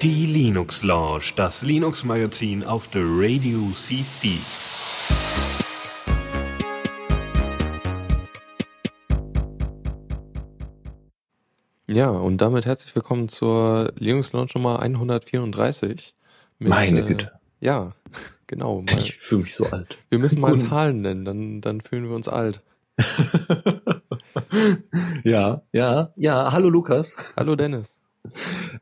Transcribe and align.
Die 0.00 0.26
Linux 0.26 0.84
Lounge, 0.84 1.32
das 1.34 1.62
Linux 1.64 2.04
Magazin 2.04 2.62
auf 2.62 2.86
der 2.86 3.02
Radio 3.04 3.68
CC. 3.74 4.28
Ja, 11.88 12.10
und 12.10 12.38
damit 12.40 12.64
herzlich 12.64 12.94
willkommen 12.94 13.28
zur 13.28 13.92
Linux 13.96 14.32
Lounge 14.32 14.50
Nummer 14.54 14.78
134. 14.78 16.14
Mit, 16.60 16.68
Meine 16.68 17.00
äh, 17.00 17.06
Güte. 17.08 17.32
Äh, 17.60 17.66
ja, 17.66 17.92
genau. 18.46 18.82
Mal, 18.82 18.94
ich 18.94 19.16
fühle 19.16 19.42
mich 19.42 19.56
so 19.56 19.66
alt. 19.66 19.98
Wir 20.10 20.20
müssen 20.20 20.38
mal 20.38 20.56
Zahlen 20.60 21.00
nennen, 21.00 21.24
dann, 21.24 21.60
dann 21.60 21.80
fühlen 21.80 22.08
wir 22.08 22.14
uns 22.14 22.28
alt. 22.28 22.62
ja, 25.24 25.62
ja, 25.72 26.12
ja. 26.16 26.52
Hallo 26.52 26.68
Lukas. 26.68 27.16
Hallo 27.36 27.56
Dennis. 27.56 27.98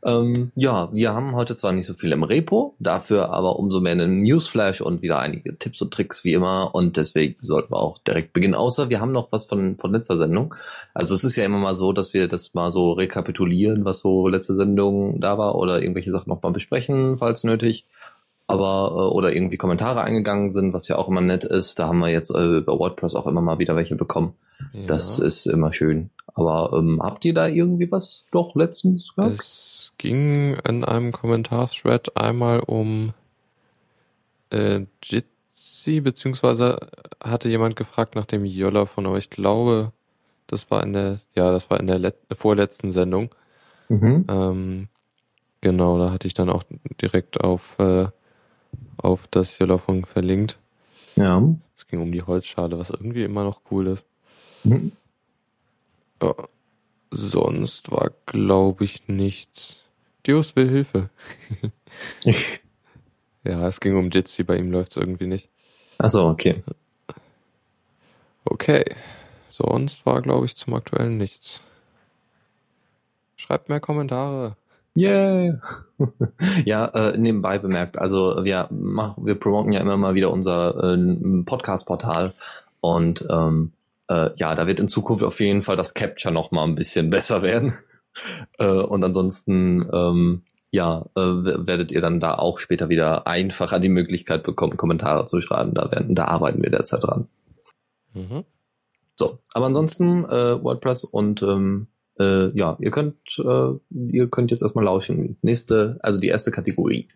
Ähm, 0.04 0.52
ja, 0.54 0.90
wir 0.92 1.14
haben 1.14 1.34
heute 1.34 1.56
zwar 1.56 1.72
nicht 1.72 1.86
so 1.86 1.94
viel 1.94 2.12
im 2.12 2.22
Repo, 2.22 2.74
dafür 2.78 3.30
aber 3.30 3.58
umso 3.58 3.80
mehr 3.80 3.92
einen 3.92 4.22
Newsflash 4.22 4.82
und 4.82 5.00
wieder 5.00 5.18
einige 5.18 5.56
Tipps 5.56 5.80
und 5.80 5.92
Tricks 5.94 6.24
wie 6.24 6.34
immer 6.34 6.74
und 6.74 6.98
deswegen 6.98 7.36
sollten 7.40 7.72
wir 7.72 7.78
auch 7.78 7.98
direkt 7.98 8.34
beginnen. 8.34 8.54
Außer 8.54 8.90
wir 8.90 9.00
haben 9.00 9.12
noch 9.12 9.32
was 9.32 9.46
von, 9.46 9.78
von 9.78 9.92
letzter 9.92 10.18
Sendung. 10.18 10.54
Also 10.92 11.14
es 11.14 11.24
ist 11.24 11.36
ja 11.36 11.44
immer 11.44 11.58
mal 11.58 11.74
so, 11.74 11.92
dass 11.92 12.12
wir 12.12 12.28
das 12.28 12.52
mal 12.52 12.70
so 12.70 12.92
rekapitulieren, 12.92 13.84
was 13.84 14.00
so 14.00 14.28
letzte 14.28 14.54
Sendung 14.56 15.20
da 15.20 15.38
war 15.38 15.54
oder 15.54 15.80
irgendwelche 15.80 16.12
Sachen 16.12 16.28
nochmal 16.28 16.52
besprechen, 16.52 17.16
falls 17.16 17.42
nötig. 17.42 17.86
Aber, 18.50 18.90
äh, 18.92 19.14
oder 19.14 19.32
irgendwie 19.32 19.56
Kommentare 19.56 20.02
eingegangen 20.02 20.50
sind, 20.50 20.72
was 20.72 20.88
ja 20.88 20.96
auch 20.96 21.08
immer 21.08 21.20
nett 21.20 21.44
ist. 21.44 21.78
Da 21.78 21.88
haben 21.88 21.98
wir 21.98 22.10
jetzt 22.10 22.30
äh, 22.30 22.58
über 22.58 22.78
WordPress 22.78 23.14
auch 23.14 23.26
immer 23.26 23.40
mal 23.40 23.58
wieder 23.58 23.76
welche 23.76 23.96
bekommen. 23.96 24.34
Ja. 24.72 24.86
Das 24.86 25.18
ist 25.18 25.46
immer 25.46 25.72
schön. 25.72 26.10
Aber 26.34 26.76
ähm, 26.76 27.00
habt 27.02 27.24
ihr 27.24 27.34
da 27.34 27.46
irgendwie 27.46 27.90
was 27.90 28.26
doch 28.30 28.54
letztens 28.54 29.14
gehabt? 29.14 29.40
Es 29.40 29.92
ging 29.98 30.56
in 30.66 30.84
einem 30.84 31.12
Kommentarthread 31.12 32.16
einmal 32.16 32.60
um 32.60 33.12
äh, 34.50 34.80
Jitsi, 35.02 36.00
beziehungsweise 36.00 36.78
hatte 37.22 37.48
jemand 37.48 37.76
gefragt 37.76 38.14
nach 38.14 38.26
dem 38.26 38.44
Jolla 38.44 38.86
von 38.86 39.06
euch. 39.06 39.24
Ich 39.24 39.30
glaube, 39.30 39.92
das 40.46 40.70
war 40.70 40.82
in 40.82 40.92
der, 40.92 41.20
ja, 41.34 41.52
das 41.52 41.70
war 41.70 41.80
in 41.80 41.86
der 41.86 42.12
vorletzten 42.32 42.92
Sendung. 42.92 43.34
Mhm. 43.88 44.24
Ähm, 44.28 44.88
genau, 45.60 45.98
da 45.98 46.10
hatte 46.10 46.26
ich 46.26 46.34
dann 46.34 46.50
auch 46.50 46.62
direkt 47.00 47.40
auf, 47.40 47.78
äh, 47.78 48.08
auf 48.96 49.26
das 49.28 49.58
Jolla-Funk 49.58 50.08
verlinkt. 50.08 50.58
Ja. 51.16 51.42
Es 51.76 51.86
ging 51.86 52.00
um 52.00 52.12
die 52.12 52.22
Holzschale, 52.22 52.78
was 52.78 52.90
irgendwie 52.90 53.24
immer 53.24 53.44
noch 53.44 53.60
cool 53.70 53.88
ist. 53.88 54.04
Mhm. 54.64 54.92
Ja. 56.22 56.34
Sonst 57.10 57.90
war, 57.90 58.10
glaube 58.26 58.84
ich, 58.84 59.08
nichts. 59.08 59.84
Dios 60.26 60.54
will 60.54 60.68
Hilfe. 60.68 61.10
ja, 63.44 63.66
es 63.66 63.80
ging 63.80 63.96
um 63.96 64.10
Jitsi, 64.10 64.44
bei 64.44 64.56
ihm 64.56 64.70
läuft 64.70 64.92
es 64.92 64.96
irgendwie 64.98 65.26
nicht. 65.26 65.48
Achso, 65.98 66.30
okay. 66.30 66.62
Okay. 68.44 68.84
Sonst 69.50 70.06
war, 70.06 70.22
glaube 70.22 70.46
ich, 70.46 70.56
zum 70.56 70.74
aktuellen 70.74 71.18
nichts. 71.18 71.62
Schreibt 73.36 73.68
mehr 73.68 73.80
Kommentare. 73.80 74.56
Yay! 74.94 75.54
ja, 76.64 76.86
äh, 76.86 77.16
nebenbei 77.16 77.58
bemerkt, 77.58 77.98
also 77.98 78.44
wir 78.44 78.68
machen, 78.70 79.24
wir 79.24 79.34
promoten 79.36 79.72
ja 79.72 79.80
immer 79.80 79.96
mal 79.96 80.14
wieder 80.14 80.30
unser 80.30 80.94
äh, 80.94 81.42
Podcast-Portal 81.44 82.34
und 82.80 83.26
ähm, 83.30 83.72
äh, 84.08 84.30
ja, 84.36 84.54
da 84.54 84.66
wird 84.66 84.80
in 84.80 84.88
Zukunft 84.88 85.24
auf 85.24 85.40
jeden 85.40 85.62
Fall 85.62 85.76
das 85.76 85.94
Capture 85.94 86.34
noch 86.34 86.50
mal 86.50 86.64
ein 86.64 86.74
bisschen 86.74 87.10
besser 87.10 87.42
werden. 87.42 87.74
Äh, 88.58 88.66
und 88.66 89.04
ansonsten, 89.04 89.88
ähm, 89.92 90.42
ja, 90.72 91.06
äh, 91.14 91.20
werdet 91.20 91.92
ihr 91.92 92.00
dann 92.00 92.18
da 92.18 92.34
auch 92.34 92.58
später 92.58 92.88
wieder 92.88 93.28
einfacher 93.28 93.78
die 93.78 93.88
Möglichkeit 93.88 94.42
bekommen, 94.42 94.76
Kommentare 94.76 95.26
zu 95.26 95.40
schreiben. 95.40 95.74
Da 95.74 95.92
werden, 95.92 96.16
da 96.16 96.24
arbeiten 96.24 96.60
wir 96.60 96.70
derzeit 96.70 97.04
dran. 97.04 97.28
Mhm. 98.12 98.44
So, 99.14 99.38
aber 99.54 99.66
ansonsten 99.66 100.24
äh, 100.24 100.62
WordPress 100.62 101.04
und 101.04 101.40
ähm, 101.42 101.86
äh, 102.20 102.56
ja, 102.56 102.76
ihr 102.80 102.90
könnt, 102.90 103.16
äh, 103.38 103.72
ihr 104.12 104.28
könnt 104.28 104.50
jetzt 104.50 104.62
erstmal 104.62 104.84
lauschen. 104.84 105.38
Nächste, 105.42 105.98
also 106.02 106.20
die 106.20 106.28
erste 106.28 106.50
Kategorie. 106.50 107.08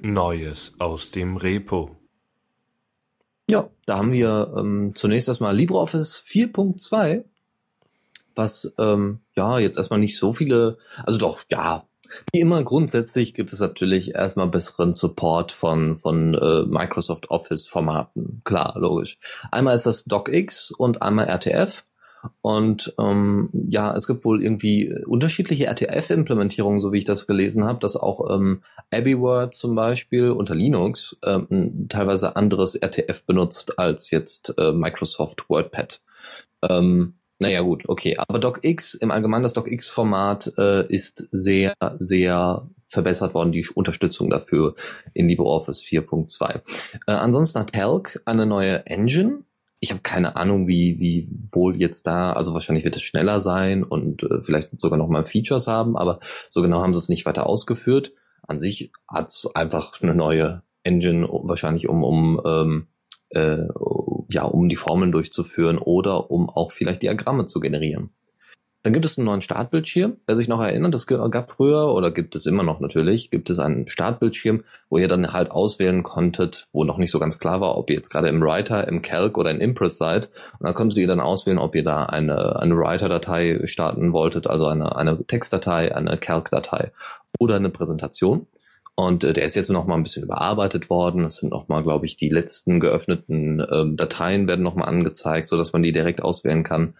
Neues 0.00 0.72
aus 0.78 1.10
dem 1.10 1.36
Repo. 1.36 1.96
Ja, 3.50 3.68
da 3.86 3.98
haben 3.98 4.12
wir 4.12 4.54
ähm, 4.56 4.92
zunächst 4.94 5.28
erstmal 5.28 5.54
LibreOffice 5.54 6.22
4.2, 6.24 7.24
was 8.34 8.72
ähm, 8.78 9.20
ja 9.36 9.58
jetzt 9.58 9.76
erstmal 9.76 9.98
nicht 9.98 10.16
so 10.16 10.32
viele, 10.32 10.78
also 11.04 11.18
doch, 11.18 11.42
ja, 11.50 11.86
wie 12.32 12.40
immer 12.40 12.62
grundsätzlich 12.62 13.34
gibt 13.34 13.52
es 13.52 13.60
natürlich 13.60 14.14
erstmal 14.14 14.46
besseren 14.46 14.92
Support 14.92 15.52
von, 15.52 15.98
von 15.98 16.34
äh, 16.34 16.62
Microsoft 16.62 17.30
Office 17.30 17.66
Formaten. 17.66 18.42
Klar, 18.44 18.74
logisch. 18.76 19.18
Einmal 19.50 19.74
ist 19.74 19.86
das 19.86 20.04
DocX 20.04 20.70
und 20.70 21.02
einmal 21.02 21.26
RTF. 21.26 21.84
Und 22.40 22.94
ähm, 22.98 23.50
ja, 23.52 23.94
es 23.94 24.06
gibt 24.06 24.24
wohl 24.24 24.42
irgendwie 24.42 24.94
unterschiedliche 25.06 25.66
RTF-Implementierungen, 25.66 26.78
so 26.78 26.92
wie 26.92 26.98
ich 26.98 27.04
das 27.04 27.26
gelesen 27.26 27.64
habe, 27.64 27.80
dass 27.80 27.96
auch 27.96 28.30
ähm, 28.30 28.62
AbbeyWord 28.92 29.54
zum 29.54 29.74
Beispiel 29.74 30.30
unter 30.30 30.54
Linux 30.54 31.16
ähm, 31.24 31.86
teilweise 31.88 32.36
anderes 32.36 32.74
RTF 32.74 33.24
benutzt 33.26 33.78
als 33.78 34.10
jetzt 34.10 34.54
äh, 34.58 34.72
Microsoft 34.72 35.48
WordPad. 35.48 36.00
Ähm, 36.68 37.14
naja 37.42 37.62
gut, 37.62 37.88
okay. 37.88 38.16
Aber 38.18 38.38
DocX, 38.38 38.94
im 38.94 39.10
Allgemeinen 39.10 39.42
das 39.42 39.54
DocX-Format 39.54 40.52
äh, 40.58 40.86
ist 40.86 41.28
sehr, 41.32 41.74
sehr 41.98 42.68
verbessert 42.86 43.34
worden, 43.34 43.50
die 43.50 43.66
Unterstützung 43.74 44.30
dafür 44.30 44.76
in 45.12 45.28
LibreOffice 45.28 45.80
4.2. 45.80 46.54
Äh, 46.54 46.60
ansonsten 47.06 47.58
hat 47.58 47.72
Calc 47.72 48.22
eine 48.26 48.46
neue 48.46 48.86
Engine, 48.86 49.40
ich 49.82 49.90
habe 49.90 50.00
keine 50.00 50.36
Ahnung, 50.36 50.68
wie, 50.68 51.00
wie 51.00 51.28
wohl 51.50 51.74
jetzt 51.76 52.06
da, 52.06 52.32
also 52.34 52.54
wahrscheinlich 52.54 52.84
wird 52.84 52.94
es 52.94 53.02
schneller 53.02 53.40
sein 53.40 53.82
und 53.82 54.22
äh, 54.22 54.40
vielleicht 54.40 54.80
sogar 54.80 54.96
noch 54.96 55.08
mal 55.08 55.24
Features 55.24 55.66
haben, 55.66 55.96
aber 55.96 56.20
so 56.50 56.62
genau 56.62 56.80
haben 56.80 56.94
sie 56.94 56.98
es 56.98 57.08
nicht 57.08 57.26
weiter 57.26 57.48
ausgeführt. 57.48 58.12
An 58.46 58.60
sich 58.60 58.92
hat 59.08 59.30
es 59.30 59.50
einfach 59.56 60.00
eine 60.00 60.14
neue 60.14 60.62
Engine, 60.84 61.28
wahrscheinlich 61.28 61.88
um, 61.88 62.04
um 62.04 62.40
ähm, 62.44 62.86
äh, 63.30 63.66
ja, 64.30 64.44
um 64.44 64.68
die 64.68 64.76
Formeln 64.76 65.10
durchzuführen 65.10 65.78
oder 65.78 66.30
um 66.30 66.48
auch 66.48 66.70
vielleicht 66.70 67.02
Diagramme 67.02 67.46
zu 67.46 67.58
generieren. 67.58 68.10
Dann 68.82 68.92
gibt 68.92 69.04
es 69.04 69.16
einen 69.16 69.26
neuen 69.26 69.42
Startbildschirm. 69.42 70.16
Wer 70.26 70.34
sich 70.34 70.48
noch 70.48 70.60
erinnert, 70.60 70.92
das 70.92 71.06
gab 71.06 71.50
früher 71.52 71.94
oder 71.94 72.10
gibt 72.10 72.34
es 72.34 72.46
immer 72.46 72.64
noch 72.64 72.80
natürlich, 72.80 73.30
gibt 73.30 73.48
es 73.48 73.60
einen 73.60 73.88
Startbildschirm, 73.88 74.64
wo 74.90 74.98
ihr 74.98 75.06
dann 75.06 75.32
halt 75.32 75.52
auswählen 75.52 76.02
konntet, 76.02 76.66
wo 76.72 76.82
noch 76.82 76.98
nicht 76.98 77.12
so 77.12 77.20
ganz 77.20 77.38
klar 77.38 77.60
war, 77.60 77.78
ob 77.78 77.90
ihr 77.90 77.96
jetzt 77.96 78.10
gerade 78.10 78.28
im 78.28 78.42
Writer, 78.42 78.88
im 78.88 79.00
Calc 79.00 79.38
oder 79.38 79.52
in 79.52 79.60
Impress 79.60 79.98
seid. 79.98 80.30
Und 80.58 80.66
dann 80.66 80.74
konntet 80.74 80.98
ihr 80.98 81.06
dann 81.06 81.20
auswählen, 81.20 81.58
ob 81.58 81.76
ihr 81.76 81.84
da 81.84 82.06
eine, 82.06 82.58
eine 82.58 82.76
Writer-Datei 82.76 83.60
starten 83.66 84.12
wolltet, 84.12 84.48
also 84.48 84.66
eine, 84.66 84.96
eine 84.96 85.24
Textdatei, 85.24 85.94
eine 85.94 86.18
Calc-Datei 86.18 86.90
oder 87.38 87.54
eine 87.56 87.70
Präsentation. 87.70 88.46
Und 88.94 89.22
äh, 89.22 89.32
der 89.32 89.44
ist 89.44 89.54
jetzt 89.54 89.70
noch 89.70 89.86
mal 89.86 89.94
ein 89.94 90.02
bisschen 90.02 90.24
überarbeitet 90.24 90.90
worden. 90.90 91.24
Es 91.24 91.36
sind 91.36 91.50
noch 91.50 91.68
mal, 91.68 91.82
glaube 91.82 92.04
ich, 92.04 92.16
die 92.16 92.28
letzten 92.28 92.80
geöffneten 92.80 93.64
ähm, 93.70 93.96
Dateien 93.96 94.48
werden 94.48 94.62
noch 94.62 94.74
mal 94.74 94.84
angezeigt, 94.84 95.46
so 95.46 95.56
dass 95.56 95.72
man 95.72 95.82
die 95.82 95.92
direkt 95.92 96.22
auswählen 96.22 96.64
kann. 96.64 96.94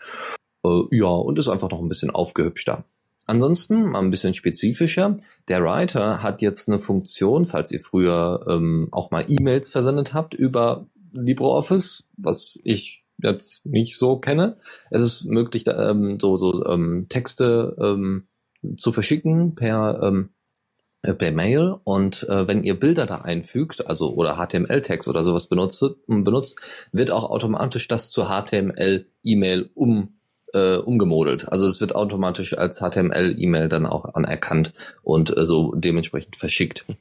Äh, 0.64 0.82
ja, 0.90 1.06
und 1.06 1.38
ist 1.38 1.48
einfach 1.48 1.70
noch 1.70 1.80
ein 1.80 1.88
bisschen 1.88 2.10
aufgehübschter. 2.10 2.84
Ansonsten 3.26 3.90
mal 3.90 4.00
ein 4.00 4.10
bisschen 4.10 4.34
spezifischer. 4.34 5.18
Der 5.48 5.62
Writer 5.62 6.22
hat 6.22 6.42
jetzt 6.42 6.68
eine 6.68 6.78
Funktion, 6.78 7.46
falls 7.46 7.70
ihr 7.70 7.80
früher 7.80 8.44
ähm, 8.48 8.88
auch 8.90 9.10
mal 9.10 9.24
E-Mails 9.28 9.68
versendet 9.68 10.12
habt 10.12 10.34
über 10.34 10.86
LibreOffice, 11.12 12.04
was 12.16 12.60
ich 12.64 13.04
jetzt 13.18 13.64
nicht 13.64 13.96
so 13.96 14.16
kenne. 14.16 14.56
Es 14.90 15.02
ist 15.02 15.24
möglich, 15.24 15.64
ähm, 15.68 16.18
so, 16.20 16.36
so 16.36 16.66
ähm, 16.66 17.06
Texte 17.08 17.76
ähm, 17.80 18.26
zu 18.76 18.92
verschicken 18.92 19.54
per 19.54 20.00
ähm, 20.02 20.30
äh, 21.02 21.14
per 21.14 21.32
Mail 21.32 21.76
und 21.84 22.28
äh, 22.28 22.46
wenn 22.46 22.62
ihr 22.62 22.78
Bilder 22.78 23.06
da 23.06 23.22
einfügt, 23.22 23.86
also 23.88 24.14
oder 24.14 24.36
HTML-Text 24.36 25.08
oder 25.08 25.24
sowas 25.24 25.48
benutzt, 25.48 25.84
benutzt, 26.06 26.56
wird 26.92 27.10
auch 27.10 27.28
automatisch 27.28 27.88
das 27.88 28.10
zur 28.10 28.26
HTML-E-Mail 28.26 29.70
um 29.74 30.14
äh, 30.52 30.76
umgemodelt. 30.76 31.50
Also 31.50 31.66
es 31.66 31.80
wird 31.80 31.94
automatisch 31.94 32.56
als 32.56 32.80
HTML-E-Mail 32.80 33.68
dann 33.68 33.86
auch 33.86 34.14
anerkannt 34.14 34.72
und 35.02 35.36
äh, 35.36 35.46
so 35.46 35.74
dementsprechend 35.74 36.36
verschickt. 36.36 36.84
Noch, 36.88 36.96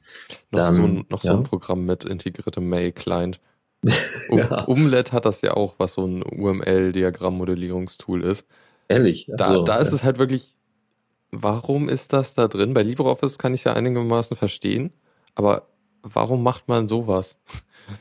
dann, 0.52 0.76
so, 0.76 0.84
ein, 0.84 1.06
noch 1.10 1.24
ja. 1.24 1.32
so 1.32 1.38
ein 1.38 1.44
Programm 1.44 1.86
mit 1.86 2.06
integriertem 2.06 2.68
Mail-Client. 2.68 3.40
Ja. 4.30 4.64
Umlet 4.66 5.12
hat 5.12 5.26
das 5.26 5.42
ja 5.42 5.56
auch, 5.56 5.74
was 5.78 5.96
so 5.96 6.06
ein 6.06 6.24
UML-Diagrammmodellierungstool 6.24 8.24
ist. 8.24 8.48
Ehrlich? 8.88 9.26
Da, 9.28 9.48
also, 9.48 9.64
da 9.64 9.78
ist 9.78 9.90
ja. 9.90 9.96
es 9.96 10.06
halt 10.06 10.20
wirklich, 10.20 10.56
warum 11.32 11.90
ist 11.90 12.14
das 12.14 12.34
da 12.34 12.48
drin? 12.48 12.74
Bei 12.74 12.84
LibreOffice 12.84 13.38
kann 13.38 13.54
ich 13.54 13.60
es 13.62 13.66
ja 13.66 13.74
einigermaßen 13.74 14.38
verstehen, 14.38 14.94
aber 15.36 15.68
warum 16.04 16.44
macht 16.44 16.68
man 16.68 16.88
sowas? 16.88 17.40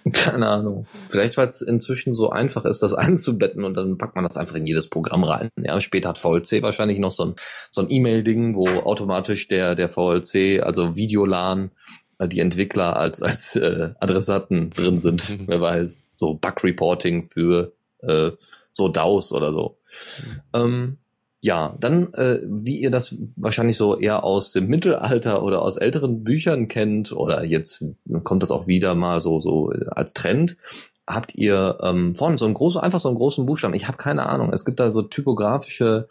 Keine 0.12 0.48
Ahnung. 0.48 0.86
Vielleicht, 1.08 1.36
weil 1.36 1.48
es 1.48 1.62
inzwischen 1.62 2.14
so 2.14 2.30
einfach 2.30 2.64
ist, 2.64 2.82
das 2.82 2.94
einzubetten 2.94 3.64
und 3.64 3.74
dann 3.74 3.98
packt 3.98 4.14
man 4.14 4.24
das 4.24 4.36
einfach 4.36 4.56
in 4.56 4.66
jedes 4.66 4.88
Programm 4.88 5.24
rein. 5.24 5.50
Ja, 5.60 5.80
später 5.80 6.10
hat 6.10 6.18
VLC 6.18 6.62
wahrscheinlich 6.62 6.98
noch 6.98 7.12
so 7.12 7.24
ein, 7.24 7.34
so 7.70 7.82
ein 7.82 7.90
E-Mail-Ding, 7.90 8.54
wo 8.54 8.66
automatisch 8.66 9.48
der, 9.48 9.74
der 9.74 9.88
VLC, 9.88 10.62
also 10.62 10.96
Videolan, 10.96 11.70
äh, 12.18 12.28
die 12.28 12.40
Entwickler 12.40 12.96
als, 12.96 13.22
als 13.22 13.56
äh, 13.56 13.90
Adressaten 14.00 14.70
drin 14.70 14.98
sind. 14.98 15.38
Wer 15.46 15.60
weiß. 15.60 16.06
So 16.16 16.34
Bug-Reporting 16.34 17.28
für 17.30 17.72
äh, 18.00 18.32
so 18.72 18.88
DAOs 18.88 19.32
oder 19.32 19.52
so. 19.52 19.78
Mhm. 20.18 20.40
Ähm, 20.54 20.98
ja, 21.42 21.74
dann, 21.80 22.12
äh, 22.14 22.40
wie 22.44 22.78
ihr 22.80 22.90
das 22.90 23.16
wahrscheinlich 23.36 23.76
so 23.76 23.98
eher 23.98 24.24
aus 24.24 24.52
dem 24.52 24.66
Mittelalter 24.66 25.42
oder 25.42 25.62
aus 25.62 25.78
älteren 25.78 26.22
Büchern 26.22 26.68
kennt, 26.68 27.12
oder 27.12 27.44
jetzt 27.44 27.84
kommt 28.24 28.42
das 28.42 28.50
auch 28.50 28.66
wieder 28.66 28.94
mal 28.94 29.20
so, 29.20 29.40
so 29.40 29.72
als 29.90 30.12
Trend, 30.12 30.58
habt 31.06 31.34
ihr 31.34 31.78
ähm, 31.82 32.14
vorne 32.14 32.36
so 32.36 32.44
einen 32.44 32.54
großen, 32.54 32.80
einfach 32.80 33.00
so 33.00 33.08
einen 33.08 33.16
großen 33.16 33.46
Buchstaben. 33.46 33.74
Ich 33.74 33.88
habe 33.88 33.96
keine 33.96 34.26
Ahnung. 34.26 34.52
Es 34.52 34.64
gibt 34.64 34.80
da 34.80 34.90
so 34.90 35.02
typografische 35.02 36.08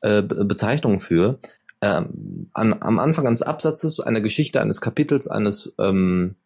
äh, 0.00 0.22
Bezeichnungen 0.22 0.98
für. 0.98 1.38
Ähm, 1.82 2.50
an, 2.52 2.76
am 2.80 2.98
Anfang 2.98 3.26
eines 3.26 3.42
Absatzes, 3.42 4.00
einer 4.00 4.20
Geschichte, 4.20 4.60
eines 4.60 4.80
Kapitels, 4.80 5.28
eines 5.28 5.74
ähm, 5.78 6.36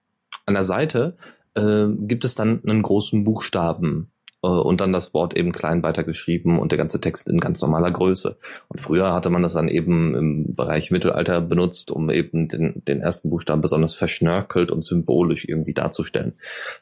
einer 0.47 0.65
Seite, 0.65 1.17
äh, 1.55 1.87
gibt 1.89 2.25
es 2.25 2.35
dann 2.35 2.63
einen 2.65 2.83
großen 2.83 3.25
Buchstaben 3.25 4.11
äh, 4.11 4.14
und 4.47 4.81
dann 4.81 4.93
das 4.93 5.15
Wort 5.15 5.37
eben 5.37 5.53
klein 5.53 5.83
weitergeschrieben 5.83 6.59
und 6.59 6.73
der 6.73 6.79
ganze 6.79 7.01
Text 7.01 7.29
in 7.29 7.41
ganz 7.41 7.61
normaler 7.61 7.91
Größe. 7.91 8.37
Und 8.69 8.81
früher 8.81 9.13
hatte 9.13 9.31
man 9.31 9.43
das 9.43 9.55
dann 9.55 9.69
eben 9.69 10.15
im 10.15 10.55
Bereich 10.55 10.91
Mittelalter 10.91 11.41
benutzt, 11.41 11.91
um 11.91 12.11
eben 12.11 12.49
den, 12.49 12.83
den 12.87 13.01
ersten 13.01 13.31
Buchstaben 13.31 13.63
besonders 13.63 13.95
verschnörkelt 13.95 14.71
und 14.71 14.85
symbolisch 14.85 15.47
irgendwie 15.47 15.75
darzustellen. 15.75 16.35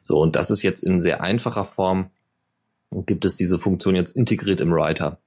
So, 0.02 0.20
und 0.20 0.36
das 0.36 0.50
ist 0.50 0.62
jetzt 0.62 0.80
in 0.80 0.98
sehr 0.98 1.22
einfacher 1.22 1.64
Form, 1.64 2.10
gibt 3.06 3.24
es 3.24 3.36
diese 3.36 3.58
Funktion 3.58 3.94
jetzt 3.94 4.16
integriert 4.16 4.60
im 4.60 4.72
Writer 4.72 5.18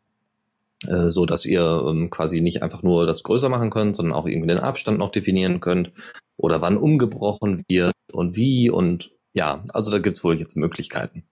äh, 0.88 1.10
so 1.10 1.26
dass 1.26 1.46
ihr 1.46 1.84
ähm, 1.88 2.10
quasi 2.10 2.42
nicht 2.42 2.62
einfach 2.62 2.84
nur 2.84 3.06
das 3.08 3.24
größer 3.24 3.50
machen 3.50 3.70
könnt, 3.70 3.96
sondern 3.96 4.14
auch 4.14 4.28
irgendwie 4.28 4.50
den 4.50 4.60
Abstand 4.60 5.00
noch 5.00 5.12
definieren 5.12 5.62
könnt 5.62 5.92
oder 6.38 6.62
wann 6.62 6.78
umgebrochen 6.78 7.64
wird 7.68 7.94
und 8.12 8.36
wie 8.36 8.70
und 8.70 9.12
ja, 9.34 9.64
also 9.70 9.92
da 9.92 10.00
gibt's 10.00 10.24
wohl 10.24 10.40
jetzt 10.40 10.56
Möglichkeiten. 10.56 11.24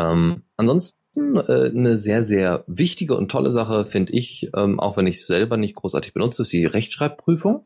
Ähm, 0.00 0.42
ansonsten 0.56 1.36
äh, 1.36 1.70
eine 1.70 1.96
sehr, 1.96 2.22
sehr 2.22 2.64
wichtige 2.66 3.16
und 3.16 3.30
tolle 3.30 3.50
Sache 3.52 3.86
finde 3.86 4.12
ich, 4.12 4.50
ähm, 4.56 4.80
auch 4.80 4.96
wenn 4.96 5.06
ich 5.06 5.16
es 5.16 5.26
selber 5.26 5.56
nicht 5.56 5.74
großartig 5.74 6.14
benutze, 6.14 6.42
ist 6.42 6.52
die 6.52 6.66
Rechtschreibprüfung. 6.66 7.64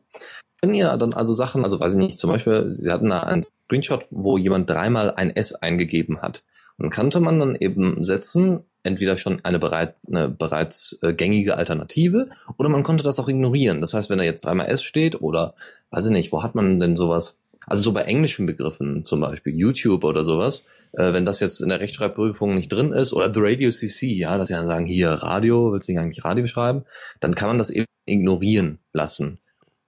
Wenn 0.61 0.73
ihr 0.73 0.95
dann 0.97 1.13
also 1.13 1.33
Sachen, 1.33 1.63
also 1.63 1.79
weiß 1.79 1.93
ich 1.93 1.99
nicht, 1.99 2.17
zum 2.17 2.31
Beispiel, 2.31 2.73
Sie 2.73 2.91
hatten 2.91 3.09
da 3.09 3.21
einen 3.21 3.43
Screenshot, 3.43 4.05
wo 4.09 4.37
jemand 4.37 4.69
dreimal 4.69 5.11
ein 5.11 5.35
S 5.35 5.53
eingegeben 5.53 6.21
hat. 6.21 6.43
Und 6.77 6.89
kannte 6.89 7.19
man 7.21 7.39
dann 7.39 7.55
eben 7.55 8.03
setzen, 8.03 8.61
entweder 8.83 9.17
schon 9.17 9.43
eine, 9.43 9.59
bereit, 9.59 9.95
eine 10.07 10.27
bereits 10.27 10.99
äh, 11.01 11.13
gängige 11.13 11.55
Alternative 11.57 12.29
oder 12.57 12.69
man 12.69 12.83
konnte 12.83 13.03
das 13.03 13.19
auch 13.19 13.29
ignorieren. 13.29 13.79
Das 13.79 13.93
heißt, 13.93 14.09
wenn 14.09 14.17
da 14.17 14.23
jetzt 14.23 14.43
dreimal 14.43 14.67
S 14.67 14.83
steht 14.83 15.21
oder, 15.21 15.55
weiß 15.91 16.07
ich 16.07 16.11
nicht, 16.11 16.31
wo 16.31 16.43
hat 16.43 16.55
man 16.55 16.79
denn 16.79 16.95
sowas? 16.95 17.37
Also 17.65 17.83
so 17.83 17.93
bei 17.93 18.01
englischen 18.01 18.45
Begriffen, 18.45 19.05
zum 19.05 19.21
Beispiel 19.21 19.55
YouTube 19.55 20.03
oder 20.03 20.23
sowas, 20.23 20.63
äh, 20.97 21.13
wenn 21.13 21.25
das 21.25 21.39
jetzt 21.39 21.61
in 21.61 21.69
der 21.69 21.79
Rechtschreibprüfung 21.79 22.55
nicht 22.55 22.71
drin 22.71 22.91
ist, 22.91 23.13
oder 23.13 23.33
The 23.33 23.39
Radio 23.41 23.71
CC, 23.71 24.07
ja, 24.07 24.37
dass 24.37 24.47
sie 24.47 24.53
dann 24.53 24.67
sagen, 24.67 24.85
hier 24.85 25.09
Radio, 25.09 25.71
willst 25.71 25.87
du 25.87 25.93
nicht 25.93 26.01
eigentlich 26.01 26.25
Radio 26.25 26.47
schreiben, 26.47 26.85
dann 27.19 27.35
kann 27.35 27.49
man 27.49 27.57
das 27.57 27.69
eben 27.69 27.85
ignorieren 28.05 28.79
lassen. 28.93 29.39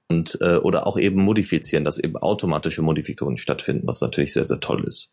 Und, 0.09 0.37
äh, 0.41 0.55
oder 0.55 0.87
auch 0.87 0.97
eben 0.97 1.21
modifizieren, 1.21 1.83
dass 1.83 1.97
eben 1.97 2.15
automatische 2.15 2.81
Modifikationen 2.81 3.37
stattfinden, 3.37 3.87
was 3.87 3.99
natürlich 3.99 4.33
sehr, 4.33 4.45
sehr 4.45 4.61
toll 4.61 4.85
ist. 4.85 5.11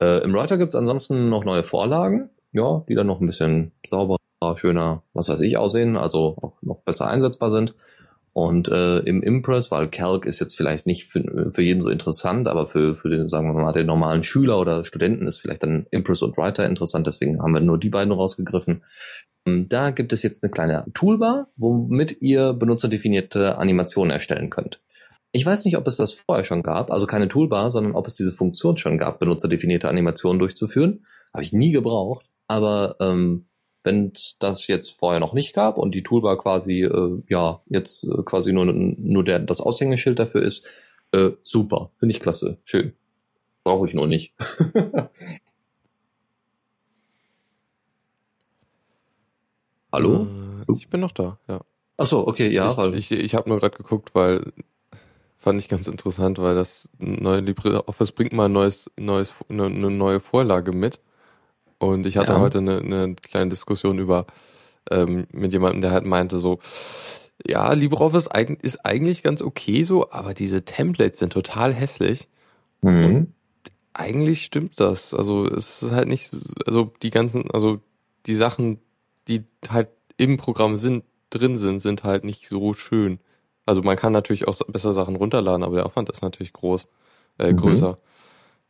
Äh, 0.00 0.22
Im 0.22 0.32
Writer 0.32 0.58
gibt's 0.58 0.76
ansonsten 0.76 1.28
noch 1.28 1.44
neue 1.44 1.64
Vorlagen, 1.64 2.30
ja, 2.52 2.84
die 2.88 2.94
dann 2.94 3.08
noch 3.08 3.20
ein 3.20 3.26
bisschen 3.26 3.72
sauberer, 3.84 4.18
schöner, 4.54 5.02
was 5.12 5.28
weiß 5.28 5.40
ich, 5.40 5.56
aussehen, 5.56 5.96
also 5.96 6.36
auch 6.40 6.62
noch 6.62 6.82
besser 6.82 7.08
einsetzbar 7.08 7.50
sind. 7.50 7.74
Und 8.38 8.68
äh, 8.68 9.00
im 9.00 9.20
Impress, 9.20 9.72
weil 9.72 9.88
Calc 9.88 10.24
ist 10.24 10.38
jetzt 10.38 10.56
vielleicht 10.56 10.86
nicht 10.86 11.06
für, 11.06 11.50
für 11.50 11.60
jeden 11.60 11.80
so 11.80 11.88
interessant, 11.88 12.46
aber 12.46 12.68
für, 12.68 12.94
für 12.94 13.10
den, 13.10 13.28
sagen 13.28 13.52
wir 13.52 13.60
mal, 13.60 13.72
den 13.72 13.86
normalen 13.86 14.22
Schüler 14.22 14.60
oder 14.60 14.84
Studenten 14.84 15.26
ist 15.26 15.38
vielleicht 15.38 15.64
dann 15.64 15.86
Impress 15.90 16.22
und 16.22 16.36
Writer 16.36 16.64
interessant, 16.64 17.08
deswegen 17.08 17.42
haben 17.42 17.52
wir 17.52 17.60
nur 17.60 17.78
die 17.78 17.88
beiden 17.88 18.12
rausgegriffen. 18.12 18.84
Ähm, 19.44 19.68
da 19.68 19.90
gibt 19.90 20.12
es 20.12 20.22
jetzt 20.22 20.44
eine 20.44 20.52
kleine 20.52 20.84
Toolbar, 20.94 21.48
womit 21.56 22.22
ihr 22.22 22.52
benutzerdefinierte 22.52 23.58
Animationen 23.58 24.12
erstellen 24.12 24.50
könnt. 24.50 24.78
Ich 25.32 25.44
weiß 25.44 25.64
nicht, 25.64 25.76
ob 25.76 25.88
es 25.88 25.96
das 25.96 26.12
vorher 26.12 26.44
schon 26.44 26.62
gab, 26.62 26.92
also 26.92 27.08
keine 27.08 27.26
Toolbar, 27.26 27.72
sondern 27.72 27.96
ob 27.96 28.06
es 28.06 28.14
diese 28.14 28.32
Funktion 28.32 28.76
schon 28.76 28.98
gab, 28.98 29.18
benutzerdefinierte 29.18 29.88
Animationen 29.88 30.38
durchzuführen. 30.38 31.04
Habe 31.34 31.42
ich 31.42 31.52
nie 31.52 31.72
gebraucht, 31.72 32.26
aber 32.46 32.94
ähm, 33.00 33.47
wenn 33.88 34.12
das 34.38 34.66
jetzt 34.66 34.90
vorher 34.90 35.18
noch 35.18 35.32
nicht 35.32 35.54
gab 35.54 35.78
und 35.78 35.94
die 35.94 36.02
Toolbar 36.02 36.36
quasi 36.36 36.82
äh, 36.82 37.22
ja 37.28 37.62
jetzt 37.66 38.04
äh, 38.04 38.22
quasi 38.22 38.52
nur 38.52 38.66
nur 38.66 39.24
der 39.24 39.38
das 39.38 39.62
Aushängeschild 39.62 40.18
dafür 40.18 40.42
ist, 40.42 40.62
äh, 41.12 41.30
super, 41.42 41.90
finde 41.98 42.14
ich 42.14 42.20
klasse, 42.20 42.58
schön. 42.64 42.92
Brauche 43.64 43.86
ich 43.86 43.94
nur 43.94 44.06
nicht. 44.06 44.34
Hallo? 49.90 50.26
Äh, 50.68 50.74
ich 50.76 50.90
bin 50.90 51.00
noch 51.00 51.12
da, 51.12 51.38
ja. 51.48 51.62
Ach 51.96 52.04
so, 52.04 52.28
okay, 52.28 52.50
ja, 52.50 52.72
ich, 52.72 52.76
weil 52.76 52.94
ich 52.94 53.10
ich 53.10 53.34
habe 53.34 53.48
nur 53.48 53.58
gerade 53.58 53.78
geguckt, 53.78 54.14
weil 54.14 54.52
fand 55.38 55.58
ich 55.60 55.68
ganz 55.70 55.88
interessant, 55.88 56.38
weil 56.38 56.54
das 56.54 56.90
neue 56.98 57.40
LibreOffice 57.40 58.12
bringt 58.12 58.34
mal 58.34 58.50
ein 58.50 58.52
neues 58.52 58.90
neues 58.98 59.34
eine, 59.48 59.64
eine 59.64 59.90
neue 59.90 60.20
Vorlage 60.20 60.72
mit 60.72 61.00
und 61.78 62.06
ich 62.06 62.16
hatte 62.16 62.32
ja. 62.32 62.40
heute 62.40 62.58
eine, 62.58 62.78
eine 62.78 63.14
kleine 63.14 63.50
Diskussion 63.50 63.98
über 63.98 64.26
ähm, 64.90 65.26
mit 65.32 65.52
jemandem, 65.52 65.82
der 65.82 65.90
halt 65.92 66.04
meinte 66.04 66.38
so, 66.38 66.58
ja, 67.46 67.72
LibreOffice 67.72 68.28
ist 68.62 68.84
eigentlich 68.84 69.22
ganz 69.22 69.42
okay 69.42 69.84
so, 69.84 70.10
aber 70.10 70.34
diese 70.34 70.64
Templates 70.64 71.20
sind 71.20 71.32
total 71.32 71.72
hässlich. 71.72 72.28
Mhm. 72.82 73.04
Und 73.04 73.34
eigentlich 73.94 74.44
stimmt 74.44 74.80
das. 74.80 75.14
Also 75.14 75.46
es 75.46 75.82
ist 75.82 75.92
halt 75.92 76.08
nicht, 76.08 76.36
also 76.66 76.92
die 77.02 77.10
ganzen, 77.10 77.50
also 77.50 77.80
die 78.26 78.34
Sachen, 78.34 78.80
die 79.28 79.44
halt 79.68 79.88
im 80.16 80.36
Programm 80.36 80.76
sind, 80.76 81.04
drin 81.30 81.58
sind, 81.58 81.80
sind 81.80 82.04
halt 82.04 82.24
nicht 82.24 82.48
so 82.48 82.72
schön. 82.74 83.20
Also 83.66 83.82
man 83.82 83.96
kann 83.96 84.12
natürlich 84.12 84.48
auch 84.48 84.58
besser 84.68 84.92
Sachen 84.92 85.16
runterladen, 85.16 85.62
aber 85.62 85.76
der 85.76 85.86
Aufwand 85.86 86.10
ist 86.10 86.22
natürlich 86.22 86.52
groß, 86.54 86.88
äh, 87.38 87.52
mhm. 87.52 87.56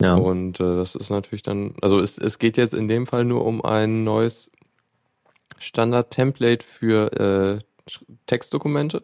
Ja. 0.00 0.14
Und 0.14 0.60
äh, 0.60 0.76
das 0.76 0.94
ist 0.94 1.10
natürlich 1.10 1.42
dann, 1.42 1.74
also 1.82 1.98
es, 1.98 2.18
es 2.18 2.38
geht 2.38 2.56
jetzt 2.56 2.74
in 2.74 2.88
dem 2.88 3.06
Fall 3.06 3.24
nur 3.24 3.44
um 3.44 3.64
ein 3.64 4.04
neues 4.04 4.50
Standard-Template 5.58 6.64
für 6.64 7.12
äh, 7.12 7.58
Textdokumente, 8.26 9.02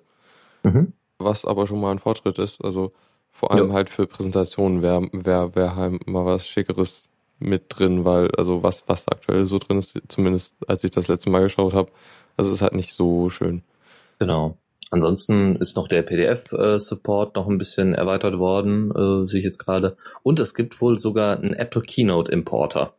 mhm. 0.62 0.92
was 1.18 1.44
aber 1.44 1.66
schon 1.66 1.80
mal 1.80 1.90
ein 1.90 1.98
Fortschritt 1.98 2.38
ist. 2.38 2.64
Also 2.64 2.92
vor 3.32 3.50
allem 3.50 3.68
ja. 3.68 3.74
halt 3.74 3.90
für 3.90 4.06
Präsentationen 4.06 4.82
wäre 4.82 5.08
wär, 5.12 5.54
wär 5.56 5.74
halt 5.74 6.06
mal 6.06 6.24
was 6.24 6.46
Schickeres 6.46 7.08
mit 7.40 7.64
drin, 7.68 8.04
weil, 8.04 8.30
also 8.36 8.62
was, 8.62 8.84
was 8.86 9.08
aktuell 9.08 9.44
so 9.44 9.58
drin 9.58 9.78
ist, 9.78 10.00
zumindest 10.08 10.68
als 10.68 10.84
ich 10.84 10.92
das 10.92 11.08
letzte 11.08 11.30
Mal 11.30 11.42
geschaut 11.42 11.74
habe, 11.74 11.90
das 12.36 12.48
ist 12.48 12.62
halt 12.62 12.74
nicht 12.74 12.94
so 12.94 13.30
schön. 13.30 13.62
Genau. 14.20 14.56
Ansonsten 14.90 15.56
ist 15.56 15.76
noch 15.76 15.88
der 15.88 16.02
PDF-Support 16.02 17.36
noch 17.36 17.48
ein 17.48 17.58
bisschen 17.58 17.94
erweitert 17.94 18.38
worden, 18.38 18.90
äh, 18.90 19.26
sehe 19.26 19.40
ich 19.40 19.44
jetzt 19.44 19.58
gerade. 19.58 19.96
Und 20.22 20.38
es 20.38 20.54
gibt 20.54 20.80
wohl 20.80 20.98
sogar 20.98 21.38
einen 21.38 21.54
Apple 21.54 21.82
Keynote 21.82 22.30
Importer. 22.30 22.94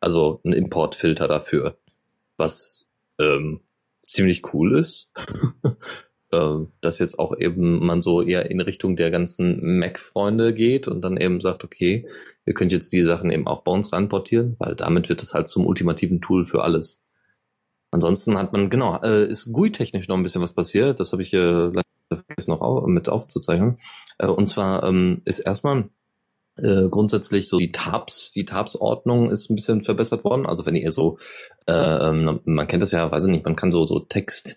Also 0.00 0.40
einen 0.44 0.54
Importfilter 0.54 1.28
dafür. 1.28 1.76
Was 2.36 2.88
ähm, 3.18 3.60
ziemlich 4.06 4.52
cool 4.52 4.78
ist. 4.78 5.10
äh, 6.32 6.56
dass 6.80 6.98
jetzt 6.98 7.18
auch 7.18 7.36
eben 7.38 7.84
man 7.84 8.02
so 8.02 8.22
eher 8.22 8.50
in 8.50 8.60
Richtung 8.60 8.96
der 8.96 9.10
ganzen 9.10 9.78
Mac-Freunde 9.78 10.54
geht 10.54 10.88
und 10.88 11.02
dann 11.02 11.16
eben 11.16 11.40
sagt, 11.40 11.64
okay, 11.64 12.06
ihr 12.46 12.54
könnt 12.54 12.72
jetzt 12.72 12.92
die 12.92 13.02
Sachen 13.02 13.30
eben 13.30 13.46
auch 13.46 13.62
bei 13.62 13.72
uns 13.72 13.92
reinportieren, 13.92 14.56
weil 14.58 14.74
damit 14.74 15.08
wird 15.08 15.22
es 15.22 15.34
halt 15.34 15.48
zum 15.48 15.66
ultimativen 15.66 16.20
Tool 16.20 16.44
für 16.44 16.62
alles. 16.62 16.99
Ansonsten 17.90 18.38
hat 18.38 18.52
man, 18.52 18.70
genau, 18.70 19.00
äh, 19.02 19.26
ist 19.26 19.52
GUI-technisch 19.52 20.08
noch 20.08 20.16
ein 20.16 20.22
bisschen 20.22 20.42
was 20.42 20.52
passiert. 20.52 21.00
Das 21.00 21.12
habe 21.12 21.22
ich 21.22 21.32
äh, 21.32 21.70
vergessen 22.08 22.50
noch 22.50 22.60
au 22.60 22.86
mit 22.86 23.08
aufzuzeichnen. 23.08 23.78
Äh, 24.18 24.26
und 24.26 24.48
zwar 24.48 24.84
ähm, 24.84 25.22
ist 25.24 25.40
erstmal 25.40 25.88
äh, 26.56 26.88
grundsätzlich 26.88 27.48
so 27.48 27.58
die 27.58 27.72
Tabs, 27.72 28.32
die 28.32 28.44
Tabs-Ordnung 28.44 29.30
ist 29.30 29.50
ein 29.50 29.56
bisschen 29.56 29.82
verbessert 29.82 30.24
worden. 30.24 30.46
Also 30.46 30.66
wenn 30.66 30.76
ihr 30.76 30.90
so, 30.90 31.18
äh, 31.66 31.72
ähm, 31.72 32.40
man 32.44 32.68
kennt 32.68 32.82
das 32.82 32.92
ja, 32.92 33.10
weiß 33.10 33.24
ich 33.24 33.30
nicht, 33.30 33.44
man 33.44 33.56
kann 33.56 33.70
so 33.70 33.86
so 33.86 34.00
Text 34.00 34.56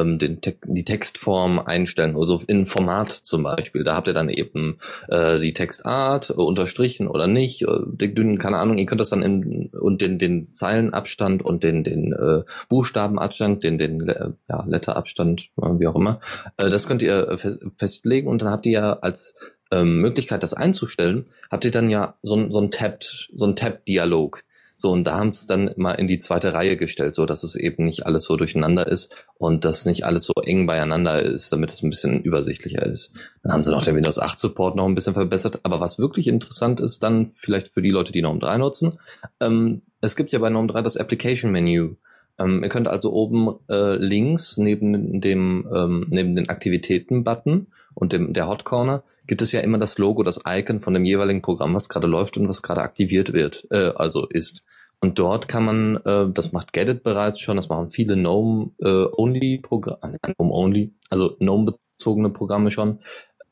ähm, 0.00 0.18
den 0.18 0.40
Te 0.40 0.56
die 0.66 0.84
Textform 0.84 1.58
einstellen, 1.58 2.16
also 2.16 2.40
in 2.46 2.66
Format 2.66 3.10
zum 3.10 3.42
Beispiel. 3.42 3.84
Da 3.84 3.94
habt 3.94 4.08
ihr 4.08 4.14
dann 4.14 4.28
eben 4.28 4.78
äh, 5.08 5.38
die 5.38 5.52
Textart, 5.52 6.30
äh, 6.30 6.34
unterstrichen 6.34 7.08
oder 7.08 7.26
nicht, 7.26 7.62
äh, 7.62 8.36
keine 8.38 8.58
Ahnung, 8.58 8.78
ihr 8.78 8.86
könnt 8.86 9.00
das 9.00 9.10
dann 9.10 9.22
in 9.22 9.68
und 9.68 10.02
den, 10.02 10.18
den 10.18 10.52
Zeilenabstand 10.52 11.42
und 11.42 11.62
den, 11.62 11.84
den 11.84 12.12
äh, 12.12 12.42
Buchstabenabstand, 12.68 13.62
den, 13.64 13.78
den 13.78 14.08
äh, 14.08 14.30
ja, 14.48 14.64
Letterabstand, 14.66 15.50
äh, 15.60 15.78
wie 15.78 15.86
auch 15.86 15.96
immer, 15.96 16.20
äh, 16.56 16.70
das 16.70 16.86
könnt 16.86 17.02
ihr 17.02 17.36
fest, 17.38 17.64
festlegen 17.76 18.28
und 18.28 18.42
dann 18.42 18.50
habt 18.50 18.66
ihr 18.66 18.72
ja 18.72 18.92
als 19.00 19.36
ähm, 19.70 20.00
Möglichkeit, 20.00 20.42
das 20.42 20.54
einzustellen, 20.54 21.26
habt 21.50 21.64
ihr 21.64 21.70
dann 21.70 21.90
ja 21.90 22.14
so, 22.22 22.50
so 22.50 22.60
ein 22.60 22.70
Tapped, 22.70 23.28
so 23.34 23.46
ein 23.46 23.56
Tap-Dialog. 23.56 24.42
So, 24.76 24.90
und 24.90 25.04
da 25.04 25.16
haben 25.16 25.30
sie 25.30 25.38
es 25.38 25.46
dann 25.46 25.70
mal 25.76 25.92
in 25.92 26.08
die 26.08 26.18
zweite 26.18 26.52
Reihe 26.52 26.76
gestellt, 26.76 27.14
so 27.14 27.26
dass 27.26 27.44
es 27.44 27.54
eben 27.54 27.84
nicht 27.84 28.06
alles 28.06 28.24
so 28.24 28.36
durcheinander 28.36 28.86
ist 28.88 29.14
und 29.38 29.64
dass 29.64 29.86
nicht 29.86 30.04
alles 30.04 30.24
so 30.24 30.32
eng 30.44 30.66
beieinander 30.66 31.22
ist, 31.22 31.52
damit 31.52 31.70
es 31.70 31.82
ein 31.82 31.90
bisschen 31.90 32.22
übersichtlicher 32.22 32.84
ist. 32.84 33.12
Dann 33.42 33.52
haben 33.52 33.62
sie 33.62 33.70
noch 33.70 33.82
den 33.82 33.94
Windows 33.94 34.18
8 34.18 34.38
Support 34.38 34.76
noch 34.76 34.86
ein 34.86 34.94
bisschen 34.94 35.14
verbessert. 35.14 35.60
Aber 35.62 35.80
was 35.80 35.98
wirklich 35.98 36.26
interessant 36.26 36.80
ist, 36.80 37.02
dann 37.02 37.26
vielleicht 37.26 37.68
für 37.68 37.82
die 37.82 37.90
Leute, 37.90 38.12
die 38.12 38.20
GNOME 38.20 38.40
3 38.40 38.58
nutzen, 38.58 38.98
ähm, 39.40 39.82
es 40.00 40.16
gibt 40.16 40.32
ja 40.32 40.38
bei 40.40 40.50
GNOME 40.50 40.68
3 40.68 40.82
das 40.82 40.96
Application 40.96 41.52
Menu. 41.52 41.94
Ähm, 42.38 42.62
ihr 42.62 42.68
könnt 42.68 42.88
also 42.88 43.12
oben 43.12 43.56
äh, 43.68 43.96
links 43.96 44.56
neben 44.56 45.20
dem 45.20 45.68
ähm, 45.72 46.06
neben 46.10 46.34
den 46.34 46.48
Aktivitäten-Button 46.48 47.68
und 47.94 48.12
dem 48.12 48.32
der 48.32 48.48
Hot 48.48 48.64
Corner 48.64 49.04
gibt 49.26 49.42
es 49.42 49.52
ja 49.52 49.60
immer 49.60 49.78
das 49.78 49.98
Logo, 49.98 50.22
das 50.22 50.40
Icon 50.46 50.80
von 50.80 50.94
dem 50.94 51.04
jeweiligen 51.04 51.42
Programm, 51.42 51.74
was 51.74 51.88
gerade 51.88 52.06
läuft 52.06 52.36
und 52.36 52.48
was 52.48 52.62
gerade 52.62 52.82
aktiviert 52.82 53.32
wird, 53.32 53.66
äh, 53.70 53.92
also 53.94 54.26
ist. 54.26 54.62
Und 55.00 55.18
dort 55.18 55.48
kann 55.48 55.64
man, 55.64 55.96
äh, 56.04 56.26
das 56.32 56.52
macht 56.52 56.72
Gedit 56.72 57.02
bereits 57.02 57.40
schon, 57.40 57.56
das 57.56 57.68
machen 57.68 57.90
viele 57.90 58.14
GNOME-Only-Programme, 58.16 60.18
äh, 60.22 60.32
GNOME-Only, 60.32 60.92
also 61.10 61.36
GNOME-bezogene 61.38 62.30
Programme 62.30 62.70
schon, 62.70 63.00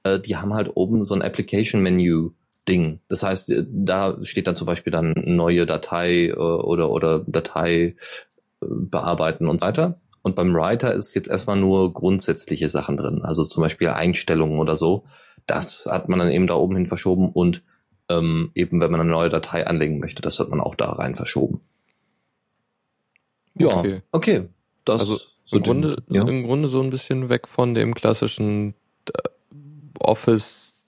äh, 0.02 0.18
die 0.18 0.36
haben 0.36 0.54
halt 0.54 0.70
oben 0.74 1.04
so 1.04 1.14
ein 1.14 1.22
Application-Menu. 1.22 2.30
Ding. 2.68 3.00
Das 3.08 3.24
heißt, 3.24 3.50
äh, 3.50 3.64
da 3.68 4.18
steht 4.22 4.46
dann 4.46 4.54
zum 4.54 4.68
Beispiel 4.68 4.92
dann 4.92 5.14
neue 5.16 5.66
Datei 5.66 6.28
äh, 6.28 6.32
oder, 6.32 6.90
oder 6.90 7.24
Datei 7.26 7.96
bearbeiten 8.68 9.48
und 9.48 9.60
so 9.60 9.66
weiter. 9.66 10.00
Und 10.22 10.36
beim 10.36 10.54
Writer 10.54 10.94
ist 10.94 11.14
jetzt 11.14 11.28
erstmal 11.28 11.56
nur 11.56 11.92
grundsätzliche 11.92 12.68
Sachen 12.68 12.96
drin, 12.96 13.22
also 13.22 13.44
zum 13.44 13.62
Beispiel 13.62 13.88
Einstellungen 13.88 14.58
oder 14.58 14.76
so. 14.76 15.04
Das 15.46 15.88
hat 15.90 16.08
man 16.08 16.20
dann 16.20 16.30
eben 16.30 16.46
da 16.46 16.54
oben 16.54 16.76
hin 16.76 16.86
verschoben 16.86 17.30
und 17.30 17.62
ähm, 18.08 18.52
eben 18.54 18.80
wenn 18.80 18.90
man 18.90 19.00
eine 19.00 19.10
neue 19.10 19.30
Datei 19.30 19.66
anlegen 19.66 19.98
möchte, 19.98 20.22
das 20.22 20.38
hat 20.38 20.48
man 20.48 20.60
auch 20.60 20.76
da 20.76 20.92
rein 20.92 21.16
verschoben. 21.16 21.60
Ja, 23.54 23.76
okay. 23.76 24.02
okay. 24.12 24.48
Das 24.84 25.00
also 25.00 25.18
so 25.44 25.56
im, 25.56 25.62
Grunde, 25.62 26.02
den, 26.08 26.14
ja. 26.14 26.22
im 26.26 26.44
Grunde 26.44 26.68
so 26.68 26.80
ein 26.80 26.90
bisschen 26.90 27.28
weg 27.28 27.48
von 27.48 27.74
dem 27.74 27.94
klassischen 27.94 28.74
äh, 29.08 29.28
Office 29.98 30.86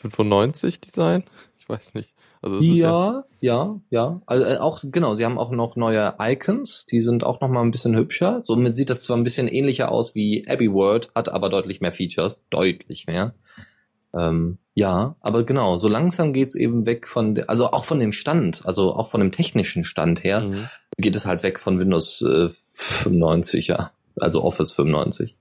95 0.00 0.80
Design. 0.80 1.24
Ich 1.66 1.70
weiß 1.70 1.94
nicht. 1.94 2.14
Also 2.42 2.60
ja, 2.60 2.74
ja, 2.74 3.24
ja, 3.40 3.80
ja. 3.90 4.22
Also 4.26 4.46
äh, 4.46 4.58
auch 4.58 4.84
genau. 4.84 5.16
Sie 5.16 5.24
haben 5.24 5.36
auch 5.36 5.50
noch 5.50 5.74
neue 5.74 6.14
Icons. 6.20 6.86
Die 6.88 7.00
sind 7.00 7.24
auch 7.24 7.40
noch 7.40 7.48
mal 7.48 7.62
ein 7.62 7.72
bisschen 7.72 7.96
hübscher. 7.96 8.40
Somit 8.44 8.76
sieht 8.76 8.88
das 8.88 9.02
zwar 9.02 9.16
ein 9.16 9.24
bisschen 9.24 9.48
ähnlicher 9.48 9.90
aus 9.90 10.14
wie 10.14 10.46
Abbey 10.46 10.72
World, 10.72 11.10
hat 11.16 11.28
aber 11.28 11.48
deutlich 11.48 11.80
mehr 11.80 11.90
Features, 11.90 12.38
deutlich 12.50 13.08
mehr. 13.08 13.34
Ähm, 14.14 14.58
ja, 14.74 15.16
aber 15.20 15.42
genau, 15.42 15.76
so 15.76 15.88
langsam 15.88 16.32
geht's 16.32 16.54
eben 16.54 16.86
weg 16.86 17.08
von, 17.08 17.42
also 17.48 17.72
auch 17.72 17.84
von 17.84 17.98
dem 17.98 18.12
Stand, 18.12 18.64
also 18.64 18.94
auch 18.94 19.10
von 19.10 19.20
dem 19.20 19.32
technischen 19.32 19.84
Stand 19.84 20.22
her, 20.22 20.42
mhm. 20.42 20.68
geht 20.96 21.16
es 21.16 21.26
halt 21.26 21.42
weg 21.42 21.58
von 21.58 21.78
Windows 21.80 22.22
äh, 22.22 22.50
95, 22.66 23.66
ja, 23.66 23.90
also 24.20 24.44
Office 24.44 24.72
95. 24.72 25.36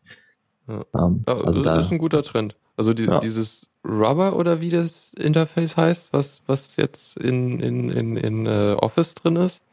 Ja. 0.68 0.86
Ähm, 0.96 1.24
ja, 1.28 1.34
also 1.36 1.62
das 1.62 1.76
da, 1.76 1.82
ist 1.82 1.92
ein 1.92 2.00
guter 2.00 2.24
Trend. 2.24 2.56
Also 2.76 2.94
die, 2.94 3.06
ja. 3.06 3.20
dieses 3.20 3.70
Rubber 3.88 4.36
oder 4.36 4.62
wie 4.62 4.70
das 4.70 5.14
Interface 5.14 5.78
heißt, 5.78 6.14
was, 6.14 6.42
was 6.48 6.76
jetzt 6.76 7.18
in, 7.18 7.60
in, 7.60 7.90
in, 7.90 8.18
in 8.18 8.48
uh, 8.48 8.76
Office 8.78 9.14
drin 9.14 9.36
ist? 9.36 9.64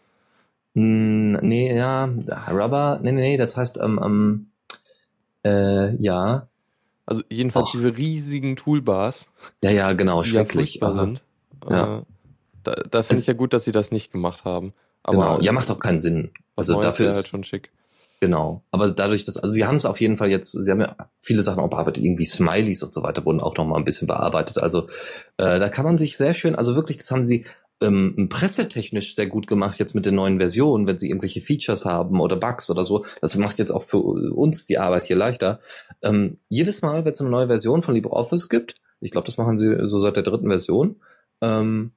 Hm, 0.75 1.33
nee, 1.43 1.75
ja, 1.75 2.05
Rubber, 2.51 3.01
nee, 3.03 3.13
nee, 3.13 3.21
nee, 3.23 3.37
das 3.37 3.57
heißt, 3.57 3.79
ähm, 3.79 3.99
ähm, 4.03 4.47
äh, 5.45 5.97
ja, 5.97 6.49
also 7.07 7.23
jedenfalls 7.29 7.67
Och. 7.67 7.73
diese 7.73 7.97
riesigen 7.97 8.57
Toolbars. 8.57 9.29
Ja, 9.63 9.71
ja, 9.71 9.93
genau, 9.93 10.23
schrecklich. 10.23 10.77
Ja 10.77 10.93
sind. 10.93 11.23
Ja. 11.69 11.99
Äh, 11.99 12.03
da 12.63 12.75
da 12.91 13.03
finde 13.03 13.23
ich 13.23 13.27
ja 13.27 13.35
gut, 13.35 13.53
dass 13.53 13.65
sie 13.65 13.73
das 13.73 13.91
nicht 13.91 14.13
gemacht 14.13 14.45
haben. 14.45 14.73
Aber 15.03 15.17
genau. 15.17 15.41
Ja, 15.41 15.53
macht 15.53 15.71
auch 15.71 15.81
keinen 15.81 15.99
Sinn. 15.99 16.31
Also 16.55 16.81
dafür 16.81 17.09
ist 17.09 17.17
halt 17.17 17.27
schon 17.27 17.45
schick. 17.45 17.73
Genau. 18.23 18.63
Aber 18.71 18.89
dadurch, 18.89 19.25
dass, 19.25 19.37
also 19.37 19.53
sie 19.53 19.65
haben 19.65 19.75
es 19.75 19.85
auf 19.85 20.01
jeden 20.01 20.17
Fall 20.17 20.31
jetzt, 20.31 20.53
sie 20.53 20.71
haben 20.71 20.81
ja 20.81 20.95
viele 21.19 21.43
Sachen 21.43 21.59
auch 21.59 21.71
bearbeitet, 21.71 22.05
irgendwie 22.05 22.25
Smileys 22.25 22.85
und 22.85 22.95
so 22.95 23.03
weiter 23.03 23.25
wurden 23.25 23.41
auch 23.41 23.57
noch 23.57 23.67
mal 23.67 23.79
ein 23.79 23.85
bisschen 23.85 24.07
bearbeitet. 24.07 24.59
Also 24.59 24.87
äh, 25.39 25.59
da 25.59 25.69
kann 25.69 25.85
man 25.85 25.99
sich 25.99 26.17
sehr 26.17 26.33
schön, 26.33 26.55
also 26.55 26.77
wirklich, 26.77 26.99
das 26.99 27.11
haben 27.11 27.25
sie 27.25 27.47
ähm, 27.81 28.29
pressetechnisch 28.31 29.17
sehr 29.17 29.27
gut 29.27 29.49
gemacht 29.49 29.81
jetzt 29.81 29.97
mit 29.97 30.07
den 30.07 30.15
neuen 30.15 30.39
Versionen, 30.39 30.87
wenn 30.87 30.99
sie 30.99 31.09
irgendwelche 31.09 31.41
Features 31.41 31.85
haben 31.85 32.21
oder 32.21 32.37
Bugs 32.37 32.71
oder 32.71 32.85
so. 32.85 33.05
Das 33.21 33.37
macht 33.37 33.59
jetzt 33.59 33.73
auch 33.73 33.83
für 33.83 33.99
uns 33.99 34.67
die 34.67 34.79
Arbeit 34.79 35.03
hier 35.03 35.17
leichter. 35.17 35.59
Ähm, 36.01 36.39
jedes 36.49 36.81
Mal, 36.81 37.05
wenn 37.05 37.15
es 37.15 37.21
eine 37.21 37.31
neue 37.31 37.49
Version 37.49 37.83
von 37.83 37.97
LibreOffice 37.97 38.49
gibt, 38.49 38.77
ich 39.01 39.11
glaube, 39.11 39.27
das 39.27 39.37
machen 39.37 39.59
sie 39.59 39.89
so 39.89 40.01
seit 40.01 40.15
der 40.15 40.23
dritten 40.23 40.47
Version, 40.47 41.01
ähm, 41.41 41.91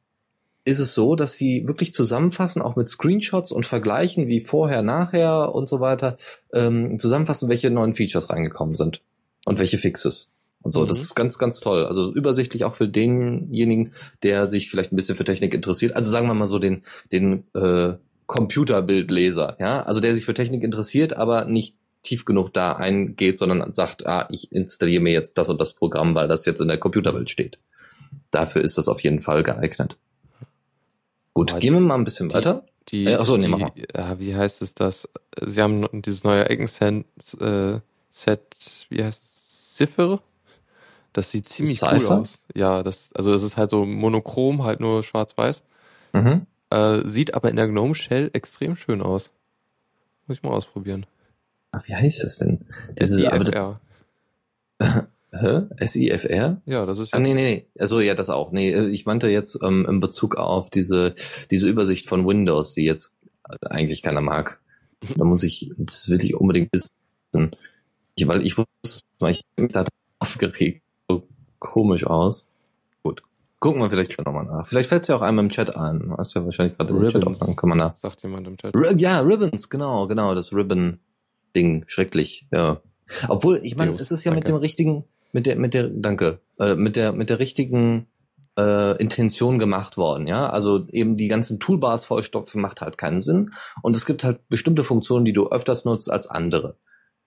ist 0.66 0.80
es 0.80 0.96
so, 0.96 1.16
dass 1.16 1.36
sie 1.36 1.68
wirklich 1.68 1.94
zusammenfassen, 1.94 2.62
auch 2.62 2.76
mit 2.76 2.90
Screenshots 2.90 3.52
und 3.52 3.66
vergleichen, 3.66 4.28
wie 4.28 4.42
vorher, 4.42 4.82
nachher 4.82 5.54
und 5.54 5.70
so 5.70 5.80
weiter, 5.80 6.18
ähm, 6.54 6.98
zusammenfassen, 6.98 7.50
welche 7.50 7.70
neuen 7.70 7.94
Features 7.94 8.30
reingekommen 8.32 8.74
sind 8.74 9.02
und 9.46 9.60
welche 9.60 9.78
Fixes. 9.78 10.30
Und 10.64 10.72
so, 10.72 10.82
mhm. 10.82 10.88
das 10.88 11.02
ist 11.02 11.14
ganz, 11.14 11.38
ganz 11.38 11.60
toll. 11.60 11.86
Also 11.86 12.12
übersichtlich 12.12 12.64
auch 12.66 12.74
für 12.74 12.88
denjenigen, 12.88 13.94
der 14.24 14.48
sich 14.48 14.70
vielleicht 14.70 14.92
ein 14.92 14.96
bisschen 14.96 15.16
für 15.16 15.24
Technik 15.24 15.54
interessiert. 15.54 15.96
Also 15.96 16.10
sagen 16.10 16.28
wir 16.28 16.34
mal 16.34 16.48
so 16.48 16.58
den, 16.58 16.82
den 17.12 17.44
äh, 17.54 17.94
Computerbildleser, 18.26 19.58
ja, 19.60 19.84
also 19.84 20.00
der 20.00 20.16
sich 20.16 20.26
für 20.26 20.34
Technik 20.34 20.64
interessiert, 20.64 21.14
aber 21.14 21.46
nicht 21.46 21.76
tief 22.02 22.26
genug 22.26 22.54
da 22.54 22.74
eingeht, 22.74 23.38
sondern 23.38 23.72
sagt, 23.74 24.08
ah, 24.08 24.28
ich 24.32 24.52
installiere 24.52 25.04
mir 25.04 25.14
jetzt 25.14 25.38
das 25.38 25.50
und 25.50 25.62
das 25.62 25.74
Programm, 25.74 26.16
weil 26.16 26.28
das 26.28 26.46
jetzt 26.48 26.62
in 26.62 26.68
der 26.68 26.80
Computerwelt 26.80 27.30
steht. 27.30 27.60
Dafür 28.32 28.64
ist 28.64 28.80
das 28.80 28.88
auf 28.88 29.02
jeden 29.02 29.22
Fall 29.22 29.44
geeignet. 29.44 29.98
Gut, 31.36 31.52
aber 31.52 31.60
gehen 31.60 31.74
wir 31.74 31.82
mal 31.82 31.96
ein 31.96 32.06
bisschen 32.06 32.30
die, 32.30 32.36
weiter. 32.36 32.66
Die, 32.88 33.06
äh, 33.06 33.16
achso, 33.16 33.38
nee, 33.38 33.48
mach 33.48 33.60
mal. 33.60 33.72
Ja, 33.96 34.20
wie 34.20 34.36
heißt 34.36 34.64
es 34.64 34.74
das? 34.74 35.08
Sie 35.40 35.62
haben 35.62 35.88
dieses 36.02 36.24
neue 36.24 36.52
Icon-Set, 36.52 37.06
äh, 37.40 37.80
Set, 38.10 38.88
wie 38.90 39.04
heißt 39.04 39.24
es? 39.24 39.36
Ziffer? 39.76 40.22
Das 41.12 41.32
sieht 41.32 41.48
ziemlich 41.48 41.80
Cypher? 41.80 41.98
cool 41.98 42.06
aus. 42.06 42.40
Ja, 42.56 42.82
das, 42.82 43.12
also 43.14 43.34
es 43.34 43.44
ist 43.44 43.58
halt 43.58 43.70
so 43.70 43.86
monochrom, 43.86 44.64
halt 44.64 44.80
nur 44.80 45.04
schwarz-weiß. 45.04 45.64
Mhm. 46.14 46.46
Äh, 46.70 47.02
sieht 47.04 47.34
aber 47.34 47.50
in 47.50 47.58
der 47.58 47.68
Gnome 47.68 47.94
Shell 47.94 48.30
extrem 48.32 48.78
schön 48.78 49.02
aus. 49.02 49.32
Muss 50.28 50.38
ich 50.38 50.44
mal 50.44 50.52
ausprobieren. 50.52 51.06
Ach, 51.72 51.86
wie 51.88 51.96
heißt 51.96 52.24
das 52.24 52.38
denn? 52.38 52.66
Das 52.96 53.10
SIFR. 53.10 53.76
Hä? 55.32 55.64
SIFR? 55.80 56.62
Ja, 56.66 56.86
das 56.86 57.00
ist. 57.00 57.14
Ah, 57.14 57.20
nee, 57.20 57.34
nee, 57.34 57.44
nee. 57.44 57.68
Also 57.78 58.00
ja, 58.00 58.16
das 58.16 58.30
auch. 58.30 58.52
Nee, 58.52 58.72
äh, 58.72 58.88
ich 58.88 59.06
meinte 59.06 59.28
jetzt 59.28 59.60
ähm, 59.62 59.86
in 59.88 60.00
Bezug 60.00 60.38
auf 60.38 60.70
diese, 60.70 61.16
diese 61.52 61.68
Übersicht 61.68 62.08
von 62.08 62.26
Windows, 62.26 62.74
die 62.74 62.84
jetzt 62.86 63.16
eigentlich 63.62 64.02
keiner 64.02 64.22
mag. 64.22 64.60
Da 65.18 65.24
muss 65.24 65.44
ich, 65.44 65.72
das 65.78 66.10
will 66.10 66.24
ich 66.24 66.36
unbedingt 66.36 66.72
wissen. 66.72 66.90
Ich, 68.16 68.28
weil 68.28 68.44
ich 68.44 68.58
wusste, 68.58 69.04
ich 69.30 69.44
mich 69.56 69.72
da 69.72 69.86
aufgeregt 70.20 70.82
komisch 71.66 72.06
aus. 72.06 72.48
Gut. 73.04 73.22
Gucken 73.60 73.82
wir 73.82 73.90
vielleicht 73.90 74.14
schon 74.14 74.24
nochmal 74.26 74.46
nach. 74.46 74.68
Vielleicht 74.68 74.90
fällt 74.90 75.04
es 75.04 75.08
ja 75.08 75.16
auch 75.16 75.22
einem 75.22 75.40
im 75.40 75.50
Chat 75.50 75.76
ein. 75.76 76.14
Hast 76.18 76.36
ja 76.36 76.46
wahrscheinlich 76.46 76.78
gerade 76.78 76.94
im 76.94 77.10
Chat 77.10 77.26
aufsagen. 77.26 77.56
Kann 77.56 77.70
man 77.70 77.80
da. 77.80 77.96
Sagt 78.02 78.22
jemand 78.24 78.48
im 78.48 78.58
Chat. 78.58 78.76
ja, 79.00 79.20
Ribbons, 79.22 79.70
genau, 79.70 80.08
genau. 80.08 80.36
Das 80.36 80.54
Ribbon-Ding. 80.54 81.86
Schrecklich, 81.88 82.48
ja. 82.52 82.82
Obwohl, 83.28 83.60
ich 83.64 83.76
meine, 83.76 83.94
es 83.96 84.12
ist 84.12 84.24
ja 84.24 84.32
danke. 84.32 84.40
mit 84.40 84.48
dem 84.48 84.62
richtigen, 84.62 85.04
mit 85.36 85.48
der, 85.48 85.58
mit 85.58 85.74
der, 85.74 85.90
danke, 85.90 86.40
äh, 86.60 86.76
mit 86.76 86.96
der, 86.96 87.12
mit 87.12 87.30
der 87.30 87.40
richtigen 87.40 88.08
äh, 88.58 88.96
Intention 89.02 89.60
gemacht 89.60 89.98
worden, 89.98 90.28
ja. 90.28 90.50
Also 90.50 90.88
eben 90.94 91.18
die 91.18 91.28
ganzen 91.28 91.60
Toolbars 91.60 92.06
vollstopfen 92.06 92.62
macht 92.62 92.80
halt 92.80 92.98
keinen 92.98 93.20
Sinn. 93.20 93.52
Und 93.82 93.98
es 93.98 94.06
gibt 94.06 94.24
halt 94.24 94.48
bestimmte 94.48 94.86
Funktionen, 94.86 95.26
die 95.26 95.34
du 95.34 95.50
öfters 95.50 95.84
nutzt 95.84 96.10
als 96.10 96.28
andere. 96.28 96.78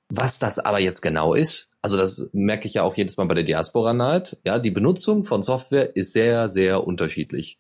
Was 0.09 0.39
das 0.39 0.59
aber 0.59 0.81
jetzt 0.81 1.03
genau 1.03 1.35
ist, 1.35 1.69
also 1.83 1.99
das 1.99 2.31
merke 2.33 2.67
ich 2.67 2.73
ja 2.73 2.83
auch 2.83 2.97
jedes 2.97 3.19
Mal 3.19 3.27
bei 3.27 3.35
der 3.35 3.45
Diaspora 3.45 3.93
Night, 3.93 4.39
ja, 4.43 4.59
die 4.59 4.71
Benutzung 4.71 5.25
von 5.25 5.43
Software 5.43 5.95
ist 5.95 6.15
sehr, 6.15 6.49
sehr 6.49 6.87
unterschiedlich. 6.87 7.59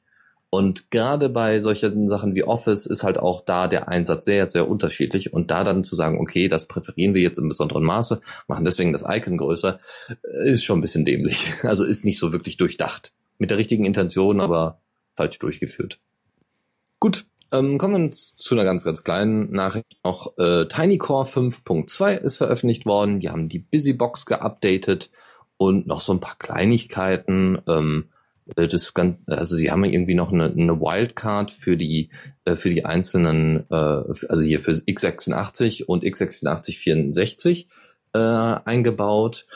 Und 0.50 0.90
gerade 0.90 1.28
bei 1.28 1.60
solchen 1.60 2.08
Sachen 2.08 2.34
wie 2.34 2.44
Office 2.44 2.86
ist 2.86 3.02
halt 3.02 3.18
auch 3.18 3.42
da 3.42 3.68
der 3.68 3.88
Einsatz 3.88 4.24
sehr, 4.24 4.48
sehr 4.48 4.68
unterschiedlich. 4.68 5.32
Und 5.32 5.50
da 5.50 5.62
dann 5.62 5.84
zu 5.84 5.94
sagen, 5.94 6.18
okay, 6.18 6.48
das 6.48 6.66
präferieren 6.66 7.14
wir 7.14 7.20
jetzt 7.20 7.38
im 7.38 7.48
besonderen 7.48 7.84
Maße, 7.84 8.22
machen 8.46 8.64
deswegen 8.64 8.92
das 8.92 9.04
Icon 9.06 9.36
größer, 9.36 9.78
äh, 10.08 10.50
ist 10.50 10.64
schon 10.64 10.78
ein 10.78 10.82
bisschen 10.82 11.04
dämlich. 11.04 11.52
Also 11.62 11.84
ist 11.84 12.04
nicht 12.04 12.18
so 12.18 12.32
wirklich 12.32 12.56
durchdacht. 12.56 13.12
Mit 13.38 13.50
der 13.50 13.58
richtigen 13.58 13.84
Intention, 13.84 14.40
aber 14.40 14.80
falsch 15.14 15.38
durchgeführt. 15.38 15.98
Gut, 16.98 17.26
ähm, 17.52 17.76
kommen 17.76 18.10
wir 18.10 18.10
zu 18.12 18.54
einer 18.54 18.64
ganz, 18.64 18.84
ganz 18.84 19.04
kleinen 19.04 19.52
Nachricht 19.52 19.98
noch. 20.02 20.36
Äh, 20.38 20.66
TinyCore 20.66 21.24
5.2 21.24 22.16
ist 22.16 22.38
veröffentlicht 22.38 22.86
worden. 22.86 23.20
Die 23.20 23.28
haben 23.28 23.48
die 23.48 23.58
Busybox 23.58 24.24
geupdatet 24.24 25.10
und 25.56 25.86
noch 25.86 26.00
so 26.00 26.12
ein 26.12 26.20
paar 26.20 26.36
Kleinigkeiten. 26.38 27.58
Ähm, 27.66 28.08
äh, 28.08 28.17
das 28.54 28.94
ganz, 28.94 29.18
also 29.26 29.56
sie 29.56 29.70
haben 29.70 29.84
irgendwie 29.84 30.14
noch 30.14 30.32
eine, 30.32 30.44
eine 30.44 30.80
Wildcard 30.80 31.50
für 31.50 31.76
die 31.76 32.10
äh, 32.44 32.56
für 32.56 32.70
die 32.70 32.84
einzelnen, 32.84 33.66
äh, 33.70 33.74
also 33.74 34.42
hier 34.42 34.60
für 34.60 34.72
x86 34.72 35.84
und 35.84 36.04
x86 36.04 36.78
64 36.78 37.68
äh, 38.14 38.18
eingebaut. 38.18 39.46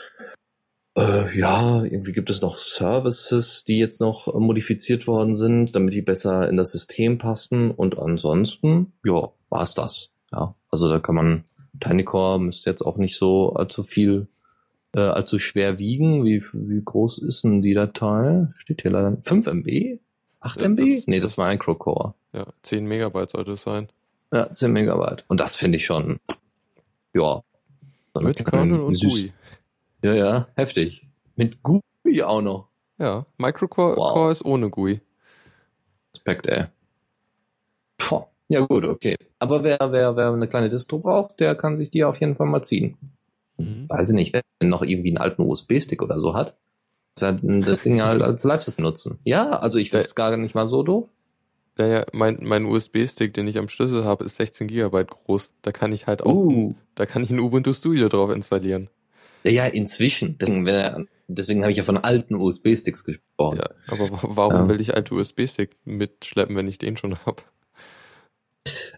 Äh, 0.95 1.37
ja, 1.37 1.83
irgendwie 1.83 2.11
gibt 2.11 2.29
es 2.29 2.41
noch 2.41 2.57
Services, 2.57 3.63
die 3.63 3.79
jetzt 3.79 3.99
noch 3.99 4.27
äh, 4.27 4.37
modifiziert 4.37 5.07
worden 5.07 5.33
sind, 5.33 5.75
damit 5.75 5.93
die 5.93 6.03
besser 6.03 6.47
in 6.49 6.57
das 6.57 6.71
System 6.71 7.17
passen. 7.17 7.71
Und 7.71 7.97
ansonsten, 7.97 8.93
ja, 9.03 9.31
war's 9.49 9.73
das. 9.73 10.11
Ja, 10.31 10.55
also 10.69 10.89
da 10.89 10.99
kann 10.99 11.15
man, 11.15 11.43
TinyCore 11.79 12.39
müsste 12.39 12.69
jetzt 12.69 12.83
auch 12.83 12.97
nicht 12.97 13.17
so 13.17 13.53
allzu 13.53 13.83
viel, 13.83 14.27
äh, 14.95 14.99
allzu 14.99 15.39
schwer 15.39 15.79
wiegen. 15.79 16.23
Wie, 16.23 16.43
wie 16.53 16.81
groß 16.83 17.19
ist 17.19 17.43
denn 17.43 17.61
die 17.61 17.73
Datei? 17.73 18.47
Steht 18.57 18.81
hier 18.83 18.91
leider 18.91 19.17
5 19.21 19.47
MB? 19.47 19.99
8 20.39 20.59
Ja, 20.61 20.67
MB? 20.67 20.79
das- 20.79 21.07
nee, 21.07 21.19
das- 21.19 21.31
das 21.31 21.37
war 21.37 21.49
Microcore. 21.49 22.13
Ja, 22.33 22.47
10 22.63 22.85
Megabyte 22.85 23.31
sollte 23.31 23.51
es 23.51 23.61
sein. 23.63 23.89
Ja, 24.31 24.53
10 24.53 24.71
Megabyte. 24.73 25.23
Und 25.27 25.39
das 25.39 25.55
finde 25.55 25.77
ich 25.77 25.85
schon, 25.85 26.19
ja. 27.13 27.41
Mit 28.21 28.43
Kernel 28.45 28.79
und 28.81 28.95
süß. 28.95 29.11
GUI. 29.13 29.33
Ja, 30.03 30.13
ja, 30.13 30.47
heftig. 30.55 31.07
Mit 31.35 31.63
GUI 31.63 32.21
auch 32.23 32.41
noch. 32.41 32.67
Ja, 32.99 33.25
Microcore 33.37 33.95
Wow. 33.97 34.13
Core 34.13 34.31
ist 34.31 34.45
ohne 34.45 34.69
GUI. 34.69 35.01
Respekt, 36.13 36.45
ey. 36.47 36.65
Puh. 37.97 38.23
Ja 38.49 38.59
gut, 38.65 38.83
okay. 38.85 39.15
Aber 39.39 39.63
wer, 39.63 39.77
wer, 39.91 40.15
wer 40.15 40.31
eine 40.31 40.47
kleine 40.47 40.69
Distro 40.69 40.99
braucht, 40.99 41.39
der 41.39 41.55
kann 41.55 41.75
sich 41.77 41.89
die 41.89 42.03
auf 42.03 42.19
jeden 42.19 42.35
Fall 42.35 42.47
mal 42.47 42.61
ziehen. 42.61 42.97
Mhm. 43.63 43.89
Weiß 43.89 44.09
ich 44.09 44.15
nicht, 44.15 44.33
wenn 44.33 44.69
noch 44.69 44.81
irgendwie 44.81 45.09
einen 45.09 45.17
alten 45.17 45.41
USB-Stick 45.43 46.01
oder 46.01 46.19
so 46.19 46.33
hat, 46.33 46.55
das 47.15 47.35
das 47.41 47.81
Ding 47.83 48.01
halt 48.01 48.21
als 48.23 48.43
Live-System 48.43 48.83
nutzen. 48.83 49.19
Ja, 49.23 49.49
also 49.59 49.77
ich 49.77 49.89
finde 49.91 50.05
es 50.05 50.15
gar 50.15 50.35
nicht 50.37 50.55
mal 50.55 50.67
so 50.67 50.83
doof. 50.83 51.07
Ja, 51.77 51.87
ja, 51.87 52.05
mein, 52.13 52.37
mein 52.41 52.65
USB-Stick, 52.65 53.33
den 53.33 53.47
ich 53.47 53.57
am 53.57 53.67
Schlüssel 53.67 54.05
habe, 54.05 54.23
ist 54.25 54.35
16 54.37 54.67
Gigabyte 54.67 55.09
groß. 55.09 55.51
Da 55.63 55.71
kann 55.71 55.91
ich 55.91 56.05
halt 56.05 56.21
auch, 56.23 56.33
Uh. 56.33 56.75
da 56.95 57.05
kann 57.07 57.23
ich 57.23 57.31
ein 57.31 57.39
Ubuntu 57.39 57.73
Studio 57.73 58.09
drauf 58.09 58.29
installieren. 58.31 58.89
Ja, 59.43 59.65
inzwischen. 59.65 60.37
Deswegen, 60.37 60.65
wenn 60.67 61.07
deswegen 61.27 61.61
habe 61.63 61.71
ich 61.71 61.77
ja 61.77 61.83
von 61.83 61.97
alten 61.97 62.35
USB-Sticks 62.35 63.03
gesprochen. 63.03 63.57
Ja, 63.57 63.69
aber 63.87 64.09
wa- 64.11 64.19
warum 64.23 64.53
Ja. 64.53 64.69
will 64.69 64.79
ich 64.81 64.93
alte 64.95 65.15
USB-Stick 65.15 65.75
mitschleppen, 65.83 66.55
wenn 66.55 66.67
ich 66.67 66.77
den 66.77 66.95
schon 66.95 67.17
habe? 67.25 67.41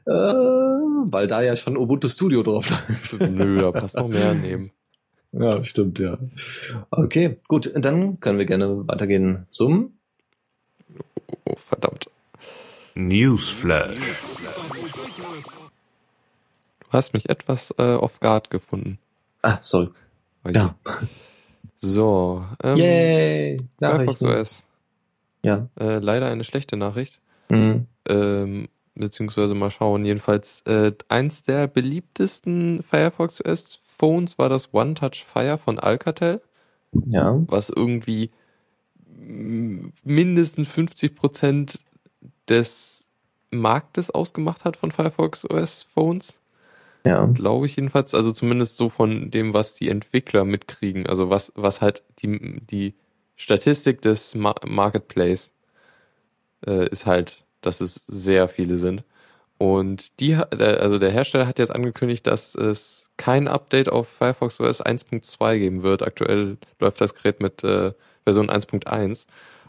Äh, 0.06 0.12
weil 1.12 1.28
da 1.28 1.42
ja 1.42 1.56
schon 1.56 1.78
Ubuntu 1.78 2.08
Studio 2.08 2.44
drauf 2.44 2.70
läuft. 2.70 3.20
Nö, 3.20 3.62
da 3.62 3.72
passt 3.72 3.96
noch 3.96 4.08
mehr 4.08 4.34
neben. 4.34 4.72
Ja, 5.32 5.64
stimmt, 5.64 6.00
ja. 6.00 6.18
Okay, 6.92 7.38
gut, 7.48 7.72
dann 7.76 8.20
können 8.22 8.40
wir 8.40 8.46
gerne 8.46 8.88
weitergehen 8.88 9.48
zum. 9.50 9.98
Oh, 11.44 11.56
verdammt. 11.58 12.10
Newsflash. 12.96 14.24
Du 16.80 16.88
hast 16.92 17.14
mich 17.14 17.30
etwas 17.30 17.74
äh, 17.78 17.96
off 17.96 18.22
guard 18.22 18.50
gefunden. 18.50 19.00
Ah, 19.42 19.58
sorry. 19.62 19.90
Oh. 20.46 20.50
Ja. 20.50 20.76
So, 21.80 22.46
ähm, 22.64 22.76
Yay! 22.78 23.58
Firefox. 23.80 24.22
OS. 24.24 24.66
Ja. 25.44 25.68
Äh, 25.80 26.00
leider 26.00 26.28
eine 26.28 26.44
schlechte 26.46 26.78
Nachricht. 26.78 27.20
Mhm. 27.50 27.88
ähm, 28.08 28.70
beziehungsweise 28.96 29.54
mal 29.56 29.72
schauen. 29.72 30.06
Jedenfalls 30.06 30.62
äh, 30.62 30.92
eins 31.10 31.44
der 31.44 31.68
beliebtesten 31.68 32.82
Firefox 32.84 33.44
OS 33.46 33.80
Phones 33.98 34.38
war 34.38 34.50
das 34.50 34.74
One 34.74 34.94
Touch 34.94 35.24
Fire 35.26 35.58
von 35.58 35.80
Alcatel, 35.80 36.42
Ja. 37.08 37.42
was 37.48 37.70
irgendwie 37.70 38.32
mm, 39.08 39.88
mindestens 40.04 40.68
50 40.68 41.16
Prozent 41.16 41.80
des 42.50 43.06
Marktes 43.52 44.10
ausgemacht 44.12 44.66
hat 44.66 44.76
von 44.78 44.92
Firefox 44.92 45.50
OS 45.50 45.84
Phones, 45.84 46.40
Ja. 47.06 47.26
glaube 47.28 47.66
ich 47.68 47.76
jedenfalls. 47.78 48.14
Also 48.14 48.32
zumindest 48.32 48.76
so 48.78 48.90
von 48.90 49.32
dem, 49.32 49.54
was 49.54 49.74
die 49.76 49.90
Entwickler 49.90 50.44
mitkriegen. 50.46 51.06
Also 51.08 51.30
was 51.30 51.52
was 51.56 51.80
halt 51.82 52.04
die 52.20 52.60
die 52.70 52.96
Statistik 53.38 54.02
des 54.02 54.36
Ma 54.36 54.56
Marketplace 54.66 55.52
äh, 56.66 56.88
ist 56.90 57.06
halt, 57.06 57.44
dass 57.66 57.82
es 57.82 58.02
sehr 58.08 58.48
viele 58.48 58.78
sind. 58.78 59.04
Und 59.58 60.20
die, 60.20 60.36
also 60.36 61.00
der 61.00 61.12
Hersteller 61.12 61.48
hat 61.48 61.60
jetzt 61.60 61.74
angekündigt, 61.74 62.28
dass 62.28 62.56
es 62.56 63.10
kein 63.18 63.48
Update 63.48 63.90
auf 63.90 64.08
Firefox 64.10 64.60
OS 64.60 64.84
1.2 64.84 65.58
geben 65.60 65.82
wird. 65.84 66.02
Aktuell 66.04 66.58
läuft 66.80 67.00
das 67.00 67.16
Gerät 67.16 67.42
mit 67.42 67.64
äh, 67.64 67.94
Version 68.26 68.50
1.1. 68.50 69.28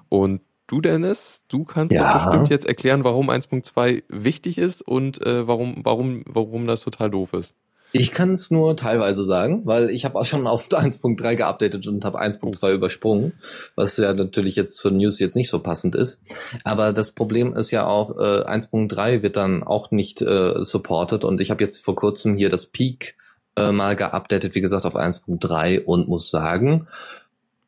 Und 0.08 0.40
du, 0.66 0.80
Dennis, 0.80 1.44
du 1.48 1.64
kannst 1.64 1.94
Ja. 1.94 2.12
bestimmt 2.14 2.48
jetzt 2.48 2.66
erklären, 2.66 3.04
warum 3.04 3.30
1.2 3.30 4.02
wichtig 4.08 4.58
ist 4.58 4.82
und 4.82 5.24
äh, 5.24 5.46
warum, 5.46 5.76
warum, 5.84 6.24
warum 6.26 6.66
das 6.66 6.80
total 6.80 7.10
doof 7.10 7.32
ist. 7.34 7.54
Ich 7.98 8.12
kann 8.12 8.32
es 8.32 8.50
nur 8.50 8.76
teilweise 8.76 9.24
sagen, 9.24 9.62
weil 9.64 9.90
ich 9.90 10.04
habe 10.04 10.18
auch 10.18 10.24
schon 10.24 10.46
auf 10.46 10.68
1.3 10.70 11.36
geupdatet 11.36 11.86
und 11.86 12.04
habe 12.04 12.20
1.2 12.20 12.72
übersprungen, 12.72 13.32
was 13.74 13.96
ja 13.96 14.12
natürlich 14.12 14.56
jetzt 14.56 14.76
zur 14.76 14.90
News 14.90 15.18
jetzt 15.18 15.36
nicht 15.36 15.48
so 15.48 15.60
passend 15.60 15.94
ist. 15.94 16.20
Aber 16.64 16.92
das 16.92 17.12
Problem 17.12 17.54
ist 17.54 17.70
ja 17.70 17.86
auch, 17.86 18.10
äh, 18.10 18.44
1.3 18.44 19.22
wird 19.22 19.36
dann 19.36 19.62
auch 19.62 19.90
nicht 19.90 20.20
äh, 20.22 20.64
supported 20.64 21.24
und 21.24 21.40
ich 21.40 21.50
habe 21.50 21.62
jetzt 21.62 21.84
vor 21.84 21.96
kurzem 21.96 22.34
hier 22.34 22.50
das 22.50 22.66
Peak 22.66 23.16
äh, 23.56 23.72
mal 23.72 23.96
geupdatet, 23.96 24.54
wie 24.54 24.60
gesagt, 24.60 24.84
auf 24.84 24.96
1.3 24.96 25.84
und 25.84 26.08
muss 26.08 26.30
sagen, 26.30 26.86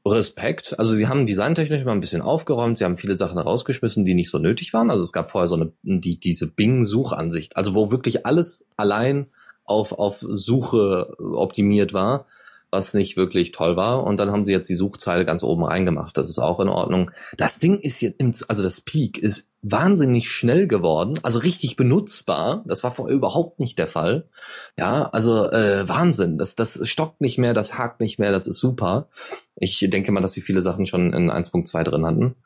Respekt. 0.06 0.78
Also 0.78 0.94
sie 0.94 1.08
haben 1.08 1.26
designtechnisch 1.26 1.84
mal 1.84 1.92
ein 1.92 2.00
bisschen 2.00 2.22
aufgeräumt, 2.22 2.78
sie 2.78 2.84
haben 2.84 2.96
viele 2.96 3.16
Sachen 3.16 3.38
rausgeschmissen, 3.38 4.04
die 4.04 4.14
nicht 4.14 4.30
so 4.30 4.38
nötig 4.38 4.72
waren. 4.72 4.90
Also 4.90 5.02
es 5.02 5.12
gab 5.12 5.30
vorher 5.30 5.48
so 5.48 5.56
eine, 5.56 5.72
die, 5.82 6.18
diese 6.18 6.50
Bing-Suchansicht, 6.50 7.56
also 7.56 7.74
wo 7.74 7.90
wirklich 7.90 8.24
alles 8.24 8.66
allein 8.76 9.26
auf, 9.68 9.92
auf 9.92 10.18
Suche 10.20 11.14
optimiert 11.18 11.92
war, 11.92 12.26
was 12.70 12.94
nicht 12.94 13.16
wirklich 13.16 13.52
toll 13.52 13.76
war. 13.76 14.04
Und 14.04 14.18
dann 14.18 14.31
haben 14.31 14.44
sie 14.44 14.52
jetzt 14.52 14.68
die 14.68 14.74
Suchzeile 14.74 15.24
ganz 15.24 15.42
oben 15.42 15.64
reingemacht. 15.64 16.16
Das 16.16 16.28
ist 16.28 16.38
auch 16.38 16.61
in 16.61 16.68
Ordnung. 16.68 17.11
Das 17.37 17.59
Ding 17.59 17.78
ist 17.78 18.00
jetzt, 18.00 18.20
im, 18.20 18.33
also 18.48 18.62
das 18.62 18.81
Peak 18.81 19.18
ist 19.18 19.48
wahnsinnig 19.62 20.31
schnell 20.31 20.68
geworden, 20.68 21.18
also 21.22 21.38
richtig 21.40 21.76
benutzbar. 21.76 22.64
Das 22.66 22.85
war 22.85 22.92
vorher 22.92 23.16
überhaupt 23.16 23.59
nicht 23.59 23.78
der 23.78 23.88
Fall. 23.88 24.28
Ja, 24.76 25.09
also 25.11 25.50
äh, 25.50 25.88
Wahnsinn. 25.88 26.38
Das, 26.38 26.54
das 26.54 26.81
stockt 26.88 27.20
nicht 27.20 27.38
mehr, 27.38 27.54
das 27.54 27.76
hakt 27.76 28.00
nicht 28.00 28.18
mehr, 28.18 28.33
das 28.33 28.46
ist 28.46 28.59
super. 28.59 29.09
Ich 29.57 29.85
denke 29.90 30.12
mal, 30.12 30.20
dass 30.20 30.33
sie 30.33 30.40
viele 30.40 30.62
Sachen 30.62 30.87
schon 30.87 31.12
in 31.12 31.31
1.2 31.31 31.83
drin 31.83 32.07
hatten. 32.07 32.37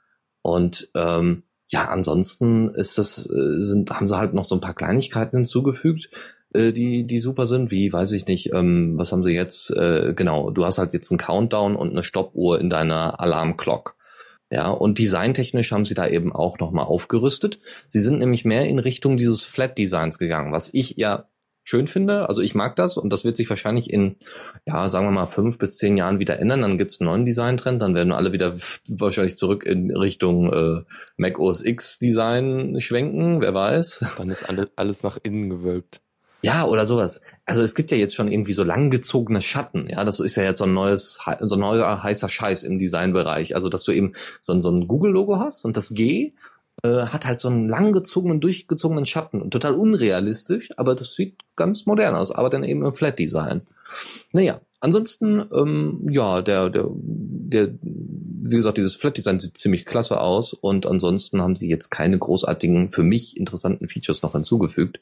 Und 0.40 0.88
ähm, 0.94 1.42
ja, 1.68 1.86
ansonsten 1.88 2.74
ist 2.74 2.98
das, 2.98 3.26
äh, 3.26 3.62
sind, 3.62 3.90
haben 3.90 4.06
sie 4.06 4.18
halt 4.18 4.34
noch 4.34 4.44
so 4.44 4.54
ein 4.54 4.60
paar 4.60 4.74
Kleinigkeiten 4.74 5.38
hinzugefügt, 5.38 6.10
äh, 6.54 6.72
die, 6.72 7.04
die 7.06 7.18
super 7.18 7.46
sind, 7.46 7.70
wie, 7.70 7.92
weiß 7.92 8.12
ich 8.12 8.26
nicht, 8.26 8.52
ähm, 8.52 8.94
was 8.96 9.12
haben 9.12 9.24
sie 9.24 9.32
jetzt, 9.32 9.70
äh, 9.70 10.12
genau, 10.14 10.50
du 10.50 10.64
hast 10.64 10.78
halt 10.78 10.92
jetzt 10.92 11.10
einen 11.10 11.18
Countdown 11.18 11.76
und 11.76 11.90
eine 11.90 12.02
Stoppuhr 12.02 12.60
in 12.60 12.70
deiner 12.70 13.20
Alarmclock. 13.20 13.96
Ja, 14.50 14.68
und 14.70 14.98
designtechnisch 14.98 15.72
haben 15.72 15.86
sie 15.86 15.94
da 15.94 16.06
eben 16.06 16.30
auch 16.30 16.58
nochmal 16.58 16.84
aufgerüstet. 16.84 17.58
Sie 17.86 18.00
sind 18.00 18.18
nämlich 18.18 18.44
mehr 18.44 18.66
in 18.66 18.78
Richtung 18.78 19.16
dieses 19.16 19.44
Flat 19.44 19.78
Designs 19.78 20.18
gegangen, 20.18 20.52
was 20.52 20.74
ich 20.74 20.96
ja 20.98 21.26
schön 21.64 21.86
finde. 21.86 22.28
Also 22.28 22.42
ich 22.42 22.54
mag 22.54 22.76
das 22.76 22.96
und 22.96 23.10
das 23.10 23.24
wird 23.24 23.36
sich 23.36 23.48
wahrscheinlich 23.48 23.90
in, 23.90 24.16
ja, 24.66 24.88
sagen 24.88 25.06
wir 25.06 25.10
mal, 25.10 25.26
fünf 25.26 25.58
bis 25.58 25.78
zehn 25.78 25.96
Jahren 25.96 26.18
wieder 26.18 26.38
ändern. 26.38 26.62
Dann 26.62 26.76
gibt's 26.78 27.00
einen 27.00 27.08
neuen 27.08 27.24
Designtrend, 27.24 27.80
dann 27.80 27.94
werden 27.94 28.12
alle 28.12 28.32
wieder 28.32 28.54
wahrscheinlich 28.88 29.36
zurück 29.36 29.64
in 29.64 29.90
Richtung 29.96 30.52
äh, 30.52 30.82
Mac 31.16 31.38
OS 31.38 31.64
X 31.64 31.98
Design 31.98 32.78
schwenken, 32.80 33.40
wer 33.40 33.54
weiß. 33.54 34.14
Dann 34.18 34.30
ist 34.30 34.48
alle, 34.48 34.70
alles 34.76 35.02
nach 35.02 35.18
innen 35.22 35.50
gewölbt. 35.50 36.02
Ja, 36.42 36.66
oder 36.66 36.86
sowas. 36.86 37.20
Also 37.46 37.62
es 37.62 37.74
gibt 37.76 37.92
ja 37.92 37.96
jetzt 37.96 38.14
schon 38.14 38.26
irgendwie 38.26 38.52
so 38.52 38.64
langgezogene 38.64 39.42
Schatten. 39.42 39.88
Ja, 39.88 40.04
das 40.04 40.18
ist 40.18 40.36
ja 40.36 40.42
jetzt 40.42 40.58
so 40.58 40.64
ein 40.64 40.74
neues, 40.74 41.18
so 41.40 41.54
ein 41.54 41.60
neuer 41.60 42.02
heißer 42.02 42.28
Scheiß 42.28 42.64
im 42.64 42.80
Designbereich. 42.80 43.54
Also, 43.54 43.68
dass 43.68 43.84
du 43.84 43.92
eben 43.92 44.12
so 44.40 44.52
ein, 44.52 44.60
so 44.60 44.70
ein 44.70 44.88
Google-Logo 44.88 45.38
hast 45.38 45.64
und 45.64 45.76
das 45.76 45.94
G 45.94 46.32
äh, 46.82 47.06
hat 47.06 47.26
halt 47.26 47.40
so 47.40 47.48
einen 47.48 47.68
langgezogenen, 47.68 48.40
durchgezogenen 48.40 49.06
Schatten. 49.06 49.40
Und 49.40 49.52
total 49.52 49.74
unrealistisch, 49.74 50.70
aber 50.76 50.96
das 50.96 51.14
sieht 51.14 51.36
ganz 51.54 51.86
modern 51.86 52.16
aus, 52.16 52.32
aber 52.32 52.50
dann 52.50 52.64
eben 52.64 52.84
im 52.84 52.94
Flat-Design. 52.94 53.62
Naja, 54.32 54.60
ansonsten, 54.80 55.44
ähm, 55.54 56.08
ja, 56.10 56.42
der, 56.42 56.70
der, 56.70 56.88
der, 56.90 57.74
wie 57.82 58.56
gesagt, 58.56 58.78
dieses 58.78 58.96
Flat-Design 58.96 59.38
sieht 59.38 59.58
ziemlich 59.58 59.84
klasse 59.84 60.20
aus 60.20 60.54
und 60.54 60.86
ansonsten 60.86 61.40
haben 61.40 61.54
sie 61.54 61.68
jetzt 61.68 61.90
keine 61.90 62.18
großartigen, 62.18 62.88
für 62.88 63.04
mich 63.04 63.36
interessanten 63.36 63.86
Features 63.86 64.22
noch 64.22 64.32
hinzugefügt. 64.32 64.98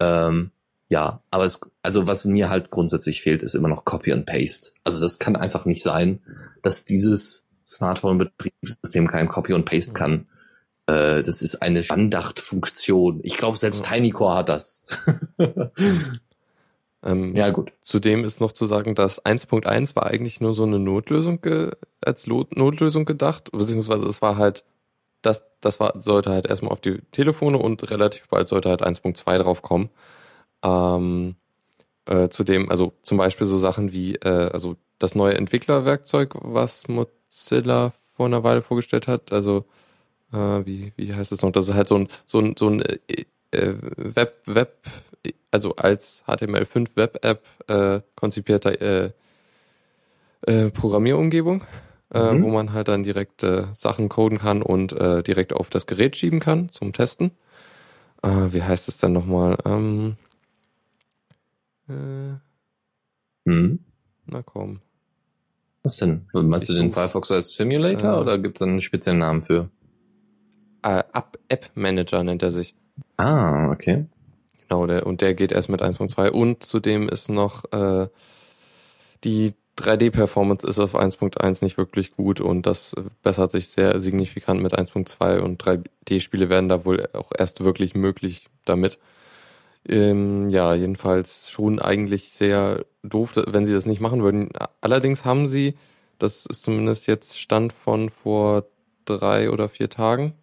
Ähm, 0.00 0.50
ja, 0.92 1.22
aber 1.30 1.46
es, 1.46 1.58
also 1.80 2.06
was 2.06 2.26
mir 2.26 2.50
halt 2.50 2.70
grundsätzlich 2.70 3.22
fehlt, 3.22 3.42
ist 3.42 3.54
immer 3.54 3.68
noch 3.68 3.86
Copy 3.86 4.12
and 4.12 4.26
Paste. 4.26 4.72
Also 4.84 5.00
das 5.00 5.18
kann 5.18 5.36
einfach 5.36 5.64
nicht 5.64 5.82
sein, 5.82 6.20
dass 6.60 6.84
dieses 6.84 7.46
Smartphone-Betriebssystem 7.64 9.08
kein 9.08 9.28
Copy 9.28 9.54
and 9.54 9.64
Paste 9.64 9.94
kann. 9.94 10.26
Äh, 10.86 11.22
das 11.22 11.40
ist 11.40 11.62
eine 11.62 11.82
Standardfunktion. 11.82 13.20
Ich 13.22 13.38
glaube, 13.38 13.56
selbst 13.56 13.86
Ja. 13.86 13.92
TinyCore 13.92 14.34
hat 14.34 14.50
das. 14.50 14.84
Ähm, 17.04 17.34
ja, 17.34 17.50
gut. 17.50 17.72
Zudem 17.80 18.24
ist 18.24 18.40
noch 18.40 18.52
zu 18.52 18.64
sagen, 18.66 18.94
dass 18.94 19.24
1.1 19.24 19.96
war 19.96 20.06
eigentlich 20.06 20.40
nur 20.40 20.54
so 20.54 20.62
eine 20.62 20.78
Notlösung 20.78 21.40
als 22.00 22.28
Lo 22.28 22.46
Notlösung 22.54 23.06
gedacht, 23.06 23.50
beziehungsweise 23.50 24.06
es 24.06 24.22
war 24.22 24.36
halt, 24.36 24.64
das, 25.20 25.42
das 25.60 25.80
war, 25.80 26.00
sollte 26.00 26.30
halt 26.30 26.46
erstmal 26.46 26.70
auf 26.70 26.80
die 26.80 27.00
Telefone 27.10 27.58
und 27.58 27.90
relativ 27.90 28.28
bald 28.28 28.46
sollte 28.46 28.68
halt 28.68 28.84
1.2 28.84 29.38
drauf 29.38 29.62
kommen. 29.62 29.90
Ähm, 30.62 31.36
äh, 32.06 32.28
zudem, 32.28 32.68
also 32.68 32.92
zum 33.02 33.18
Beispiel 33.18 33.46
so 33.46 33.58
Sachen 33.58 33.92
wie, 33.92 34.16
äh, 34.16 34.50
also 34.52 34.76
das 34.98 35.14
neue 35.14 35.34
Entwicklerwerkzeug, 35.34 36.34
was 36.40 36.88
Mozilla 36.88 37.92
vor 38.16 38.26
einer 38.26 38.44
Weile 38.44 38.62
vorgestellt 38.62 39.08
hat, 39.08 39.32
also 39.32 39.64
äh, 40.32 40.36
wie, 40.36 40.92
wie 40.96 41.14
heißt 41.14 41.32
es 41.32 41.42
noch? 41.42 41.52
Das 41.52 41.68
ist 41.68 41.74
halt 41.74 41.88
so 41.88 41.96
ein, 41.96 42.08
so 42.26 42.40
ein, 42.40 42.54
so 42.58 42.68
ein 42.68 42.82
äh, 42.82 42.98
äh 43.52 43.74
Web, 43.96 44.42
Web, 44.46 44.86
also 45.50 45.76
als 45.76 46.24
HTML5 46.26 46.88
Web-App 46.96 47.44
äh, 47.68 48.00
konzipierte 48.16 48.80
äh, 48.80 49.12
äh, 50.50 50.70
Programmierumgebung, 50.70 51.62
äh, 52.12 52.32
mhm. 52.32 52.42
wo 52.42 52.50
man 52.50 52.72
halt 52.72 52.88
dann 52.88 53.02
direkt 53.02 53.42
äh, 53.42 53.66
Sachen 53.74 54.08
coden 54.08 54.38
kann 54.38 54.62
und 54.62 54.92
äh, 54.92 55.22
direkt 55.22 55.52
auf 55.52 55.70
das 55.70 55.86
Gerät 55.86 56.16
schieben 56.16 56.40
kann 56.40 56.70
zum 56.70 56.92
Testen. 56.92 57.32
Äh, 58.22 58.52
wie 58.52 58.62
heißt 58.62 58.88
es 58.88 58.98
denn 58.98 59.12
nochmal? 59.12 59.56
Ähm, 59.64 60.16
äh, 61.88 62.34
mhm. 63.44 63.78
Na 64.26 64.42
komm. 64.42 64.80
Was 65.82 65.96
denn? 65.96 66.26
Meinst 66.32 66.70
ich 66.70 66.76
du 66.76 66.82
den 66.82 66.92
Firefox 66.92 67.30
als 67.30 67.54
Simulator 67.54 68.16
äh, 68.16 68.20
oder 68.20 68.38
gibt 68.38 68.56
es 68.56 68.62
einen 68.62 68.80
speziellen 68.80 69.18
Namen 69.18 69.42
für? 69.42 69.68
Äh, 70.82 71.02
App 71.48 71.70
Manager 71.74 72.22
nennt 72.22 72.42
er 72.42 72.50
sich. 72.50 72.74
Ah, 73.16 73.70
okay. 73.70 74.06
Genau, 74.60 74.86
der, 74.86 75.06
und 75.06 75.20
der 75.20 75.34
geht 75.34 75.52
erst 75.52 75.68
mit 75.68 75.82
1.2 75.82 76.30
und 76.30 76.62
zudem 76.62 77.08
ist 77.08 77.28
noch 77.28 77.64
äh, 77.72 78.08
die 79.24 79.54
3D-Performance 79.78 80.66
ist 80.66 80.78
auf 80.78 80.94
1.1 80.94 81.64
nicht 81.64 81.78
wirklich 81.78 82.12
gut 82.12 82.40
und 82.40 82.66
das 82.66 82.94
bessert 83.22 83.52
sich 83.52 83.68
sehr 83.68 84.00
signifikant 84.00 84.62
mit 84.62 84.78
1.2 84.78 85.40
und 85.40 85.62
3D-Spiele 85.62 86.48
werden 86.48 86.68
da 86.68 86.84
wohl 86.84 87.08
auch 87.12 87.32
erst 87.36 87.64
wirklich 87.64 87.94
möglich 87.94 88.48
damit. 88.64 88.98
Ähm, 89.88 90.50
ja, 90.50 90.74
jedenfalls 90.74 91.50
schon 91.50 91.80
eigentlich 91.80 92.30
sehr 92.30 92.84
doof, 93.02 93.32
wenn 93.34 93.66
sie 93.66 93.72
das 93.72 93.86
nicht 93.86 94.00
machen 94.00 94.22
würden. 94.22 94.50
Allerdings 94.80 95.24
haben 95.24 95.46
sie, 95.48 95.76
das 96.18 96.46
ist 96.46 96.62
zumindest 96.62 97.06
jetzt 97.06 97.38
Stand 97.38 97.72
von 97.72 98.10
vor 98.10 98.64
drei 99.04 99.50
oder 99.50 99.68
vier 99.68 99.90
Tagen, 99.90 100.34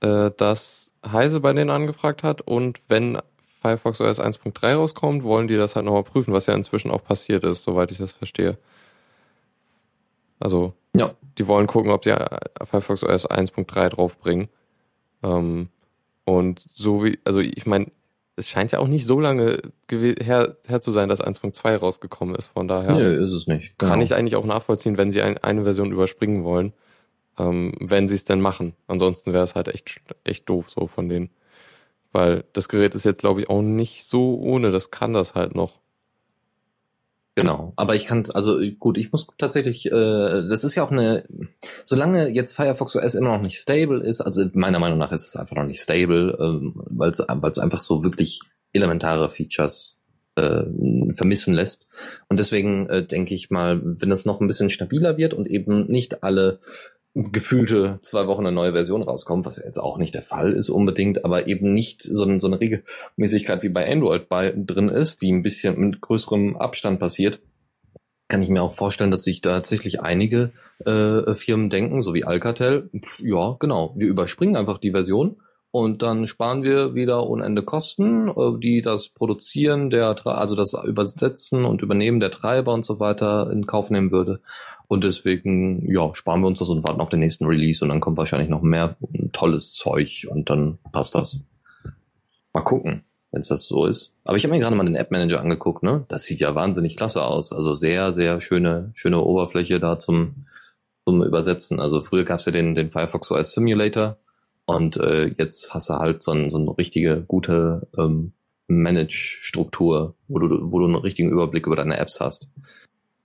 äh, 0.00 0.30
dass 0.36 0.92
Heise 1.06 1.40
bei 1.40 1.52
denen 1.52 1.70
angefragt 1.70 2.22
hat 2.24 2.42
und 2.42 2.80
wenn 2.88 3.18
Firefox 3.60 4.00
OS 4.00 4.20
1.3 4.20 4.74
rauskommt, 4.74 5.22
wollen 5.22 5.46
die 5.46 5.56
das 5.56 5.76
halt 5.76 5.84
nochmal 5.84 6.02
prüfen, 6.02 6.32
was 6.32 6.46
ja 6.46 6.54
inzwischen 6.54 6.90
auch 6.90 7.04
passiert 7.04 7.44
ist, 7.44 7.62
soweit 7.62 7.90
ich 7.90 7.98
das 7.98 8.12
verstehe. 8.12 8.56
Also, 10.38 10.72
ja. 10.94 11.12
die 11.36 11.46
wollen 11.46 11.66
gucken, 11.66 11.90
ob 11.90 12.04
sie 12.04 12.14
Firefox 12.64 13.04
OS 13.04 13.28
1.3 13.28 13.90
draufbringen. 13.90 14.48
Ähm, 15.22 15.68
und 16.24 16.64
so 16.72 17.04
wie, 17.04 17.18
also 17.24 17.40
ich 17.40 17.66
meine, 17.66 17.90
es 18.36 18.48
scheint 18.48 18.72
ja 18.72 18.78
auch 18.78 18.86
nicht 18.86 19.06
so 19.06 19.20
lange 19.20 19.60
her, 19.90 20.56
her 20.66 20.80
zu 20.80 20.90
sein, 20.90 21.08
dass 21.08 21.22
1.2 21.22 21.76
rausgekommen 21.76 22.34
ist. 22.34 22.48
Von 22.48 22.68
daher 22.68 22.92
nee, 22.92 23.24
ist 23.24 23.32
es 23.32 23.46
nicht. 23.46 23.78
Genau. 23.78 23.90
kann 23.90 24.00
ich 24.00 24.14
eigentlich 24.14 24.36
auch 24.36 24.46
nachvollziehen, 24.46 24.98
wenn 24.98 25.12
sie 25.12 25.22
ein, 25.22 25.38
eine 25.38 25.64
Version 25.64 25.92
überspringen 25.92 26.44
wollen, 26.44 26.72
ähm, 27.38 27.74
wenn 27.80 28.08
sie 28.08 28.14
es 28.14 28.24
denn 28.24 28.40
machen. 28.40 28.74
Ansonsten 28.86 29.32
wäre 29.32 29.44
es 29.44 29.54
halt 29.54 29.68
echt, 29.68 30.00
echt 30.24 30.48
doof 30.48 30.70
so 30.70 30.86
von 30.86 31.08
denen. 31.08 31.30
Weil 32.12 32.44
das 32.52 32.68
Gerät 32.68 32.94
ist 32.94 33.04
jetzt, 33.04 33.20
glaube 33.20 33.42
ich, 33.42 33.50
auch 33.50 33.62
nicht 33.62 34.04
so 34.06 34.38
ohne. 34.40 34.70
Das 34.70 34.90
kann 34.90 35.12
das 35.12 35.34
halt 35.34 35.54
noch. 35.54 35.80
Genau, 37.40 37.72
aber 37.76 37.94
ich 37.94 38.06
kann, 38.06 38.24
also 38.34 38.58
gut, 38.78 38.98
ich 38.98 39.12
muss 39.12 39.26
tatsächlich, 39.38 39.86
äh, 39.86 39.90
das 39.90 40.64
ist 40.64 40.74
ja 40.74 40.82
auch 40.82 40.90
eine, 40.90 41.24
solange 41.84 42.28
jetzt 42.28 42.52
Firefox 42.54 42.96
OS 42.96 43.14
immer 43.14 43.36
noch 43.36 43.42
nicht 43.42 43.58
stable 43.58 44.02
ist, 44.02 44.20
also 44.20 44.44
meiner 44.52 44.78
Meinung 44.78 44.98
nach 44.98 45.12
ist 45.12 45.26
es 45.26 45.36
einfach 45.36 45.56
noch 45.56 45.64
nicht 45.64 45.80
stable, 45.80 46.36
ähm, 46.40 46.82
weil 46.86 47.10
es 47.10 47.58
einfach 47.58 47.80
so 47.80 48.04
wirklich 48.04 48.40
elementare 48.72 49.30
Features 49.30 49.98
äh, 50.36 50.62
vermissen 51.14 51.54
lässt. 51.54 51.86
Und 52.28 52.38
deswegen 52.38 52.86
äh, 52.88 53.06
denke 53.06 53.34
ich 53.34 53.50
mal, 53.50 53.80
wenn 53.82 54.10
das 54.10 54.24
noch 54.24 54.40
ein 54.40 54.46
bisschen 54.46 54.70
stabiler 54.70 55.16
wird 55.16 55.34
und 55.34 55.48
eben 55.48 55.86
nicht 55.86 56.22
alle 56.22 56.60
gefühlte 57.14 57.98
zwei 58.02 58.26
Wochen 58.26 58.46
eine 58.46 58.54
neue 58.54 58.72
Version 58.72 59.02
rauskommt, 59.02 59.44
was 59.44 59.56
ja 59.56 59.64
jetzt 59.64 59.78
auch 59.78 59.98
nicht 59.98 60.14
der 60.14 60.22
Fall 60.22 60.52
ist 60.52 60.68
unbedingt, 60.68 61.24
aber 61.24 61.48
eben 61.48 61.72
nicht 61.72 62.02
so, 62.02 62.24
ein, 62.24 62.38
so 62.38 62.46
eine 62.46 62.60
Regelmäßigkeit 62.60 63.62
wie 63.62 63.68
bei 63.68 63.90
Android 63.90 64.28
bei, 64.28 64.54
drin 64.56 64.88
ist, 64.88 65.20
die 65.20 65.32
ein 65.32 65.42
bisschen 65.42 65.78
mit 65.78 66.00
größerem 66.00 66.56
Abstand 66.56 67.00
passiert, 67.00 67.40
kann 68.28 68.42
ich 68.42 68.48
mir 68.48 68.62
auch 68.62 68.74
vorstellen, 68.74 69.10
dass 69.10 69.24
sich 69.24 69.40
da 69.40 69.54
tatsächlich 69.54 70.00
einige 70.00 70.52
äh, 70.84 71.34
Firmen 71.34 71.68
denken, 71.68 72.00
so 72.00 72.14
wie 72.14 72.24
Alcatel, 72.24 72.90
ja, 73.18 73.56
genau, 73.58 73.92
wir 73.96 74.06
überspringen 74.06 74.56
einfach 74.56 74.78
die 74.78 74.92
Version 74.92 75.36
und 75.72 76.02
dann 76.02 76.26
sparen 76.26 76.64
wir 76.64 76.94
wieder 76.94 77.28
unende 77.28 77.62
Kosten, 77.62 78.28
äh, 78.28 78.58
die 78.58 78.82
das 78.82 79.08
Produzieren 79.08 79.90
der, 79.90 80.16
also 80.26 80.56
das 80.56 80.74
Übersetzen 80.84 81.64
und 81.64 81.82
Übernehmen 81.82 82.18
der 82.18 82.32
Treiber 82.32 82.74
und 82.74 82.84
so 82.84 82.98
weiter 82.98 83.50
in 83.52 83.66
Kauf 83.66 83.90
nehmen 83.90 84.10
würde. 84.10 84.40
Und 84.88 85.04
deswegen, 85.04 85.88
ja, 85.90 86.12
sparen 86.14 86.40
wir 86.40 86.48
uns 86.48 86.58
das 86.58 86.68
und 86.68 86.86
warten 86.86 87.00
auf 87.00 87.08
den 87.08 87.20
nächsten 87.20 87.46
Release 87.46 87.84
und 87.84 87.90
dann 87.90 88.00
kommt 88.00 88.16
wahrscheinlich 88.16 88.48
noch 88.48 88.62
mehr 88.62 88.96
tolles 89.32 89.72
Zeug 89.72 90.26
und 90.28 90.50
dann 90.50 90.78
passt 90.90 91.14
das. 91.14 91.44
Mal 92.52 92.62
gucken, 92.62 93.04
wenn 93.30 93.40
es 93.40 93.48
das 93.48 93.66
so 93.66 93.86
ist. 93.86 94.12
Aber 94.24 94.36
ich 94.36 94.42
habe 94.42 94.52
mir 94.52 94.58
gerade 94.58 94.74
mal 94.74 94.84
den 94.84 94.96
App 94.96 95.12
Manager 95.12 95.40
angeguckt, 95.40 95.84
ne? 95.84 96.04
Das 96.08 96.24
sieht 96.24 96.40
ja 96.40 96.56
wahnsinnig 96.56 96.96
klasse 96.96 97.22
aus. 97.22 97.52
Also 97.52 97.76
sehr, 97.76 98.12
sehr 98.12 98.40
schöne, 98.40 98.90
schöne 98.94 99.20
Oberfläche 99.20 99.78
da 99.78 100.00
zum, 100.00 100.46
zum 101.06 101.22
Übersetzen. 101.22 101.78
Also 101.78 102.00
früher 102.00 102.24
gab's 102.24 102.46
ja 102.46 102.52
den, 102.52 102.74
den 102.74 102.90
Firefox 102.90 103.30
OS 103.30 103.52
Simulator 103.52 104.16
und 104.66 104.96
äh, 104.96 105.34
jetzt 105.38 105.74
hast 105.74 105.90
du 105.90 105.94
halt 105.94 106.22
so, 106.22 106.32
ein, 106.32 106.50
so 106.50 106.58
eine 106.58 106.76
richtige 106.76 107.22
gute 107.22 107.88
ähm, 107.98 108.32
Manage-Struktur, 108.68 110.14
wo 110.28 110.38
du, 110.38 110.72
wo 110.72 110.78
du 110.78 110.86
einen 110.86 110.94
richtigen 110.94 111.30
Überblick 111.30 111.66
über 111.66 111.76
deine 111.76 111.98
Apps 111.98 112.20
hast 112.20 112.48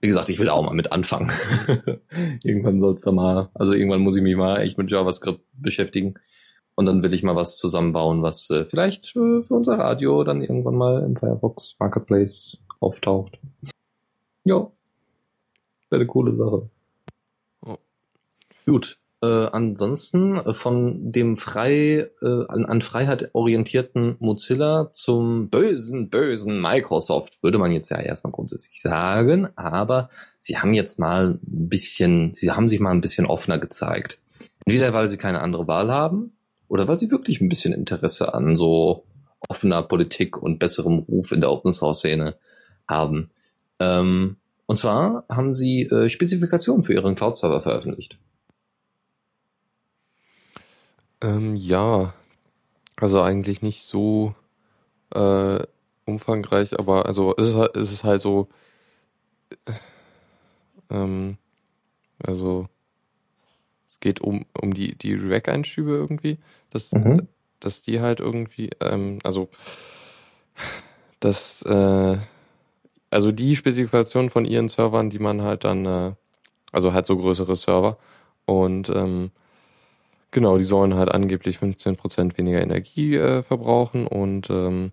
wie 0.05 0.07
gesagt, 0.07 0.29
ich 0.29 0.39
will 0.39 0.49
auch 0.49 0.61
mal 0.61 0.75
mit 0.75 0.91
anfangen. 0.91 1.31
irgendwann 2.43 2.79
soll 2.79 2.93
es 2.93 3.01
da 3.01 3.11
mal, 3.11 3.49
also 3.55 3.73
irgendwann 3.73 4.01
muss 4.01 4.15
ich 4.15 4.21
mich 4.21 4.35
mal 4.35 4.61
echt 4.61 4.77
mit 4.77 4.91
JavaScript 4.91 5.41
beschäftigen. 5.53 6.13
Und 6.75 6.85
dann 6.85 7.01
will 7.01 7.11
ich 7.11 7.23
mal 7.23 7.35
was 7.35 7.57
zusammenbauen, 7.57 8.21
was 8.21 8.49
äh, 8.51 8.65
vielleicht 8.65 9.15
äh, 9.15 9.41
für 9.41 9.53
unser 9.55 9.79
Radio 9.79 10.23
dann 10.23 10.43
irgendwann 10.43 10.75
mal 10.75 11.01
im 11.01 11.15
Firefox 11.15 11.77
Marketplace 11.79 12.59
auftaucht. 12.79 13.39
Ja. 14.43 14.69
Wäre 15.89 16.01
eine 16.01 16.05
coole 16.05 16.35
Sache. 16.35 16.69
Oh. 17.65 17.77
Gut. 18.67 18.99
Äh, 19.25 19.47
ansonsten 19.53 20.37
äh, 20.37 20.53
von 20.53 21.11
dem 21.11 21.35
frei 21.35 22.11
äh, 22.21 22.45
an, 22.47 22.65
an 22.65 22.81
Freiheit 22.83 23.31
orientierten 23.33 24.17
Mozilla 24.19 24.91
zum 24.93 25.49
bösen, 25.49 26.11
bösen 26.11 26.61
Microsoft, 26.61 27.41
würde 27.41 27.57
man 27.57 27.71
jetzt 27.71 27.89
ja 27.89 27.97
erstmal 27.97 28.31
grundsätzlich 28.31 28.81
sagen, 28.81 29.47
aber 29.55 30.11
sie 30.37 30.59
haben 30.59 30.73
jetzt 30.73 30.99
mal 30.99 31.39
ein 31.41 31.69
bisschen, 31.69 32.35
sie 32.35 32.51
haben 32.51 32.67
sich 32.67 32.79
mal 32.79 32.91
ein 32.91 33.01
bisschen 33.01 33.25
offener 33.25 33.57
gezeigt. 33.57 34.19
Entweder 34.63 34.93
weil 34.93 35.07
sie 35.07 35.17
keine 35.17 35.41
andere 35.41 35.67
Wahl 35.67 35.91
haben 35.91 36.33
oder 36.67 36.87
weil 36.87 36.99
sie 36.99 37.09
wirklich 37.09 37.41
ein 37.41 37.49
bisschen 37.49 37.73
Interesse 37.73 38.31
an 38.35 38.55
so 38.55 39.05
offener 39.49 39.81
Politik 39.81 40.37
und 40.37 40.59
besserem 40.59 40.99
Ruf 40.99 41.31
in 41.31 41.41
der 41.41 41.51
Open 41.51 41.73
Source 41.73 41.99
Szene 41.99 42.35
haben. 42.87 43.25
Ähm, 43.79 44.35
und 44.67 44.77
zwar 44.77 45.25
haben 45.29 45.55
sie 45.55 45.83
äh, 45.83 46.09
Spezifikationen 46.09 46.83
für 46.83 46.93
ihren 46.93 47.15
Cloud-Server 47.15 47.61
veröffentlicht. 47.61 48.19
Ähm, 51.25 51.55
ja, 51.55 52.13
also 52.97 53.21
eigentlich 53.21 53.63
nicht 53.63 53.83
so 53.83 54.35
äh, 55.11 55.59
umfangreich, 56.05 56.77
aber 56.79 57.07
also 57.07 57.33
es 57.37 57.49
ist, 57.49 57.55
halt, 57.55 57.75
es 57.75 57.91
ist 57.91 58.03
halt 58.03 58.21
so, 58.21 58.47
äh, 59.65 59.71
ähm, 60.91 61.37
also 62.23 62.67
es 63.89 63.99
geht 64.01 64.21
um, 64.21 64.45
um 64.61 64.73
die, 64.75 64.95
die 64.95 65.15
Rack-Einschübe 65.15 65.93
irgendwie, 65.93 66.37
dass, 66.69 66.91
mhm. 66.91 67.27
dass 67.59 67.81
die 67.81 68.01
halt 68.01 68.19
irgendwie, 68.19 68.69
ähm, 68.79 69.17
also 69.23 69.49
dass, 71.19 71.63
äh, 71.63 72.17
also 73.09 73.31
die 73.31 73.55
Spezifikation 73.55 74.29
von 74.29 74.45
ihren 74.45 74.69
Servern, 74.69 75.09
die 75.09 75.19
man 75.19 75.41
halt 75.41 75.63
dann, 75.63 75.85
äh, 75.87 76.13
also 76.71 76.93
halt 76.93 77.07
so 77.07 77.17
größere 77.17 77.55
Server 77.55 77.97
und 78.45 78.89
ähm, 78.89 79.31
Genau, 80.35 80.57
die 80.57 80.65
sollen 80.65 80.95
halt 80.95 81.07
angeblich 81.11 81.59
15% 81.59 82.37
weniger 82.37 82.61
Energie 82.61 83.15
äh, 83.15 83.41
verbrauchen 83.41 84.05
und 84.05 84.49
ähm, 84.49 84.91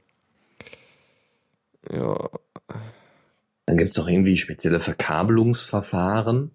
ja. 1.90 2.30
Dann 3.66 3.76
gibt's 3.76 3.96
doch 3.96 4.06
irgendwie 4.06 4.36
spezielle 4.36 4.78
Verkabelungsverfahren. 4.78 6.52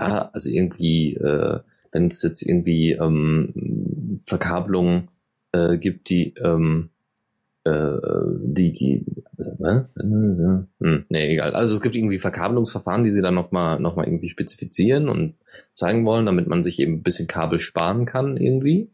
Ja, 0.00 0.30
also 0.32 0.50
irgendwie, 0.50 1.14
äh, 1.14 1.60
wenn 1.92 2.08
es 2.08 2.22
jetzt 2.22 2.42
irgendwie 2.42 2.90
ähm, 2.94 4.20
Verkabelungen 4.26 5.10
äh, 5.52 5.78
gibt, 5.78 6.08
die 6.08 6.34
ähm, 6.42 6.90
äh, 7.64 7.98
die, 8.42 8.72
die, 8.72 9.04
äh, 9.38 9.82
hm, 9.98 11.04
nee, 11.08 11.32
egal. 11.32 11.54
Also 11.54 11.74
es 11.74 11.80
gibt 11.80 11.96
irgendwie 11.96 12.18
Verkabelungsverfahren, 12.18 13.04
die 13.04 13.10
sie 13.10 13.22
dann 13.22 13.34
nochmal 13.34 13.80
noch 13.80 13.96
mal 13.96 14.06
irgendwie 14.06 14.30
spezifizieren 14.30 15.08
und 15.08 15.34
zeigen 15.72 16.04
wollen, 16.04 16.26
damit 16.26 16.46
man 16.46 16.62
sich 16.62 16.78
eben 16.78 16.94
ein 16.94 17.02
bisschen 17.02 17.28
Kabel 17.28 17.58
sparen 17.58 18.06
kann 18.06 18.36
irgendwie. 18.36 18.90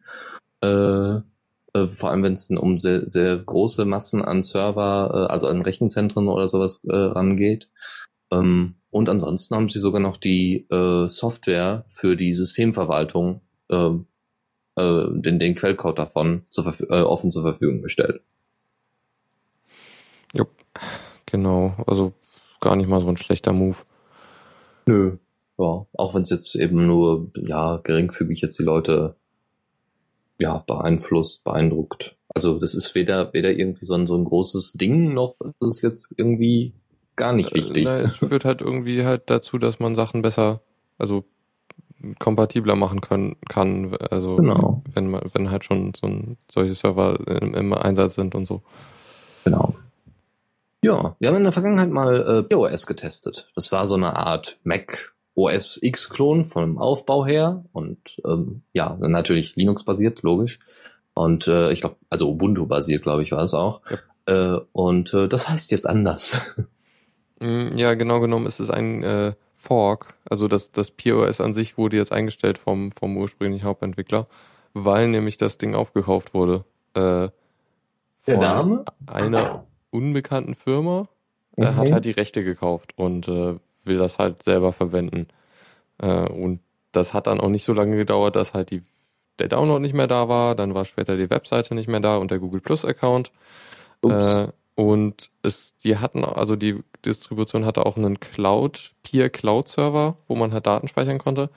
Äh, 0.62 1.20
Äh, 1.72 1.86
vor 1.86 2.10
allem, 2.10 2.24
wenn 2.24 2.32
es 2.32 2.50
um 2.50 2.80
sehr, 2.80 3.06
sehr 3.06 3.36
große 3.36 3.84
Massen 3.84 4.22
an 4.22 4.40
Server, 4.40 5.28
äh, 5.28 5.32
also 5.32 5.46
an 5.46 5.62
Rechenzentren 5.62 6.26
oder 6.26 6.48
sowas 6.48 6.80
äh, 6.84 6.92
rangeht. 6.96 7.68
Ähm, 8.32 8.74
und 8.90 9.08
ansonsten 9.08 9.54
haben 9.54 9.68
sie 9.68 9.78
sogar 9.78 10.00
noch 10.00 10.16
die 10.16 10.66
äh, 10.68 11.06
Software 11.06 11.84
für 11.86 12.16
die 12.16 12.32
Systemverwaltung, 12.32 13.40
äh, 13.68 13.90
äh, 14.76 15.06
den, 15.12 15.38
den 15.38 15.54
Quellcode 15.54 15.98
davon 15.98 16.42
zur 16.50 16.74
äh, 16.90 17.02
offen 17.02 17.30
zur 17.30 17.42
Verfügung 17.42 17.82
gestellt. 17.82 18.20
Jupp, 20.34 20.50
genau. 21.26 21.74
Also 21.86 22.12
gar 22.60 22.76
nicht 22.76 22.88
mal 22.88 23.00
so 23.00 23.08
ein 23.08 23.16
schlechter 23.16 23.52
Move. 23.52 23.76
Nö. 24.86 25.16
Ja, 25.58 25.86
auch 25.92 26.14
wenn 26.14 26.22
es 26.22 26.30
jetzt 26.30 26.54
eben 26.56 26.86
nur 26.86 27.30
ja 27.34 27.78
geringfügig 27.78 28.40
jetzt 28.40 28.58
die 28.58 28.64
Leute 28.64 29.16
ja 30.38 30.64
beeinflusst, 30.66 31.44
beeindruckt. 31.44 32.16
Also 32.28 32.58
das 32.58 32.74
ist 32.74 32.94
weder 32.94 33.32
weder 33.34 33.50
irgendwie 33.50 33.84
so 33.84 33.94
ein 33.94 34.06
so 34.06 34.16
ein 34.16 34.24
großes 34.24 34.72
Ding 34.72 35.12
noch 35.12 35.36
ist 35.40 35.76
es 35.76 35.82
jetzt 35.82 36.14
irgendwie 36.16 36.72
gar 37.20 37.32
nicht 37.34 37.54
wichtig. 37.54 37.86
Äh, 37.86 38.02
es 38.02 38.16
führt 38.16 38.44
halt 38.44 38.62
irgendwie 38.62 39.04
halt 39.04 39.24
dazu, 39.26 39.58
dass 39.58 39.78
man 39.78 39.94
Sachen 39.94 40.22
besser, 40.22 40.62
also 40.98 41.24
kompatibler 42.18 42.76
machen 42.76 43.02
können 43.02 43.36
kann. 43.48 43.94
Also 44.10 44.36
genau. 44.36 44.82
wenn 44.94 45.10
man, 45.10 45.22
wenn 45.34 45.50
halt 45.50 45.64
schon 45.64 45.92
so 45.94 46.06
ein, 46.06 46.38
solche 46.50 46.74
Server 46.74 47.18
im, 47.28 47.54
im, 47.54 47.74
Einsatz 47.74 48.14
sind 48.14 48.34
und 48.34 48.46
so. 48.46 48.62
Genau. 49.44 49.74
Ja, 50.82 51.16
wir 51.18 51.28
haben 51.28 51.36
in 51.36 51.44
der 51.44 51.52
Vergangenheit 51.52 51.90
mal 51.90 52.38
äh, 52.38 52.42
POS 52.42 52.86
getestet. 52.86 53.50
Das 53.54 53.70
war 53.70 53.86
so 53.86 53.94
eine 53.94 54.16
Art 54.16 54.58
Mac 54.64 55.14
OS 55.34 55.78
X-Klon 55.80 56.44
vom 56.44 56.78
Aufbau 56.78 57.26
her 57.26 57.64
und 57.72 57.98
ähm, 58.24 58.62
ja, 58.72 58.96
natürlich 59.00 59.56
Linux-basiert, 59.56 60.22
logisch. 60.22 60.58
Und 61.14 61.48
äh, 61.48 61.70
ich 61.72 61.80
glaube, 61.80 61.96
also 62.08 62.30
Ubuntu-basiert, 62.30 63.02
glaube 63.02 63.22
ich, 63.22 63.32
war 63.32 63.42
es 63.42 63.54
auch. 63.54 63.82
Ja. 63.90 63.98
Äh, 64.54 64.60
und 64.72 65.12
äh, 65.12 65.28
das 65.28 65.48
heißt 65.48 65.70
jetzt 65.70 65.88
anders. 65.88 66.40
Mm, 67.42 67.74
ja, 67.78 67.94
genau 67.94 68.20
genommen 68.20 68.44
ist 68.44 68.60
es 68.60 68.70
ein 68.70 69.02
äh, 69.02 69.32
Fork. 69.56 70.12
Also 70.28 70.46
das, 70.46 70.72
das 70.72 70.90
POS 70.90 71.40
an 71.40 71.54
sich 71.54 71.78
wurde 71.78 71.96
jetzt 71.96 72.12
eingestellt 72.12 72.58
vom, 72.58 72.92
vom 72.92 73.16
ursprünglichen 73.16 73.64
Hauptentwickler, 73.64 74.26
weil 74.74 75.08
nämlich 75.08 75.38
das 75.38 75.56
Ding 75.56 75.74
aufgekauft 75.74 76.34
wurde. 76.34 76.66
Äh, 76.92 77.30
Der 78.26 78.36
Name? 78.36 78.84
Einer 79.06 79.64
unbekannten 79.90 80.54
Firma. 80.54 81.08
Mhm. 81.56 81.64
Er 81.64 81.76
hat 81.76 81.92
halt 81.92 82.04
die 82.04 82.10
Rechte 82.10 82.44
gekauft 82.44 82.92
und 82.96 83.28
äh, 83.28 83.56
will 83.84 83.98
das 83.98 84.18
halt 84.18 84.42
selber 84.42 84.72
verwenden. 84.72 85.28
Äh, 85.98 86.28
und 86.28 86.60
das 86.92 87.14
hat 87.14 87.26
dann 87.26 87.40
auch 87.40 87.48
nicht 87.48 87.64
so 87.64 87.72
lange 87.72 87.96
gedauert, 87.96 88.36
dass 88.36 88.54
halt 88.54 88.70
die, 88.70 88.82
der 89.38 89.48
Download 89.48 89.80
nicht 89.80 89.94
mehr 89.94 90.06
da 90.08 90.28
war. 90.28 90.54
Dann 90.54 90.74
war 90.74 90.84
später 90.84 91.16
die 91.16 91.30
Webseite 91.30 91.74
nicht 91.74 91.88
mehr 91.88 92.00
da 92.00 92.16
und 92.16 92.30
der 92.30 92.38
Google 92.38 92.60
Plus 92.60 92.84
Account. 92.84 93.30
Äh, 94.04 94.48
und 94.74 95.30
es, 95.42 95.76
die 95.76 95.98
hatten, 95.98 96.24
also 96.24 96.56
die 96.56 96.82
Distribution 97.04 97.66
hatte 97.66 97.84
auch 97.84 97.96
einen 97.96 98.18
Cloud, 98.18 98.92
Peer 99.02 99.28
Cloud 99.28 99.68
Server, 99.68 100.16
wo 100.26 100.36
man 100.36 100.52
halt 100.52 100.66
Daten 100.66 100.88
speichern 100.88 101.18
konnte. 101.18 101.50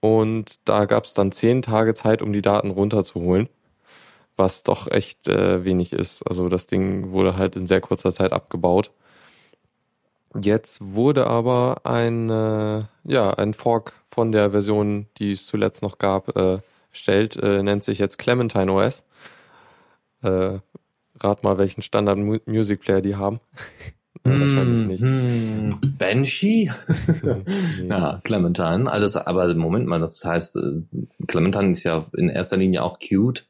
Und 0.00 0.68
da 0.68 0.86
gab 0.86 1.04
es 1.04 1.14
dann 1.14 1.32
zehn 1.32 1.62
Tage 1.62 1.94
Zeit, 1.94 2.22
um 2.22 2.32
die 2.32 2.42
Daten 2.42 2.70
runterzuholen, 2.70 3.48
was 4.36 4.62
doch 4.62 4.90
echt 4.90 5.28
äh, 5.28 5.64
wenig 5.64 5.92
ist. 5.92 6.22
Also 6.22 6.48
das 6.48 6.66
Ding 6.66 7.12
wurde 7.12 7.36
halt 7.36 7.56
in 7.56 7.66
sehr 7.66 7.80
kurzer 7.80 8.12
Zeit 8.12 8.32
abgebaut. 8.32 8.90
Jetzt 10.40 10.78
wurde 10.82 11.26
aber 11.26 11.82
ein, 11.84 12.30
äh, 12.30 12.84
ja, 13.04 13.30
ein 13.34 13.52
Fork 13.54 13.94
von 14.10 14.32
der 14.32 14.50
Version, 14.50 15.06
die 15.18 15.32
es 15.32 15.46
zuletzt 15.46 15.82
noch 15.82 15.98
gab, 15.98 16.36
äh, 16.36 16.60
stellt, 16.90 17.36
äh, 17.36 17.62
nennt 17.62 17.84
sich 17.84 17.98
jetzt 17.98 18.18
Clementine 18.18 18.72
OS. 18.72 19.04
Äh, 20.22 20.58
rat 21.20 21.44
mal, 21.44 21.58
welchen 21.58 21.82
Standard 21.82 22.18
Music 22.46 22.80
Player 22.80 23.02
die 23.02 23.16
haben. 23.16 23.40
Nein, 24.24 24.40
wahrscheinlich 24.40 24.84
nicht. 24.84 25.02
Hm, 25.02 25.70
Banshee? 25.98 26.70
nee. 27.22 27.88
Ja, 27.88 28.20
Clementine. 28.22 28.90
Alles, 28.90 29.16
aber 29.16 29.52
Moment 29.54 29.86
mal, 29.86 29.98
das 29.98 30.24
heißt, 30.24 30.56
äh, 30.56 30.82
Clementine 31.26 31.70
ist 31.70 31.82
ja 31.82 32.04
in 32.16 32.28
erster 32.28 32.56
Linie 32.56 32.84
auch 32.84 32.98
cute. 33.00 33.46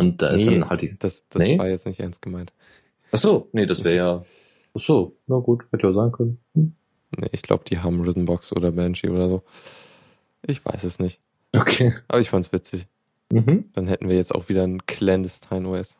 Und 0.00 0.22
da 0.22 0.28
ist 0.28 0.46
dann 0.46 0.68
halt 0.68 0.82
die. 0.82 0.98
Das, 0.98 1.28
das 1.28 1.42
nee? 1.42 1.58
war 1.58 1.68
jetzt 1.68 1.86
nicht 1.86 2.00
ernst 2.00 2.22
gemeint. 2.22 2.52
Ach 3.10 3.18
so, 3.18 3.48
nee, 3.52 3.66
das 3.66 3.84
wäre 3.84 3.96
ja. 3.96 4.24
Ach 4.74 4.80
so, 4.80 5.16
na 5.26 5.36
gut, 5.36 5.64
hätte 5.70 5.86
ja 5.86 5.92
sein 5.92 6.12
können. 6.12 6.38
Hm. 6.54 6.74
Nee, 7.16 7.28
ich 7.32 7.42
glaube, 7.42 7.64
die 7.64 7.78
haben 7.78 8.00
Rhythmbox 8.00 8.52
oder 8.54 8.72
Banshee 8.72 9.10
oder 9.10 9.28
so. 9.28 9.42
Ich 10.46 10.64
weiß 10.64 10.84
es 10.84 10.98
nicht. 10.98 11.20
Okay. 11.54 11.94
Aber 12.08 12.20
ich 12.20 12.30
fand's 12.30 12.52
witzig. 12.52 12.86
Mhm. 13.30 13.70
Dann 13.74 13.86
hätten 13.86 14.08
wir 14.08 14.16
jetzt 14.16 14.34
auch 14.34 14.48
wieder 14.48 14.62
ein 14.62 14.86
Clandestine 14.86 15.68
OS. 15.68 15.98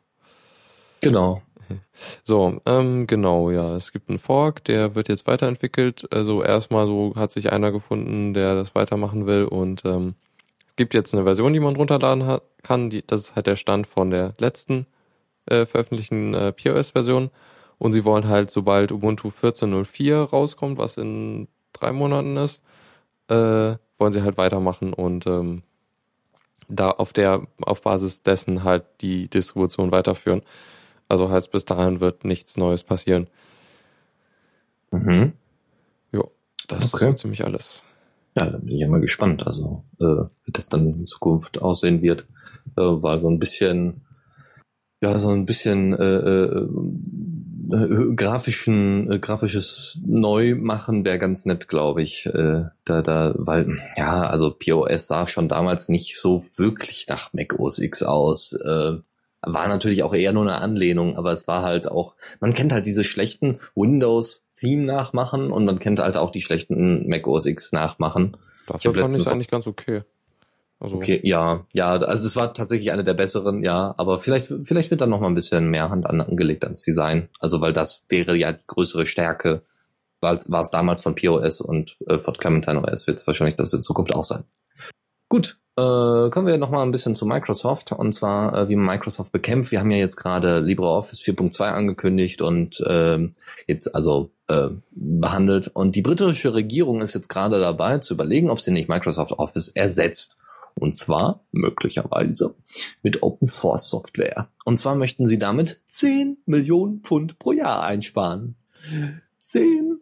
Genau. 1.00 1.42
So, 2.22 2.60
ähm, 2.66 3.06
genau, 3.06 3.50
ja. 3.50 3.76
Es 3.76 3.92
gibt 3.92 4.10
einen 4.10 4.18
Fork, 4.18 4.62
der 4.64 4.94
wird 4.94 5.08
jetzt 5.08 5.26
weiterentwickelt. 5.26 6.06
Also 6.12 6.42
erstmal 6.42 6.86
so 6.86 7.14
hat 7.16 7.32
sich 7.32 7.50
einer 7.50 7.72
gefunden, 7.72 8.34
der 8.34 8.54
das 8.54 8.74
weitermachen 8.74 9.26
will 9.26 9.44
und 9.44 9.84
ähm, 9.86 10.14
gibt 10.76 10.94
jetzt 10.94 11.14
eine 11.14 11.24
Version, 11.24 11.52
die 11.52 11.60
man 11.60 11.76
runterladen 11.76 12.26
hat, 12.26 12.42
kann. 12.62 12.90
Die, 12.90 13.06
das 13.06 13.20
ist 13.20 13.36
halt 13.36 13.46
der 13.46 13.56
Stand 13.56 13.86
von 13.86 14.10
der 14.10 14.34
letzten 14.38 14.86
äh, 15.46 15.66
veröffentlichten 15.66 16.34
äh, 16.34 16.52
POS-Version. 16.52 17.30
Und 17.78 17.92
sie 17.92 18.04
wollen 18.04 18.28
halt, 18.28 18.50
sobald 18.50 18.92
Ubuntu 18.92 19.28
14.04 19.28 20.30
rauskommt, 20.30 20.78
was 20.78 20.96
in 20.96 21.48
drei 21.72 21.92
Monaten 21.92 22.36
ist, 22.36 22.62
äh, 23.28 23.76
wollen 23.98 24.12
sie 24.12 24.22
halt 24.22 24.36
weitermachen 24.36 24.92
und 24.92 25.26
ähm, 25.26 25.62
da 26.68 26.90
auf 26.90 27.12
der, 27.12 27.46
auf 27.60 27.82
Basis 27.82 28.22
dessen 28.22 28.64
halt 28.64 28.84
die 29.00 29.28
Distribution 29.28 29.90
weiterführen. 29.90 30.42
Also 31.08 31.30
heißt, 31.30 31.50
bis 31.50 31.64
dahin 31.64 32.00
wird 32.00 32.24
nichts 32.24 32.56
Neues 32.56 32.84
passieren. 32.84 33.28
Mhm. 34.90 35.32
Ja, 36.12 36.22
das 36.68 36.94
okay. 36.94 37.04
ist 37.04 37.10
so 37.10 37.16
ziemlich 37.16 37.44
alles. 37.44 37.84
Ja, 38.34 38.46
da 38.46 38.58
bin 38.58 38.74
ich 38.74 38.80
ja 38.80 38.88
mal 38.88 39.00
gespannt, 39.00 39.46
also 39.46 39.84
äh, 40.00 40.24
wie 40.44 40.52
das 40.52 40.68
dann 40.68 40.86
in 40.86 41.06
Zukunft 41.06 41.60
aussehen 41.60 42.00
wird. 42.00 42.26
Äh, 42.76 42.82
weil 42.82 43.18
so 43.18 43.28
ein 43.28 43.38
bisschen, 43.38 44.02
ja, 45.02 45.18
so 45.18 45.28
ein 45.28 45.44
bisschen 45.44 45.92
äh, 45.92 46.16
äh, 46.16 46.68
äh 47.74 48.14
grafischen, 48.14 49.12
äh, 49.12 49.18
grafisches 49.18 50.00
Neumachen 50.06 51.04
wäre 51.04 51.18
ganz 51.18 51.44
nett, 51.44 51.68
glaube 51.68 52.02
ich. 52.02 52.26
Äh, 52.26 52.64
da, 52.84 53.02
da, 53.02 53.34
weil, 53.36 53.78
ja, 53.96 54.22
also 54.22 54.50
POS 54.50 55.08
sah 55.08 55.26
schon 55.26 55.48
damals 55.48 55.90
nicht 55.90 56.16
so 56.16 56.42
wirklich 56.56 57.06
nach 57.08 57.34
Mac 57.34 57.58
OS 57.58 57.80
X 57.80 58.02
aus. 58.02 58.54
Äh, 58.54 58.98
war 59.42 59.68
natürlich 59.68 60.02
auch 60.02 60.14
eher 60.14 60.32
nur 60.32 60.44
eine 60.44 60.60
Anlehnung, 60.60 61.16
aber 61.16 61.32
es 61.32 61.48
war 61.48 61.62
halt 61.62 61.90
auch, 61.90 62.14
man 62.40 62.54
kennt 62.54 62.72
halt 62.72 62.86
diese 62.86 63.04
schlechten 63.04 63.58
Windows-Theme-Nachmachen 63.74 65.50
und 65.50 65.64
man 65.64 65.78
kennt 65.78 65.98
halt 65.98 66.16
auch 66.16 66.30
die 66.30 66.40
schlechten 66.40 67.08
Mac 67.08 67.26
OS 67.26 67.46
X 67.46 67.72
Nachmachen. 67.72 68.36
Dafür 68.66 68.94
fand 68.94 69.16
ich 69.16 69.28
eigentlich 69.28 69.50
ganz 69.50 69.66
okay. 69.66 70.02
Also 70.78 70.96
okay, 70.96 71.20
ja, 71.22 71.64
ja, 71.72 71.92
also 71.92 72.26
es 72.26 72.34
war 72.34 72.54
tatsächlich 72.54 72.90
eine 72.90 73.04
der 73.04 73.14
besseren, 73.14 73.62
ja, 73.62 73.94
aber 73.98 74.18
vielleicht, 74.18 74.52
vielleicht 74.64 74.90
wird 74.90 75.00
da 75.00 75.06
noch 75.06 75.20
mal 75.20 75.28
ein 75.28 75.34
bisschen 75.36 75.68
mehr 75.68 75.90
Hand 75.90 76.06
an, 76.06 76.20
angelegt 76.20 76.64
ans 76.64 76.82
Design. 76.82 77.28
Also, 77.38 77.60
weil 77.60 77.72
das 77.72 78.04
wäre 78.08 78.34
ja 78.36 78.50
die 78.50 78.66
größere 78.66 79.06
Stärke, 79.06 79.62
war 80.20 80.34
es 80.34 80.70
damals 80.70 81.00
von 81.00 81.14
POS 81.14 81.60
und 81.60 81.96
äh, 82.08 82.18
von 82.18 82.34
Clementine 82.34 82.82
OS 82.82 83.06
wird 83.06 83.20
es 83.20 83.26
wahrscheinlich 83.28 83.54
das 83.54 83.72
in 83.72 83.84
Zukunft 83.84 84.12
auch 84.12 84.24
sein. 84.24 84.42
Gut, 85.32 85.56
äh, 85.76 86.28
kommen 86.28 86.46
wir 86.46 86.58
noch 86.58 86.68
mal 86.68 86.82
ein 86.82 86.90
bisschen 86.90 87.14
zu 87.14 87.24
Microsoft 87.24 87.90
und 87.92 88.12
zwar 88.12 88.54
äh, 88.54 88.68
wie 88.68 88.76
Microsoft 88.76 89.32
bekämpft. 89.32 89.72
Wir 89.72 89.80
haben 89.80 89.90
ja 89.90 89.96
jetzt 89.96 90.18
gerade 90.18 90.58
LibreOffice 90.58 91.22
4.2 91.22 91.70
angekündigt 91.70 92.42
und 92.42 92.80
äh, 92.80 93.30
jetzt 93.66 93.94
also 93.94 94.30
äh, 94.48 94.68
behandelt 94.90 95.68
und 95.68 95.96
die 95.96 96.02
britische 96.02 96.52
Regierung 96.52 97.00
ist 97.00 97.14
jetzt 97.14 97.30
gerade 97.30 97.58
dabei 97.60 97.96
zu 97.96 98.12
überlegen, 98.12 98.50
ob 98.50 98.60
sie 98.60 98.72
nicht 98.72 98.90
Microsoft 98.90 99.32
Office 99.38 99.68
ersetzt. 99.68 100.36
Und 100.74 100.98
zwar 100.98 101.40
möglicherweise 101.50 102.54
mit 103.02 103.22
Open 103.22 103.48
Source 103.48 103.88
Software. 103.88 104.50
Und 104.66 104.78
zwar 104.78 104.96
möchten 104.96 105.24
sie 105.24 105.38
damit 105.38 105.80
10 105.86 106.42
Millionen 106.44 107.00
Pfund 107.00 107.38
pro 107.38 107.52
Jahr 107.52 107.82
einsparen. 107.82 108.56
10 109.40 109.98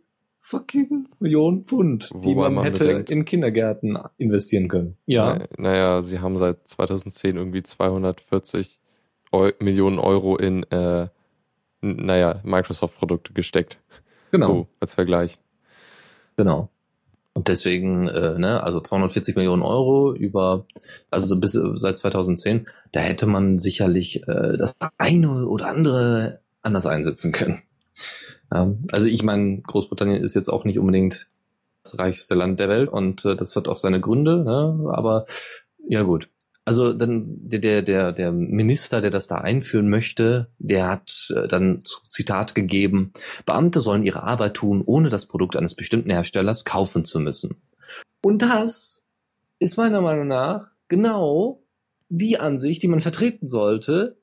fucking 0.51 1.09
Millionen 1.21 1.65
Pfund, 1.65 2.11
Wobei 2.11 2.29
die 2.29 2.35
man, 2.35 2.55
man 2.55 2.65
hätte 2.65 2.85
bedenkt, 2.85 3.11
in 3.11 3.25
Kindergärten 3.25 3.97
investieren 4.19 4.69
können. 4.69 4.97
Ja. 5.07 5.39
Naja, 5.57 6.03
sie 6.03 6.19
haben 6.19 6.39
seit 6.39 6.67
2010 6.69 7.37
irgendwie 7.37 7.63
240 7.63 8.81
Eu 9.33 9.53
Millionen 9.61 10.01
Euro 10.01 10.37
in, 10.37 10.65
äh, 10.65 11.07
naja, 11.81 12.41
Microsoft-Produkte 12.43 13.33
gesteckt. 13.33 13.79
Genau. 14.33 14.47
So, 14.47 14.67
als 14.81 14.95
Vergleich. 14.95 15.39
Genau. 16.37 16.69
Und 17.33 17.47
deswegen, 17.47 18.09
äh, 18.09 18.37
ne, 18.39 18.61
also 18.65 18.81
240 18.81 19.37
Millionen 19.37 19.63
Euro 19.63 20.13
über, 20.15 20.67
also 21.11 21.39
bis 21.39 21.53
seit 21.53 21.97
2010, 21.99 22.67
da 22.91 23.01
hätte 23.01 23.27
man 23.27 23.61
sicherlich 23.61 24.27
äh, 24.27 24.57
das 24.57 24.75
eine 24.99 25.47
oder 25.47 25.69
andere 25.69 26.41
anders 26.63 26.87
einsetzen 26.87 27.31
können. 27.31 27.63
Also 28.51 29.07
ich 29.07 29.23
meine, 29.23 29.61
Großbritannien 29.63 30.23
ist 30.23 30.35
jetzt 30.35 30.49
auch 30.49 30.65
nicht 30.65 30.79
unbedingt 30.79 31.29
das 31.83 31.99
reichste 31.99 32.35
Land 32.35 32.61
der 32.61 32.69
Welt 32.69 32.89
und 32.89 33.25
äh, 33.25 33.37
das 33.37 33.57
hat 33.57 33.69
auch 33.69 33.77
seine 33.77 34.01
Gründe, 34.01 34.45
ne? 34.45 34.91
aber 34.93 35.27
ja 35.89 36.03
gut. 36.03 36.29
Also 36.67 36.93
dann 36.93 37.25
der, 37.49 37.83
der, 37.83 38.13
der 38.13 38.33
Minister, 38.33 39.01
der 39.01 39.11
das 39.11 39.27
da 39.27 39.37
einführen 39.37 39.89
möchte, 39.89 40.49
der 40.59 40.89
hat 40.89 41.33
äh, 41.35 41.49
dann 41.49 41.83
Zitat 42.07 42.55
gegeben, 42.55 43.13
Beamte 43.47 43.81
sollen 43.81 44.03
ihre 44.03 44.23
Arbeit 44.23 44.55
tun, 44.55 44.83
ohne 44.85 45.09
das 45.09 45.27
Produkt 45.27 45.57
eines 45.57 45.75
bestimmten 45.75 46.11
Herstellers 46.11 46.65
kaufen 46.65 47.05
zu 47.05 47.19
müssen. 47.19 47.57
Und 48.21 48.43
das 48.43 49.05
ist 49.59 49.79
meiner 49.79 50.03
Meinung 50.03 50.29
nach 50.29 50.69
genau 50.89 51.63
die 52.09 52.39
Ansicht, 52.39 52.83
die 52.83 52.89
man 52.89 53.01
vertreten 53.01 53.49
sollte, 53.49 54.20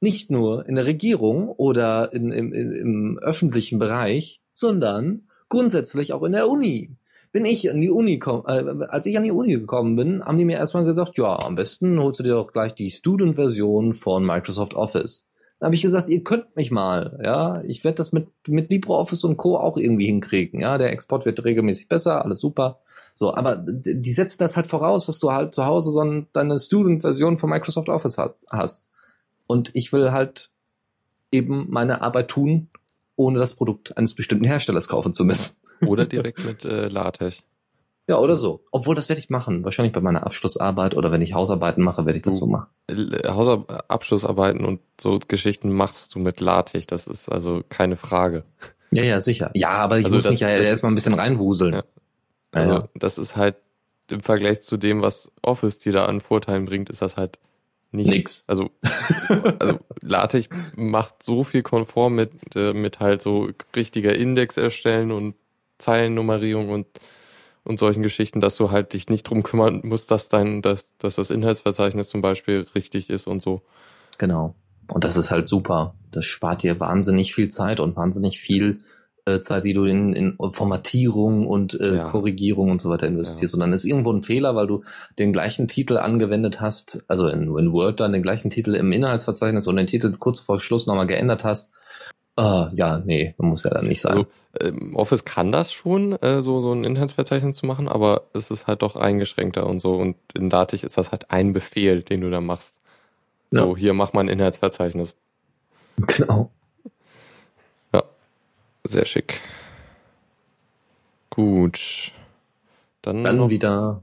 nicht 0.00 0.30
nur 0.30 0.66
in 0.68 0.76
der 0.76 0.86
Regierung 0.86 1.48
oder 1.48 2.12
in, 2.12 2.30
im, 2.30 2.52
im 2.52 3.18
öffentlichen 3.18 3.78
Bereich, 3.78 4.40
sondern 4.52 5.28
grundsätzlich 5.48 6.12
auch 6.12 6.22
in 6.22 6.32
der 6.32 6.48
Uni 6.48 6.96
bin 7.32 7.44
ich 7.44 7.70
an 7.70 7.80
die 7.80 7.90
Uni 7.90 8.18
komm, 8.18 8.44
äh, 8.46 8.86
als 8.88 9.06
ich 9.06 9.16
an 9.16 9.24
die 9.24 9.30
Uni 9.30 9.52
gekommen 9.52 9.96
bin, 9.96 10.22
haben 10.24 10.38
die 10.38 10.44
mir 10.44 10.56
erstmal 10.56 10.84
gesagt, 10.84 11.18
ja, 11.18 11.38
am 11.38 11.56
besten 11.56 11.98
holst 12.00 12.20
du 12.20 12.24
dir 12.24 12.32
doch 12.32 12.52
gleich 12.52 12.74
die 12.74 12.90
Student-Version 12.90 13.94
von 13.94 14.24
Microsoft 14.24 14.74
Office. 14.74 15.26
Dann 15.58 15.66
habe 15.66 15.74
ich 15.74 15.82
gesagt, 15.82 16.08
ihr 16.08 16.22
könnt 16.22 16.54
mich 16.56 16.70
mal, 16.70 17.18
ja, 17.22 17.62
ich 17.66 17.84
werde 17.84 17.96
das 17.96 18.12
mit 18.12 18.28
mit 18.46 18.70
LibreOffice 18.70 19.24
und 19.24 19.36
Co 19.36 19.56
auch 19.56 19.76
irgendwie 19.76 20.06
hinkriegen, 20.06 20.60
ja, 20.60 20.78
der 20.78 20.92
Export 20.92 21.26
wird 21.26 21.44
regelmäßig 21.44 21.88
besser, 21.88 22.24
alles 22.24 22.40
super. 22.40 22.80
So, 23.14 23.34
aber 23.34 23.56
die 23.56 24.12
setzen 24.12 24.38
das 24.38 24.56
halt 24.56 24.68
voraus, 24.68 25.06
dass 25.06 25.18
du 25.18 25.32
halt 25.32 25.52
zu 25.52 25.66
Hause 25.66 25.90
so 25.90 26.00
ein, 26.00 26.28
deine 26.32 26.56
Student-Version 26.56 27.38
von 27.38 27.50
Microsoft 27.50 27.88
Office 27.88 28.16
hat, 28.16 28.36
hast. 28.48 28.88
Und 29.48 29.70
ich 29.74 29.92
will 29.92 30.12
halt 30.12 30.50
eben 31.32 31.66
meine 31.68 32.02
Arbeit 32.02 32.28
tun, 32.28 32.68
ohne 33.16 33.40
das 33.40 33.54
Produkt 33.54 33.96
eines 33.98 34.14
bestimmten 34.14 34.44
Herstellers 34.44 34.86
kaufen 34.86 35.12
zu 35.12 35.24
müssen. 35.24 35.56
Oder 35.86 36.06
direkt 36.06 36.44
mit 36.44 36.64
äh, 36.64 36.88
LaTeX. 36.88 37.42
Ja, 38.08 38.16
oder 38.16 38.36
so. 38.36 38.64
Obwohl, 38.72 38.94
das 38.94 39.10
werde 39.10 39.20
ich 39.20 39.28
machen. 39.28 39.64
Wahrscheinlich 39.64 39.92
bei 39.92 40.00
meiner 40.00 40.24
Abschlussarbeit 40.26 40.96
oder 40.96 41.12
wenn 41.12 41.20
ich 41.20 41.34
Hausarbeiten 41.34 41.84
mache, 41.84 42.06
werde 42.06 42.16
ich 42.16 42.24
das 42.24 42.38
so 42.38 42.46
machen. 42.46 42.66
Hausabschlussarbeiten 42.90 44.64
und 44.64 44.80
so 44.98 45.20
Geschichten 45.28 45.70
machst 45.70 46.14
du 46.14 46.18
mit 46.18 46.40
LaTeX. 46.40 46.86
Das 46.86 47.06
ist 47.06 47.28
also 47.28 47.62
keine 47.68 47.96
Frage. 47.96 48.44
Ja, 48.90 49.04
ja, 49.04 49.20
sicher. 49.20 49.50
Ja, 49.52 49.72
aber 49.72 49.98
ich 49.98 50.06
also 50.06 50.16
muss 50.16 50.24
das, 50.24 50.32
mich 50.32 50.40
ja 50.40 50.48
erstmal 50.48 50.90
ein 50.90 50.94
bisschen 50.94 51.12
reinwuseln. 51.12 51.74
Ja. 51.74 51.84
Also, 52.52 52.72
ja. 52.72 52.88
das 52.94 53.18
ist 53.18 53.36
halt 53.36 53.56
im 54.10 54.22
Vergleich 54.22 54.62
zu 54.62 54.78
dem, 54.78 55.02
was 55.02 55.30
Office 55.42 55.78
dir 55.78 55.92
da 55.92 56.06
an 56.06 56.20
Vorteilen 56.20 56.64
bringt, 56.64 56.88
ist 56.88 57.02
das 57.02 57.18
halt 57.18 57.38
nichts. 57.90 58.12
Nix. 58.12 58.44
Also, 58.46 58.70
also 59.58 59.78
LaTeX 60.00 60.48
macht 60.76 61.22
so 61.22 61.44
viel 61.44 61.62
konform 61.62 62.14
mit, 62.14 62.32
äh, 62.54 62.72
mit 62.72 63.00
halt 63.00 63.22
so 63.22 63.50
richtiger 63.74 64.14
Index 64.14 64.56
erstellen 64.56 65.10
und 65.10 65.34
Zeilennummerierung 65.78 66.70
und, 66.70 66.86
und 67.64 67.78
solchen 67.78 68.02
Geschichten, 68.02 68.40
dass 68.40 68.56
du 68.56 68.70
halt 68.70 68.92
dich 68.92 69.08
nicht 69.08 69.24
drum 69.24 69.42
kümmern 69.42 69.80
musst, 69.84 70.10
dass 70.10 70.28
dein, 70.28 70.62
dass, 70.62 70.96
dass 70.98 71.16
das 71.16 71.30
Inhaltsverzeichnis 71.30 72.08
zum 72.08 72.20
Beispiel 72.20 72.66
richtig 72.74 73.10
ist 73.10 73.26
und 73.26 73.40
so. 73.40 73.62
Genau. 74.18 74.54
Und 74.90 75.04
das 75.04 75.16
ist 75.16 75.30
halt 75.30 75.48
super. 75.48 75.94
Das 76.10 76.24
spart 76.24 76.62
dir 76.62 76.80
wahnsinnig 76.80 77.34
viel 77.34 77.48
Zeit 77.48 77.78
und 77.78 77.96
wahnsinnig 77.96 78.40
viel 78.40 78.80
äh, 79.28 79.40
Zeit, 79.40 79.64
die 79.64 79.72
du 79.72 79.84
in, 79.84 80.12
in 80.12 80.36
Formatierung 80.52 81.46
und 81.46 81.78
äh, 81.80 81.96
ja. 81.96 82.08
Korrigierung 82.08 82.70
und 82.70 82.80
so 82.80 82.90
weiter 82.90 83.06
investierst. 83.06 83.54
Ja. 83.54 83.56
Und 83.56 83.60
dann 83.60 83.72
ist 83.72 83.84
irgendwo 83.84 84.12
ein 84.12 84.22
Fehler, 84.22 84.54
weil 84.54 84.66
du 84.66 84.84
den 85.18 85.32
gleichen 85.32 85.68
Titel 85.68 85.96
angewendet 85.96 86.60
hast, 86.60 87.04
also 87.08 87.28
in, 87.28 87.42
in 87.56 87.72
Word 87.72 88.00
dann 88.00 88.12
den 88.12 88.22
gleichen 88.22 88.50
Titel 88.50 88.74
im 88.74 88.92
Inhaltsverzeichnis 88.92 89.66
und 89.66 89.76
den 89.76 89.86
Titel 89.86 90.16
kurz 90.18 90.40
vor 90.40 90.60
Schluss 90.60 90.86
nochmal 90.86 91.06
geändert 91.06 91.44
hast 91.44 91.70
Ah, 92.38 92.70
ja, 92.72 93.02
nee, 93.04 93.34
muss 93.38 93.64
ja 93.64 93.70
dann 93.70 93.88
nicht 93.88 94.00
sein. 94.00 94.12
Also, 94.12 94.26
ähm, 94.60 94.94
Office 94.94 95.24
kann 95.24 95.50
das 95.50 95.72
schon, 95.72 96.12
äh, 96.22 96.40
so, 96.40 96.62
so 96.62 96.72
ein 96.72 96.84
Inhaltsverzeichnis 96.84 97.56
zu 97.56 97.66
machen, 97.66 97.88
aber 97.88 98.28
es 98.32 98.52
ist 98.52 98.68
halt 98.68 98.82
doch 98.82 98.94
eingeschränkter 98.94 99.66
und 99.66 99.80
so. 99.80 99.96
Und 99.96 100.14
in 100.36 100.48
Dativ 100.48 100.84
ist 100.84 100.96
das 100.96 101.10
halt 101.10 101.32
ein 101.32 101.52
Befehl, 101.52 102.04
den 102.04 102.20
du 102.20 102.30
da 102.30 102.40
machst. 102.40 102.78
So, 103.50 103.72
ja. 103.72 103.76
hier 103.76 103.92
mach 103.92 104.12
mal 104.12 104.20
ein 104.20 104.28
Inhaltsverzeichnis. 104.28 105.16
Genau. 105.96 106.52
Sehr 108.88 109.04
schick. 109.04 109.40
Gut. 111.28 112.12
Dann, 113.02 113.22
dann 113.22 113.36
noch 113.36 113.50
wieder 113.50 114.02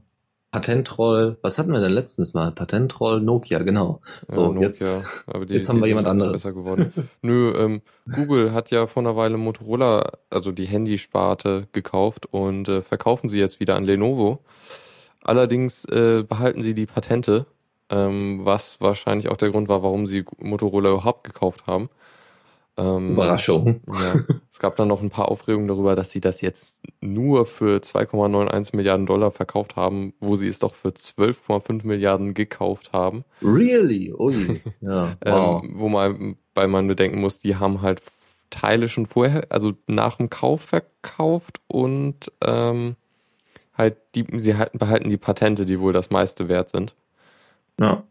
Patentroll, 0.51 1.37
was 1.41 1.57
hatten 1.57 1.71
wir 1.71 1.81
denn 1.81 1.91
letztens 1.91 2.35
mal? 2.35 2.51
Patentroll, 2.51 3.19
Nokia, 3.19 3.63
genau. 3.63 3.99
So, 4.29 4.43
ja, 4.43 4.47
Nokia, 4.49 4.65
jetzt, 4.67 5.03
die, 5.49 5.53
jetzt 5.55 5.69
haben 5.69 5.81
wir 5.81 5.87
jemand 5.87 6.07
anderes. 6.07 6.33
Besser 6.33 6.53
geworden. 6.53 6.93
Nö, 7.23 7.51
ähm, 7.57 7.81
Google 8.13 8.53
hat 8.53 8.69
ja 8.69 8.85
vor 8.85 9.01
einer 9.01 9.17
Weile 9.17 9.37
Motorola, 9.37 10.11
also 10.29 10.51
die 10.51 10.65
Handysparte, 10.65 11.67
gekauft 11.71 12.27
und 12.31 12.69
äh, 12.69 12.81
verkaufen 12.83 13.27
sie 13.27 13.39
jetzt 13.39 13.59
wieder 13.59 13.75
an 13.75 13.85
Lenovo. 13.85 14.39
Allerdings 15.23 15.83
äh, 15.85 16.23
behalten 16.23 16.61
sie 16.61 16.75
die 16.75 16.85
Patente, 16.85 17.47
ähm, 17.89 18.41
was 18.43 18.79
wahrscheinlich 18.81 19.29
auch 19.29 19.37
der 19.37 19.49
Grund 19.49 19.67
war, 19.67 19.81
warum 19.81 20.05
sie 20.05 20.25
Motorola 20.37 20.91
überhaupt 20.91 21.23
gekauft 21.23 21.65
haben. 21.65 21.89
Ähm, 22.77 23.11
Überraschung. 23.11 23.81
Ja. 23.87 24.15
Es 24.51 24.59
gab 24.59 24.75
dann 24.75 24.87
noch 24.87 25.01
ein 25.01 25.09
paar 25.09 25.29
Aufregungen 25.29 25.67
darüber, 25.67 25.95
dass 25.95 26.11
sie 26.11 26.19
das 26.19 26.41
jetzt 26.41 26.77
nur 26.99 27.45
für 27.45 27.79
2,91 27.79 28.75
Milliarden 28.75 29.05
Dollar 29.05 29.31
verkauft 29.31 29.75
haben, 29.75 30.13
wo 30.19 30.35
sie 30.35 30.47
es 30.47 30.59
doch 30.59 30.73
für 30.73 30.89
12,5 30.89 31.85
Milliarden 31.85 32.33
gekauft 32.33 32.91
haben. 32.93 33.23
Really? 33.41 34.13
Ui. 34.13 34.61
Ja. 34.81 35.13
Ähm, 35.25 35.33
wow. 35.33 35.63
ähm, 35.63 35.73
wo 35.79 35.89
man, 35.89 36.37
weil 36.53 36.67
man 36.67 36.87
bedenken 36.87 37.21
muss, 37.21 37.39
die 37.39 37.55
haben 37.55 37.81
halt 37.81 38.01
Teile 38.49 38.89
schon 38.89 39.05
vorher, 39.05 39.47
also 39.49 39.73
nach 39.87 40.17
dem 40.17 40.29
Kauf 40.29 40.61
verkauft 40.61 41.61
und 41.67 42.31
ähm, 42.41 42.95
halt 43.73 43.97
die, 44.15 44.25
sie 44.37 44.55
halten, 44.55 44.77
behalten 44.77 45.09
die 45.09 45.17
Patente, 45.17 45.65
die 45.65 45.79
wohl 45.79 45.93
das 45.93 46.11
meiste 46.11 46.47
wert 46.49 46.69
sind. 46.69 46.95
Ja. 47.79 48.03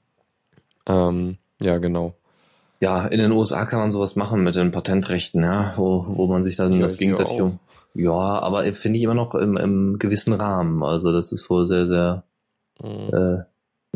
Ähm, 0.87 1.39
ja, 1.61 1.79
genau 1.79 2.15
ja, 2.85 3.07
in 3.07 3.19
den 3.19 3.33
USA 3.33 3.65
kann 3.65 3.81
man 3.81 3.93
sowas 3.93 4.15
machen 4.15 4.43
mit 4.43 4.57
den 4.57 4.71
Patentrechten, 4.71 5.43
ja, 5.43 5.73
wo, 5.77 6.05
wo 6.07 6.27
man 6.27 6.43
sich 6.43 6.57
dann 6.57 6.75
ja, 6.75 6.81
das 6.81 6.99
gegenseitig 6.99 7.41
um. 7.41 7.59
Ja, 7.95 8.13
aber 8.13 8.63
finde 8.75 8.99
ich 8.99 9.05
immer 9.05 9.15
noch 9.15 9.35
im, 9.35 9.57
im 9.57 9.99
gewissen 9.99 10.35
Rahmen. 10.35 10.83
Also 10.83 11.11
das 11.11 11.33
ist 11.33 11.49
wohl 11.49 11.65
sehr, 11.65 11.87
sehr 11.87 12.25
mhm. 12.83 13.09
äh, 13.15 13.45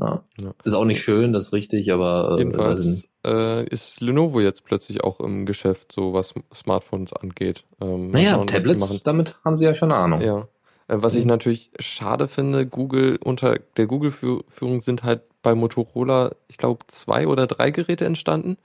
ja. 0.01 0.23
ja. 0.41 0.55
Ist 0.65 0.73
auch 0.73 0.87
nicht 0.87 1.03
schön, 1.03 1.35
das 1.35 1.49
ist 1.49 1.53
richtig, 1.53 1.93
aber 1.93 2.37
äh, 2.37 2.39
jedenfalls 2.39 3.07
äh, 3.27 3.65
ist 3.67 4.01
Lenovo 4.01 4.41
jetzt 4.41 4.65
plötzlich 4.65 5.05
auch 5.05 5.21
im 5.21 5.45
Geschäft, 5.45 5.93
so 5.93 6.15
was 6.15 6.33
Smartphones 6.55 7.13
angeht. 7.13 7.65
Ähm, 7.83 8.11
naja, 8.11 8.37
schauen, 8.37 8.47
Tablets, 8.47 9.03
damit 9.03 9.37
haben 9.45 9.59
sie 9.59 9.67
ja 9.67 9.75
schon 9.75 9.93
eine 9.93 10.01
Ahnung. 10.01 10.21
Ja. 10.23 10.49
Äh, 10.87 11.03
was 11.03 11.15
ich 11.15 11.25
mhm. 11.25 11.31
natürlich 11.31 11.73
schade 11.79 12.27
finde, 12.27 12.67
Google 12.67 13.19
unter 13.23 13.59
der 13.77 13.87
Google-Führung 13.87 14.81
sind 14.81 15.05
halt 15.05 15.23
bei 15.43 15.55
Motorola, 15.55 16.33
ich 16.49 16.59
glaube, 16.59 16.87
zwei 16.89 17.27
oder 17.27 17.47
drei 17.47 17.71
Geräte 17.71 18.05
entstanden, 18.05 18.57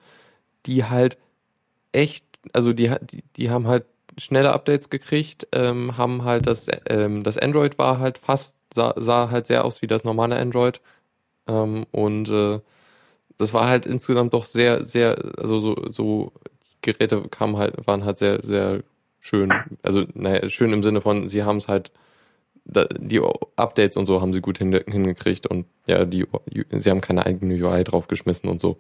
die 0.66 0.86
halt 0.86 1.18
echt, 1.92 2.26
also 2.54 2.74
die, 2.74 2.92
die, 3.02 3.24
die 3.36 3.50
haben 3.50 3.68
halt 3.68 3.86
schnelle 4.18 4.54
Updates 4.54 4.90
gekriegt, 4.90 5.48
ähm, 5.52 5.98
haben 5.98 6.24
halt 6.24 6.48
das, 6.48 6.68
ähm, 6.88 7.24
das 7.24 7.38
Android 7.38 7.78
war 7.78 8.00
halt 8.00 8.18
fast, 8.18 8.58
sah, 8.74 8.94
sah 8.98 9.30
halt 9.30 9.48
sehr 9.48 9.66
aus 9.66 9.82
wie 9.82 9.88
das 9.88 10.04
normale 10.04 10.38
Android. 10.38 10.82
Ähm, 11.48 11.86
und 11.92 12.30
äh, 12.30 12.60
das 13.38 13.54
war 13.54 13.68
halt 13.68 13.86
insgesamt 13.86 14.34
doch 14.34 14.46
sehr, 14.46 14.86
sehr, 14.86 15.18
also 15.38 15.60
so, 15.60 15.76
so 15.90 16.34
die 16.68 16.92
Geräte 16.94 17.22
kamen 17.30 17.58
halt, 17.58 17.88
waren 17.88 18.06
halt 18.06 18.18
sehr, 18.18 18.40
sehr 18.44 18.84
schön. 19.20 19.54
Also, 19.82 20.06
naja, 20.14 20.48
schön 20.50 20.74
im 20.74 20.84
Sinne 20.84 21.02
von, 21.02 21.28
sie 21.28 21.44
haben 21.44 21.58
es 21.58 21.68
halt 21.68 21.92
die 22.66 23.22
Updates 23.56 23.98
und 23.98 24.06
so 24.06 24.22
haben 24.22 24.34
sie 24.34 24.42
gut 24.42 24.58
hingekriegt 24.58 25.48
und 25.48 25.66
ja, 25.86 26.06
die, 26.06 26.26
sie 26.72 26.90
haben 26.90 27.02
keine 27.02 27.26
eigene 27.26 27.54
UI 27.56 27.84
draufgeschmissen 27.84 28.50
und 28.50 28.62
so. 28.62 28.78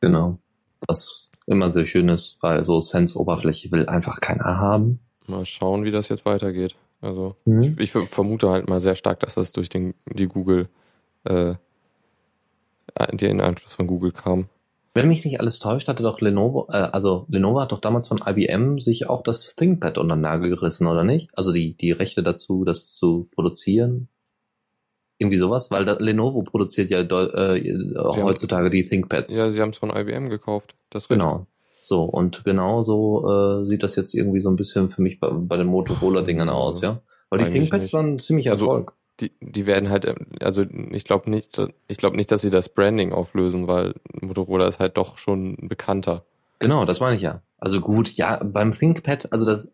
Genau. 0.00 0.38
Was 0.86 1.30
immer 1.46 1.72
sehr 1.72 1.86
schön 1.86 2.08
ist, 2.08 2.38
weil 2.40 2.64
so 2.64 2.80
Sense-Oberfläche 2.80 3.72
will 3.72 3.86
einfach 3.86 4.20
keiner 4.20 4.58
haben. 4.58 5.00
Mal 5.26 5.44
schauen, 5.44 5.84
wie 5.84 5.90
das 5.90 6.08
jetzt 6.08 6.24
weitergeht. 6.24 6.76
Also 7.00 7.36
mhm. 7.44 7.76
ich, 7.78 7.78
ich, 7.78 7.90
vermute 7.90 8.48
halt 8.48 8.68
mal 8.68 8.80
sehr 8.80 8.94
stark, 8.94 9.20
dass 9.20 9.34
das 9.34 9.52
durch 9.52 9.68
den, 9.68 9.94
die 10.06 10.26
Google, 10.26 10.68
äh, 11.24 11.54
den 13.12 13.40
Einfluss 13.40 13.74
von 13.74 13.86
Google 13.86 14.12
kam. 14.12 14.48
Wenn 14.94 15.08
mich 15.08 15.24
nicht 15.24 15.40
alles 15.40 15.58
täuscht, 15.58 15.88
hatte 15.88 16.04
doch 16.04 16.20
Lenovo, 16.20 16.68
äh, 16.70 16.76
also 16.76 17.26
Lenovo 17.28 17.60
hat 17.60 17.72
doch 17.72 17.80
damals 17.80 18.06
von 18.06 18.22
IBM 18.24 18.78
sich 18.78 19.08
auch 19.10 19.22
das 19.22 19.56
ThinkPad 19.56 19.98
unter 19.98 20.14
den 20.14 20.20
Nagel 20.20 20.50
gerissen, 20.50 20.86
oder 20.86 21.02
nicht? 21.02 21.36
Also 21.36 21.52
die, 21.52 21.76
die 21.76 21.90
Rechte 21.90 22.22
dazu, 22.22 22.64
das 22.64 22.94
zu 22.94 23.28
produzieren. 23.34 24.08
Irgendwie 25.18 25.38
sowas, 25.38 25.72
weil 25.72 25.84
da, 25.84 25.94
Lenovo 25.98 26.42
produziert 26.42 26.90
ja 26.90 27.00
äh, 27.00 27.94
heutzutage 27.98 28.66
haben, 28.66 28.70
die 28.70 28.84
ThinkPads. 28.84 29.34
Ja, 29.34 29.50
sie 29.50 29.60
haben 29.60 29.70
es 29.70 29.78
von 29.78 29.90
IBM 29.90 30.28
gekauft. 30.28 30.76
Das 30.90 31.08
genau. 31.08 31.46
So, 31.82 32.04
und 32.04 32.44
genau 32.44 32.82
so 32.82 33.28
äh, 33.28 33.66
sieht 33.66 33.82
das 33.82 33.96
jetzt 33.96 34.14
irgendwie 34.14 34.40
so 34.40 34.48
ein 34.48 34.56
bisschen 34.56 34.90
für 34.90 35.02
mich 35.02 35.18
bei, 35.18 35.28
bei 35.28 35.56
den 35.56 35.66
Motorola-Dingern 35.66 36.48
aus, 36.48 36.82
ja? 36.82 37.02
Weil 37.30 37.40
die 37.40 37.50
ThinkPads 37.50 37.86
nicht. 37.86 37.92
waren 37.94 38.18
ziemlich 38.20 38.48
also 38.48 38.66
Erfolg. 38.66 38.90
Also, 38.90 39.03
die, 39.20 39.32
die 39.40 39.66
werden 39.66 39.90
halt, 39.90 40.04
ähm, 40.04 40.26
also 40.40 40.64
ich 40.90 41.04
glaube 41.04 41.30
nicht, 41.30 41.60
ich 41.88 41.98
glaube 41.98 42.16
nicht, 42.16 42.30
dass 42.30 42.42
sie 42.42 42.50
das 42.50 42.68
Branding 42.68 43.12
auflösen, 43.12 43.68
weil 43.68 43.94
Motorola 44.20 44.66
ist 44.66 44.80
halt 44.80 44.96
doch 44.96 45.18
schon 45.18 45.56
bekannter. 45.68 46.24
Genau, 46.58 46.84
das 46.84 47.00
meine 47.00 47.16
ich 47.16 47.22
ja. 47.22 47.42
Also 47.58 47.80
gut, 47.80 48.12
ja, 48.12 48.42
beim 48.44 48.72
ThinkPad, 48.72 49.32
also 49.32 49.46
das, 49.46 49.68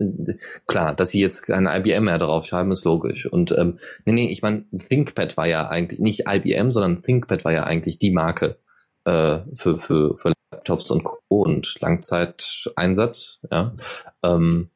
klar, 0.67 0.95
dass 0.95 1.11
sie 1.11 1.21
jetzt 1.21 1.43
kein 1.43 1.67
IBM 1.67 2.05
mehr 2.05 2.19
drauf 2.19 2.47
schreiben, 2.47 2.71
ist 2.71 2.85
logisch. 2.85 3.27
Und 3.27 3.53
ähm, 3.53 3.79
nee, 4.05 4.13
nee, 4.13 4.29
ich 4.29 4.43
meine, 4.43 4.65
ThinkPad 4.77 5.37
war 5.37 5.47
ja 5.47 5.69
eigentlich 5.69 6.01
nicht 6.01 6.25
IBM, 6.29 6.71
sondern 6.71 7.03
ThinkPad 7.03 7.45
war 7.45 7.53
ja 7.53 7.65
eigentlich 7.65 7.99
die 7.99 8.13
Marke 8.13 8.59
äh, 9.05 9.39
für, 9.55 9.79
für, 9.79 10.17
für 10.19 10.33
Laptops 10.53 10.91
und 10.91 11.05
Co. 11.05 11.19
und 11.29 11.81
Langzeiteinsatz, 11.81 13.41
ja. 13.51 13.75
Ähm, 14.23 14.71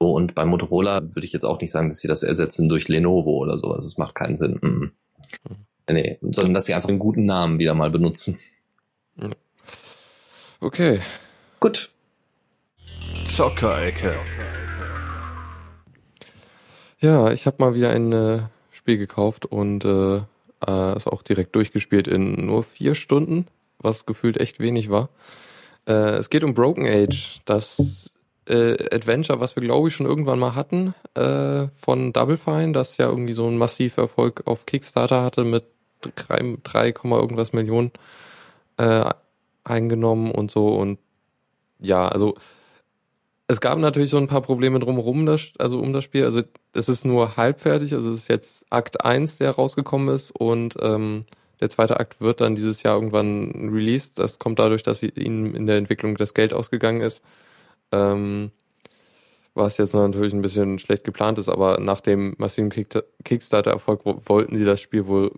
so, 0.00 0.12
und 0.12 0.34
bei 0.34 0.44
Motorola 0.44 1.02
würde 1.14 1.26
ich 1.26 1.32
jetzt 1.32 1.44
auch 1.44 1.60
nicht 1.60 1.72
sagen, 1.72 1.88
dass 1.88 1.98
sie 1.98 2.08
das 2.08 2.22
ersetzen 2.22 2.68
durch 2.68 2.88
Lenovo 2.88 3.38
oder 3.38 3.58
sowas. 3.58 3.84
Es 3.84 3.98
macht 3.98 4.14
keinen 4.14 4.36
Sinn. 4.36 4.58
Mhm. 4.62 4.92
Nee, 5.90 6.18
sondern 6.20 6.54
dass 6.54 6.66
sie 6.66 6.74
einfach 6.74 6.90
einen 6.90 6.98
guten 6.98 7.24
Namen 7.24 7.58
wieder 7.58 7.74
mal 7.74 7.90
benutzen. 7.90 8.38
Okay. 10.60 11.00
Gut. 11.60 11.90
Zockerecke. 13.26 14.14
Ja, 17.00 17.30
ich 17.30 17.46
habe 17.46 17.56
mal 17.60 17.74
wieder 17.74 17.90
ein 17.90 18.12
äh, 18.12 18.40
Spiel 18.72 18.98
gekauft 18.98 19.46
und 19.46 19.84
äh, 19.84 20.16
äh, 20.66 20.96
ist 20.96 21.06
auch 21.06 21.22
direkt 21.22 21.54
durchgespielt 21.54 22.08
in 22.08 22.46
nur 22.46 22.64
vier 22.64 22.94
Stunden, 22.94 23.46
was 23.78 24.04
gefühlt 24.04 24.36
echt 24.38 24.58
wenig 24.58 24.90
war. 24.90 25.08
Äh, 25.86 26.16
es 26.16 26.28
geht 26.28 26.42
um 26.42 26.54
Broken 26.54 26.86
Age, 26.86 27.40
das 27.44 28.10
äh, 28.48 28.94
Adventure, 28.94 29.40
was 29.40 29.56
wir 29.56 29.62
glaube 29.62 29.88
ich 29.88 29.94
schon 29.94 30.06
irgendwann 30.06 30.38
mal 30.38 30.54
hatten, 30.54 30.94
äh, 31.14 31.68
von 31.80 32.12
Double 32.12 32.36
Fine, 32.36 32.72
das 32.72 32.96
ja 32.96 33.08
irgendwie 33.08 33.34
so 33.34 33.46
einen 33.46 33.58
massiven 33.58 34.04
Erfolg 34.04 34.42
auf 34.46 34.66
Kickstarter 34.66 35.22
hatte 35.22 35.44
mit 35.44 35.64
3, 36.00 36.58
3, 36.62 36.94
irgendwas 37.02 37.52
Millionen 37.52 37.92
äh, 38.76 39.04
eingenommen 39.64 40.30
und 40.30 40.50
so 40.50 40.68
und 40.76 40.98
ja, 41.80 42.08
also 42.08 42.34
es 43.50 43.60
gab 43.62 43.78
natürlich 43.78 44.10
so 44.10 44.18
ein 44.18 44.26
paar 44.26 44.42
Probleme 44.42 44.78
drumherum, 44.78 45.24
das, 45.24 45.52
also 45.58 45.80
um 45.80 45.94
das 45.94 46.04
Spiel. 46.04 46.24
Also 46.24 46.42
es 46.74 46.90
ist 46.90 47.06
nur 47.06 47.38
halbfertig, 47.38 47.94
also 47.94 48.10
es 48.10 48.16
ist 48.20 48.28
jetzt 48.28 48.66
Akt 48.68 49.02
1, 49.02 49.38
der 49.38 49.52
rausgekommen 49.52 50.14
ist 50.14 50.30
und 50.32 50.76
ähm, 50.82 51.24
der 51.60 51.70
zweite 51.70 51.98
Akt 51.98 52.20
wird 52.20 52.42
dann 52.42 52.54
dieses 52.54 52.82
Jahr 52.82 52.94
irgendwann 52.94 53.70
released. 53.72 54.18
Das 54.18 54.38
kommt 54.38 54.58
dadurch, 54.58 54.82
dass 54.82 55.02
ihnen 55.02 55.54
in 55.54 55.66
der 55.66 55.78
Entwicklung 55.78 56.16
das 56.16 56.34
Geld 56.34 56.52
ausgegangen 56.52 57.00
ist. 57.00 57.24
Ähm, 57.92 58.50
was 59.54 59.76
jetzt 59.76 59.94
natürlich 59.94 60.32
ein 60.32 60.42
bisschen 60.42 60.78
schlecht 60.78 61.04
geplant 61.04 61.38
ist, 61.38 61.48
aber 61.48 61.80
nach 61.80 62.00
dem 62.00 62.34
massiven 62.38 62.70
Kickstarter-Erfolg 63.24 64.02
wollten 64.04 64.56
sie 64.56 64.64
das 64.64 64.80
Spiel 64.80 65.06
wohl, 65.06 65.32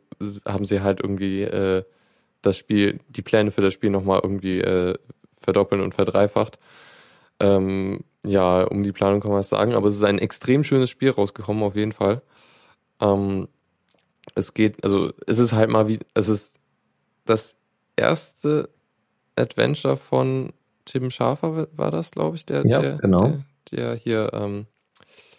haben 0.46 0.64
sie 0.66 0.82
halt 0.82 1.01
irgendwie 1.01 1.42
äh, 1.42 1.84
das 2.42 2.59
Spiel, 2.59 3.01
die 3.09 3.22
Pläne 3.22 3.51
für 3.51 3.62
das 3.62 3.74
Spiel 3.74 3.90
nochmal 3.90 4.20
irgendwie 4.22 4.61
äh, 4.61 4.94
verdoppeln 5.40 5.80
und 5.80 5.94
verdreifacht. 5.94 6.59
Ähm, 7.40 8.05
ja, 8.24 8.62
um 8.64 8.82
die 8.82 8.92
Planung 8.92 9.20
kann 9.20 9.30
man 9.30 9.40
es 9.40 9.48
sagen, 9.48 9.74
aber 9.74 9.88
es 9.88 9.96
ist 9.96 10.05
ein 10.05 10.18
extrem 10.18 10.64
schönes 10.64 10.90
Spiel 10.90 11.11
rausgekommen, 11.11 11.62
auf 11.62 11.74
jeden 11.74 11.92
Fall. 11.92 12.20
Ähm, 13.01 13.48
es 14.34 14.55
geht, 14.55 14.84
also 14.84 15.12
es 15.26 15.38
ist 15.38 15.55
halt 15.55 15.70
mal 15.70 15.88
wie, 15.88 15.98
es 16.14 16.28
ist 16.28 16.59
das 17.24 17.57
erste 17.96 18.68
Adventure 19.36 19.96
von 19.96 20.53
Tim 20.91 21.11
Schafer 21.11 21.68
war 21.72 21.91
das, 21.93 22.11
glaube 22.11 22.36
ich, 22.36 22.45
der, 22.47 22.66
ja, 22.66 22.80
der, 22.80 22.97
genau. 22.97 23.20
der, 23.20 23.45
der 23.70 23.95
hier 23.95 24.30
ähm, 24.32 24.66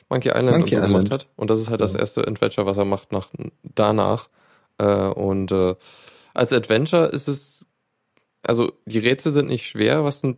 Monkey 0.09 0.29
Island 0.29 0.59
Monkey 0.59 0.61
und 0.61 0.69
so 0.69 0.75
Island. 0.77 0.93
gemacht 0.93 1.11
hat. 1.11 1.27
Und 1.35 1.49
das 1.49 1.59
ist 1.59 1.69
halt 1.69 1.81
das 1.81 1.93
erste 1.93 2.25
Adventure, 2.25 2.65
was 2.65 2.77
er 2.77 2.85
macht 2.85 3.11
nach 3.11 3.27
danach. 3.63 4.29
Äh, 4.77 4.85
und 4.85 5.51
äh, 5.51 5.75
als 6.33 6.53
Adventure 6.53 7.07
ist 7.07 7.27
es, 7.27 7.65
also 8.43 8.71
die 8.85 8.99
Rätsel 8.99 9.33
sind 9.33 9.49
nicht 9.49 9.67
schwer, 9.67 10.05
was 10.05 10.23
ein 10.23 10.37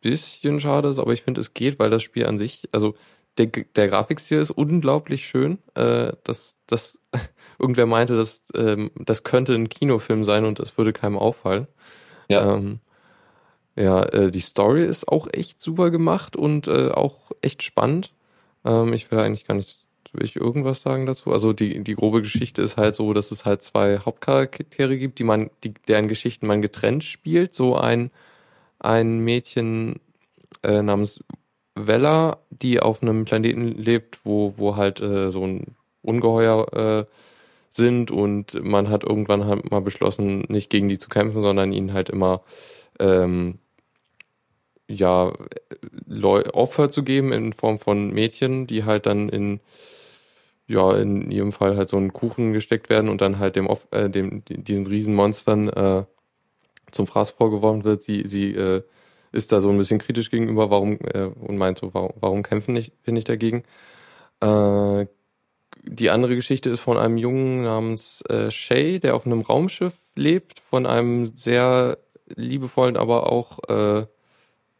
bisschen 0.00 0.58
schade 0.58 0.88
ist, 0.88 0.98
aber 0.98 1.12
ich 1.12 1.22
finde, 1.22 1.40
es 1.40 1.54
geht, 1.54 1.78
weil 1.78 1.90
das 1.90 2.02
Spiel 2.02 2.26
an 2.26 2.38
sich, 2.38 2.68
also 2.72 2.94
der, 3.36 3.46
der 3.46 3.86
Grafikstil 3.86 4.38
ist 4.38 4.50
unglaublich 4.50 5.24
schön. 5.26 5.58
Äh, 5.74 6.14
das, 6.24 6.58
das, 6.66 6.98
irgendwer 7.60 7.86
meinte, 7.86 8.16
dass, 8.16 8.42
ähm, 8.56 8.90
das 8.96 9.22
könnte 9.22 9.54
ein 9.54 9.68
Kinofilm 9.68 10.24
sein 10.24 10.44
und 10.44 10.58
das 10.58 10.76
würde 10.76 10.92
keinem 10.92 11.16
auffallen. 11.16 11.68
Ja. 12.28 12.56
Ähm, 12.56 12.80
ja, 13.78 14.02
äh, 14.04 14.30
die 14.30 14.40
Story 14.40 14.84
ist 14.84 15.08
auch 15.08 15.28
echt 15.32 15.60
super 15.60 15.90
gemacht 15.90 16.36
und 16.36 16.68
äh, 16.68 16.90
auch 16.90 17.30
echt 17.42 17.62
spannend. 17.62 18.12
Ähm, 18.64 18.92
ich 18.92 19.10
will 19.10 19.20
eigentlich 19.20 19.46
gar 19.46 19.54
nicht 19.54 19.78
will 20.12 20.24
ich 20.24 20.36
irgendwas 20.36 20.82
sagen 20.82 21.06
dazu. 21.06 21.32
Also 21.32 21.52
die, 21.52 21.82
die 21.84 21.94
grobe 21.94 22.22
Geschichte 22.22 22.62
ist 22.62 22.76
halt 22.76 22.94
so, 22.94 23.12
dass 23.12 23.30
es 23.30 23.44
halt 23.44 23.62
zwei 23.62 23.98
Hauptcharaktere 23.98 24.96
gibt, 24.96 25.18
die 25.18 25.24
man, 25.24 25.50
die, 25.64 25.74
deren 25.86 26.08
Geschichten 26.08 26.46
man 26.46 26.62
getrennt 26.62 27.04
spielt. 27.04 27.54
So 27.54 27.76
ein, 27.76 28.10
ein 28.78 29.18
Mädchen 29.20 30.00
äh, 30.62 30.82
namens 30.82 31.22
Vella, 31.74 32.38
die 32.50 32.80
auf 32.80 33.02
einem 33.02 33.24
Planeten 33.24 33.68
lebt, 33.68 34.20
wo, 34.24 34.54
wo 34.56 34.76
halt 34.76 35.00
äh, 35.00 35.30
so 35.30 35.44
ein 35.44 35.76
Ungeheuer 36.02 36.72
äh, 36.72 37.04
sind 37.70 38.10
und 38.10 38.64
man 38.64 38.88
hat 38.88 39.04
irgendwann 39.04 39.46
halt 39.46 39.70
mal 39.70 39.80
beschlossen, 39.80 40.46
nicht 40.48 40.70
gegen 40.70 40.88
die 40.88 40.98
zu 40.98 41.08
kämpfen, 41.08 41.42
sondern 41.42 41.72
ihnen 41.72 41.92
halt 41.92 42.08
immer 42.08 42.42
ähm, 42.98 43.58
ja 44.88 45.32
Leu 46.06 46.44
Opfer 46.52 46.88
zu 46.88 47.02
geben 47.02 47.32
in 47.32 47.52
Form 47.52 47.78
von 47.78 48.10
Mädchen, 48.12 48.66
die 48.66 48.84
halt 48.84 49.06
dann 49.06 49.28
in 49.28 49.60
ja 50.66 50.96
in 50.96 51.30
ihrem 51.30 51.52
Fall 51.52 51.76
halt 51.76 51.88
so 51.88 51.96
einen 51.96 52.12
Kuchen 52.12 52.52
gesteckt 52.52 52.90
werden 52.90 53.08
und 53.08 53.20
dann 53.20 53.38
halt 53.38 53.56
dem, 53.56 53.68
äh, 53.90 54.10
dem 54.10 54.42
diesen 54.46 54.86
Riesenmonstern 54.86 55.68
äh, 55.70 56.04
zum 56.92 57.06
Fraß 57.06 57.32
vorgeworfen 57.32 57.84
wird. 57.84 58.02
Sie 58.02 58.24
sie 58.26 58.54
äh, 58.54 58.82
ist 59.32 59.52
da 59.52 59.60
so 59.60 59.70
ein 59.70 59.78
bisschen 59.78 59.98
kritisch 59.98 60.30
gegenüber, 60.30 60.70
warum 60.70 60.98
äh, 61.14 61.24
und 61.24 61.58
meint 61.58 61.78
so, 61.78 61.92
warum, 61.94 62.12
warum 62.20 62.42
kämpfen 62.42 62.74
nicht 62.74 63.02
bin 63.02 63.16
ich 63.16 63.24
dagegen? 63.24 63.64
Äh, 64.40 65.06
die 65.84 66.10
andere 66.10 66.34
Geschichte 66.34 66.70
ist 66.70 66.80
von 66.80 66.98
einem 66.98 67.18
Jungen 67.18 67.62
namens 67.62 68.22
äh, 68.28 68.50
Shay, 68.50 68.98
der 68.98 69.14
auf 69.14 69.26
einem 69.26 69.42
Raumschiff 69.42 69.94
lebt, 70.16 70.60
von 70.60 70.86
einem 70.86 71.36
sehr 71.36 71.98
liebevollen, 72.34 72.96
aber 72.96 73.32
auch 73.32 73.58
äh, 73.68 74.06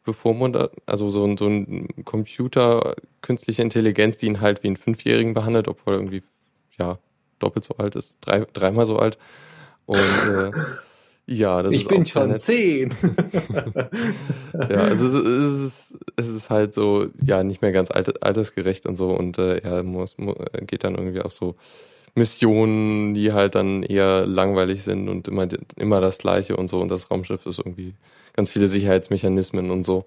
bevormundet, 0.08 0.72
also 0.86 1.10
so 1.10 1.24
ein, 1.24 1.36
so 1.36 1.46
ein 1.46 1.88
Computer, 2.04 2.94
künstliche 3.20 3.62
Intelligenz, 3.62 4.16
die 4.16 4.26
ihn 4.26 4.40
halt 4.40 4.62
wie 4.62 4.68
einen 4.68 4.76
Fünfjährigen 4.76 5.34
behandelt, 5.34 5.68
obwohl 5.68 5.94
er 5.94 5.98
irgendwie, 6.00 6.22
ja, 6.78 6.98
doppelt 7.38 7.64
so 7.64 7.76
alt 7.76 7.94
ist, 7.94 8.14
drei, 8.22 8.46
dreimal 8.52 8.86
so 8.86 8.98
alt. 8.98 9.18
Und 9.86 9.98
äh, 9.98 10.52
ja, 11.26 11.62
das 11.62 11.74
ich 11.74 11.82
ist 11.82 11.88
bin 11.88 12.02
auch 12.02 12.06
sehr 12.06 12.22
schon 12.22 12.28
nett. 12.32 12.40
zehn. 12.40 12.94
Ja, 14.70 14.78
also 14.78 15.06
es 15.06 15.14
ist, 15.62 15.98
es 16.16 16.28
ist, 16.28 16.50
halt 16.50 16.74
so, 16.74 17.06
ja, 17.22 17.42
nicht 17.42 17.62
mehr 17.62 17.72
ganz 17.72 17.90
alt, 17.90 18.22
altersgerecht 18.22 18.86
und 18.86 18.96
so 18.96 19.10
und 19.10 19.38
äh, 19.38 19.58
er 19.58 19.82
muss, 19.82 20.18
mu- 20.18 20.34
geht 20.66 20.84
dann 20.84 20.94
irgendwie 20.94 21.20
auf 21.20 21.32
so 21.32 21.54
Missionen, 22.18 23.14
die 23.14 23.32
halt 23.32 23.54
dann 23.54 23.82
eher 23.82 24.26
langweilig 24.26 24.82
sind 24.82 25.08
und 25.08 25.28
immer, 25.28 25.48
immer 25.76 26.00
das 26.00 26.18
Gleiche 26.18 26.56
und 26.56 26.68
so 26.68 26.80
und 26.80 26.88
das 26.88 27.10
Raumschiff 27.10 27.46
ist 27.46 27.58
irgendwie 27.58 27.94
ganz 28.34 28.50
viele 28.50 28.68
Sicherheitsmechanismen 28.68 29.70
und 29.70 29.84
so. 29.84 30.04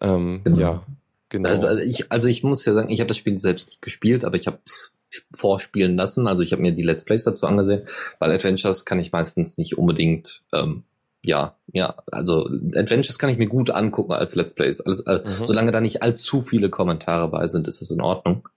Ähm, 0.00 0.40
Genau. 0.44 0.58
Ja, 0.58 0.82
genau. 1.28 1.48
Also, 1.48 1.62
also 1.62 1.82
ich, 1.82 2.10
also 2.10 2.28
ich 2.28 2.42
muss 2.42 2.64
ja 2.64 2.74
sagen, 2.74 2.90
ich 2.90 3.00
habe 3.00 3.08
das 3.08 3.16
Spiel 3.16 3.38
selbst 3.38 3.68
nicht 3.68 3.82
gespielt, 3.82 4.24
aber 4.24 4.36
ich 4.36 4.46
habe 4.46 4.58
es 4.66 4.92
vorspielen 5.34 5.96
lassen. 5.96 6.26
Also 6.26 6.42
ich 6.42 6.52
habe 6.52 6.62
mir 6.62 6.72
die 6.72 6.82
Let's 6.82 7.04
Plays 7.04 7.24
dazu 7.24 7.46
angesehen, 7.46 7.82
weil 8.18 8.30
Adventures 8.30 8.84
kann 8.84 9.00
ich 9.00 9.12
meistens 9.12 9.58
nicht 9.58 9.76
unbedingt, 9.76 10.42
ähm, 10.52 10.84
ja, 11.22 11.56
ja, 11.72 11.96
also 12.10 12.48
Adventures 12.74 13.18
kann 13.18 13.28
ich 13.30 13.36
mir 13.36 13.48
gut 13.48 13.70
angucken 13.70 14.12
als 14.12 14.34
Let's 14.36 14.54
Plays. 14.54 14.80
Alles, 14.80 15.00
äh, 15.00 15.20
Mhm. 15.24 15.46
Solange 15.46 15.72
da 15.72 15.80
nicht 15.80 16.02
allzu 16.02 16.40
viele 16.40 16.70
Kommentare 16.70 17.28
bei 17.28 17.46
sind, 17.48 17.66
ist 17.68 17.80
das 17.80 17.90
in 17.90 18.00
Ordnung. 18.00 18.48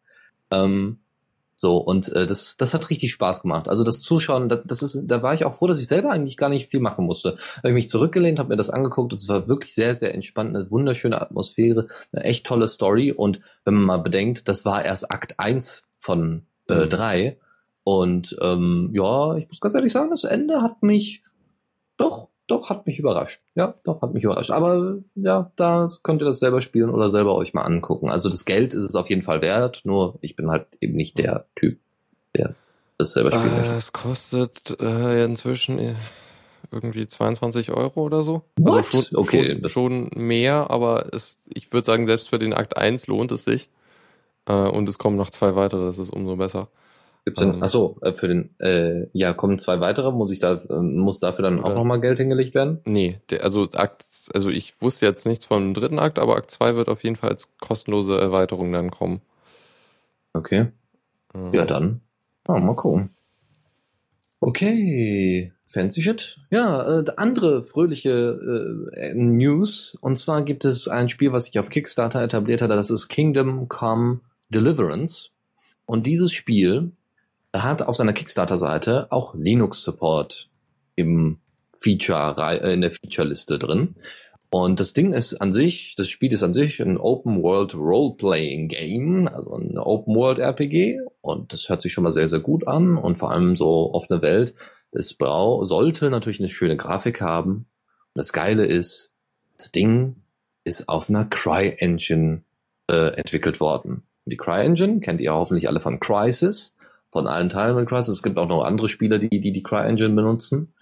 Ähm, 0.52 1.00
so, 1.56 1.78
und 1.78 2.12
äh, 2.14 2.26
das, 2.26 2.58
das 2.58 2.74
hat 2.74 2.90
richtig 2.90 3.14
Spaß 3.14 3.42
gemacht. 3.42 3.70
Also 3.70 3.84
das 3.84 4.02
Zuschauen, 4.02 4.50
das, 4.50 4.62
das 4.66 4.82
ist, 4.82 5.06
da 5.06 5.22
war 5.22 5.34
ich 5.34 5.46
auch 5.46 5.56
froh, 5.56 5.68
dass 5.68 5.80
ich 5.80 5.88
selber 5.88 6.12
eigentlich 6.12 6.38
gar 6.38 6.50
nicht 6.50 6.70
viel 6.70 6.80
machen 6.80 7.06
musste. 7.06 7.32
Da 7.32 7.58
habe 7.60 7.70
ich 7.70 7.74
mich 7.76 7.90
zurückgelehnt, 7.90 8.40
habe 8.40 8.50
mir 8.50 8.58
das 8.58 8.70
angeguckt. 8.70 9.14
Es 9.14 9.28
war 9.30 9.48
wirklich 9.48 9.74
sehr, 9.74 9.96
sehr 9.96 10.14
entspannt, 10.14 10.56
eine 10.56 10.70
wunderschöne 10.72 11.22
Atmosphäre, 11.22 11.88
eine 12.12 12.24
echt 12.24 12.46
tolle 12.46 12.68
Story. 12.68 13.12
Und 13.12 13.40
wenn 13.66 13.76
man 13.76 13.84
mal 13.84 13.98
bedenkt, 13.98 14.48
das 14.48 14.66
war 14.66 14.84
erst 14.84 15.12
Akt 15.12 15.36
1 15.38 15.84
von 16.00 16.46
äh, 16.68 16.86
Mhm. 16.86 16.90
3. 16.90 17.38
Und 17.84 18.36
ähm, 18.42 18.92
ja, 18.94 19.36
ich 19.36 19.48
muss 19.50 19.60
ganz 19.60 19.76
ehrlich 19.76 19.92
sagen, 19.92 20.10
das 20.10 20.24
Ende 20.24 20.62
hat 20.62 20.84
mich 20.84 21.24
doch, 21.98 22.30
doch, 22.48 22.70
hat 22.70 22.86
mich 22.86 23.00
überrascht. 23.00 23.42
Ja, 23.56 23.76
doch, 23.84 24.02
hat 24.02 24.14
mich 24.14 24.24
überrascht. 24.24 24.52
Aber 24.52 24.98
ja, 25.16 25.52
da 25.56 25.90
könnt 26.04 26.22
ihr 26.22 26.26
das 26.26 26.40
selber 26.40 26.62
spielen 26.62 26.90
oder 26.90 27.10
selber 27.10 27.36
euch 27.36 27.54
mal 27.54 27.62
angucken. 27.62 28.10
Also 28.10 28.30
das 28.30 28.46
Geld 28.46 28.74
ist 28.74 28.84
es 28.84 28.96
auf 28.96 29.10
jeden 29.10 29.22
Fall 29.22 29.42
wert, 29.42 29.82
nur 29.86 30.18
ich 30.22 30.36
bin 30.36 30.50
halt 30.50 30.68
eben 30.82 30.96
nicht 30.96 31.18
der 31.18 31.46
Typ, 31.56 31.80
der 32.36 32.56
das 32.98 33.14
selber 33.14 33.32
spielen 33.32 33.64
äh, 33.66 33.76
es 33.76 33.92
kostet 33.94 34.80
äh, 34.80 35.24
inzwischen 35.24 35.80
äh, 35.80 35.96
irgendwie 36.72 37.08
22 37.08 37.72
Euro 37.72 38.02
oder 38.02 38.24
so. 38.24 38.44
What? 38.58 38.78
Also 38.78 39.04
schon, 39.04 39.18
Okay, 39.18 39.60
schon, 39.62 39.70
schon 39.70 40.10
mehr, 40.16 40.70
aber 40.70 41.14
es, 41.14 41.40
ich 41.48 41.72
würde 41.72 41.86
sagen, 41.86 42.08
selbst 42.08 42.30
für 42.30 42.40
den 42.40 42.54
Akt 42.54 42.78
1 42.78 43.08
lohnt 43.08 43.32
es 43.32 43.46
sich. 43.46 43.70
Äh, 44.48 44.54
und 44.54 44.90
es 44.90 44.98
kommen 44.98 45.16
noch 45.16 45.30
zwei 45.30 45.56
weitere, 45.56 45.86
das 45.86 45.98
ist 45.98 46.12
umso 46.12 46.36
besser. 46.36 46.68
Gibt's 47.26 47.40
denn, 47.40 47.54
Ähm. 47.54 47.64
achso, 47.64 47.98
äh, 48.02 48.14
für 48.14 48.28
den, 48.28 48.54
äh, 48.60 49.08
ja, 49.14 49.34
kommen 49.34 49.58
zwei 49.58 49.80
weitere, 49.80 50.12
muss 50.12 50.30
ich 50.32 50.40
da, 50.40 50.56
äh, 50.56 50.80
muss 50.82 51.20
dafür 51.22 51.44
dann 51.44 51.60
auch 51.62 51.68
Oder- 51.68 51.76
nochmal 51.76 52.02
Geld 52.02 52.18
hingelegt 52.18 52.54
werden? 52.54 52.82
Nee, 52.86 53.22
der, 53.30 53.44
also 53.46 53.70
Akt, 53.74 54.06
also 54.34 54.50
ich 54.50 54.82
wusste 54.82 55.06
jetzt 55.06 55.26
nichts 55.26 55.46
vom 55.46 55.74
dritten 55.74 56.00
Akt, 56.00 56.20
aber 56.20 56.36
Akt 56.36 56.52
2 56.52 56.76
wird 56.76 56.90
auf 56.90 57.04
jeden 57.04 57.16
Fall 57.16 57.30
als 57.30 57.48
kostenlose 57.60 58.20
Erweiterung 58.20 58.74
dann 58.74 58.92
kommen. 58.92 59.22
Okay. 60.34 60.68
Ähm, 61.34 61.54
Ja, 61.54 61.66
dann. 61.66 62.02
Ja, 62.48 62.60
mal 62.60 62.76
gucken. 62.76 63.12
Okay. 64.40 65.54
Fancy 65.66 66.04
Shit. 66.04 66.38
Ja, 66.52 67.00
äh, 67.00 67.06
andere 67.18 67.64
fröhliche 67.64 68.90
äh, 68.96 69.14
News. 69.16 69.98
Und 70.02 70.18
zwar 70.18 70.44
gibt 70.44 70.66
es 70.66 70.88
ein 70.88 71.10
Spiel, 71.10 71.32
was 71.32 71.46
sich 71.46 71.58
auf 71.58 71.70
Kickstarter 71.70 72.22
etabliert 72.22 72.62
hat. 72.62 72.70
Das 72.70 72.90
ist 72.92 73.08
Kingdom 73.08 73.70
Come 73.70 74.20
Deliverance. 74.50 75.30
Und 75.86 76.06
dieses 76.06 76.32
Spiel 76.32 76.92
hat 77.54 77.82
auf 77.84 77.96
seiner 77.96 78.14
Kickstarter-Seite 78.14 79.08
auch 79.12 79.36
Linux-Support 79.36 80.50
im 80.96 81.40
Feature, 81.76 82.36
äh, 82.38 82.74
in 82.74 82.82
der 82.82 82.92
Feature-Liste 82.92 83.60
drin. 83.60 83.96
Und 84.50 84.80
das 84.80 84.94
Ding 84.94 85.14
ist 85.14 85.42
an 85.42 85.52
sich, 85.52 85.96
das 85.98 86.10
Spiel 86.10 86.32
ist 86.32 86.44
an 86.44 86.54
sich 86.54 86.80
ein 86.80 86.98
Open 86.98 87.42
World 87.42 87.74
Role-Playing 87.74 88.68
Game, 88.68 89.28
also 89.28 89.56
ein 89.56 89.80
Open 89.80 90.16
World 90.16 90.38
RPG. 90.38 91.00
Und 91.22 91.54
das 91.54 91.70
hört 91.70 91.82
sich 91.82 91.92
schon 91.92 92.04
mal 92.04 92.12
sehr, 92.12 92.28
sehr 92.28 92.40
gut 92.40 92.68
an. 92.68 92.98
Und 92.98 93.18
vor 93.18 93.32
allem 93.32 93.56
so 93.56 93.94
offene 93.94 94.22
Welt. 94.22 94.54
Es 94.92 95.16
brau 95.16 95.66
sollte 95.66 96.12
natürlich 96.12 96.40
eine 96.40 96.50
schöne 96.50 96.78
Grafik 96.78 97.20
haben. 97.20 97.66
Und 98.14 98.20
das 98.20 98.32
Geile 98.32 98.66
ist, 98.66 99.12
das 99.58 99.72
Ding 99.72 100.18
ist 100.64 100.88
auf 100.88 101.10
einer 101.10 101.26
Cry-Engine 101.26 102.44
äh, 102.92 103.16
entwickelt 103.16 103.60
worden. 103.60 104.04
Die 104.26 104.38
Cry-Engine 104.38 105.00
kennt 105.00 105.20
ihr 105.20 105.34
hoffentlich 105.34 105.68
alle 105.68 105.80
von 105.80 106.00
Crysis, 106.00 106.76
von 107.14 107.28
allen 107.28 107.50
Teilen 107.50 107.76
von 107.76 107.86
Crysis. 107.86 108.16
Es 108.16 108.24
gibt 108.24 108.38
auch 108.38 108.50
noch 108.50 108.64
andere 108.64 108.90
Spieler, 108.90 109.20
die 109.20 109.30
die, 109.30 109.54
die 109.54 109.64
Cry-Engine 109.64 110.16
benutzen. 110.16 110.74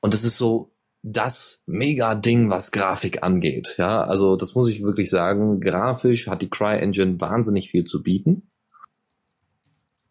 Und 0.00 0.14
das 0.14 0.22
ist 0.22 0.36
so 0.36 0.70
das 1.02 1.60
Mega-Ding, 1.66 2.48
was 2.48 2.70
Grafik 2.70 3.24
angeht. 3.24 3.74
Ja, 3.78 4.04
also 4.04 4.36
das 4.36 4.54
muss 4.54 4.68
ich 4.68 4.84
wirklich 4.84 5.10
sagen. 5.10 5.60
Grafisch 5.60 6.28
hat 6.28 6.42
die 6.42 6.50
Cry-Engine 6.50 7.20
wahnsinnig 7.20 7.70
viel 7.70 7.84
zu 7.84 8.02
bieten. 8.04 8.48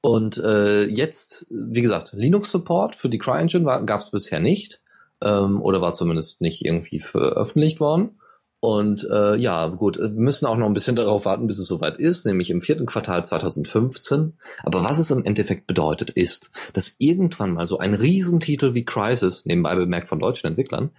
Und 0.01 0.37
äh, 0.39 0.85
jetzt, 0.85 1.45
wie 1.49 1.81
gesagt, 1.81 2.11
Linux-Support 2.13 2.95
für 2.95 3.07
die 3.07 3.19
CryEngine 3.19 3.85
gab 3.85 4.01
es 4.01 4.09
bisher 4.09 4.39
nicht 4.39 4.81
ähm, 5.21 5.61
oder 5.61 5.79
war 5.79 5.93
zumindest 5.93 6.41
nicht 6.41 6.65
irgendwie 6.65 6.99
veröffentlicht 6.99 7.79
worden. 7.79 8.19
Und 8.61 9.07
äh, 9.11 9.35
ja, 9.37 9.67
gut, 9.69 9.97
wir 9.97 10.09
müssen 10.09 10.45
auch 10.45 10.55
noch 10.55 10.67
ein 10.67 10.75
bisschen 10.75 10.95
darauf 10.95 11.25
warten, 11.25 11.47
bis 11.47 11.57
es 11.57 11.65
soweit 11.65 11.97
ist, 11.97 12.27
nämlich 12.27 12.51
im 12.51 12.61
vierten 12.61 12.85
Quartal 12.85 13.25
2015. 13.25 14.33
Aber 14.61 14.83
was 14.83 14.99
es 14.99 15.09
im 15.09 15.25
Endeffekt 15.25 15.65
bedeutet, 15.65 16.11
ist, 16.11 16.51
dass 16.71 16.95
irgendwann 16.99 17.53
mal 17.53 17.65
so 17.65 17.79
ein 17.79 17.95
Riesentitel 17.95 18.75
wie 18.75 18.85
Crisis, 18.85 19.45
nebenbei 19.45 19.73
bemerkt 19.73 20.09
von 20.09 20.19
deutschen 20.19 20.45
Entwicklern, 20.45 20.91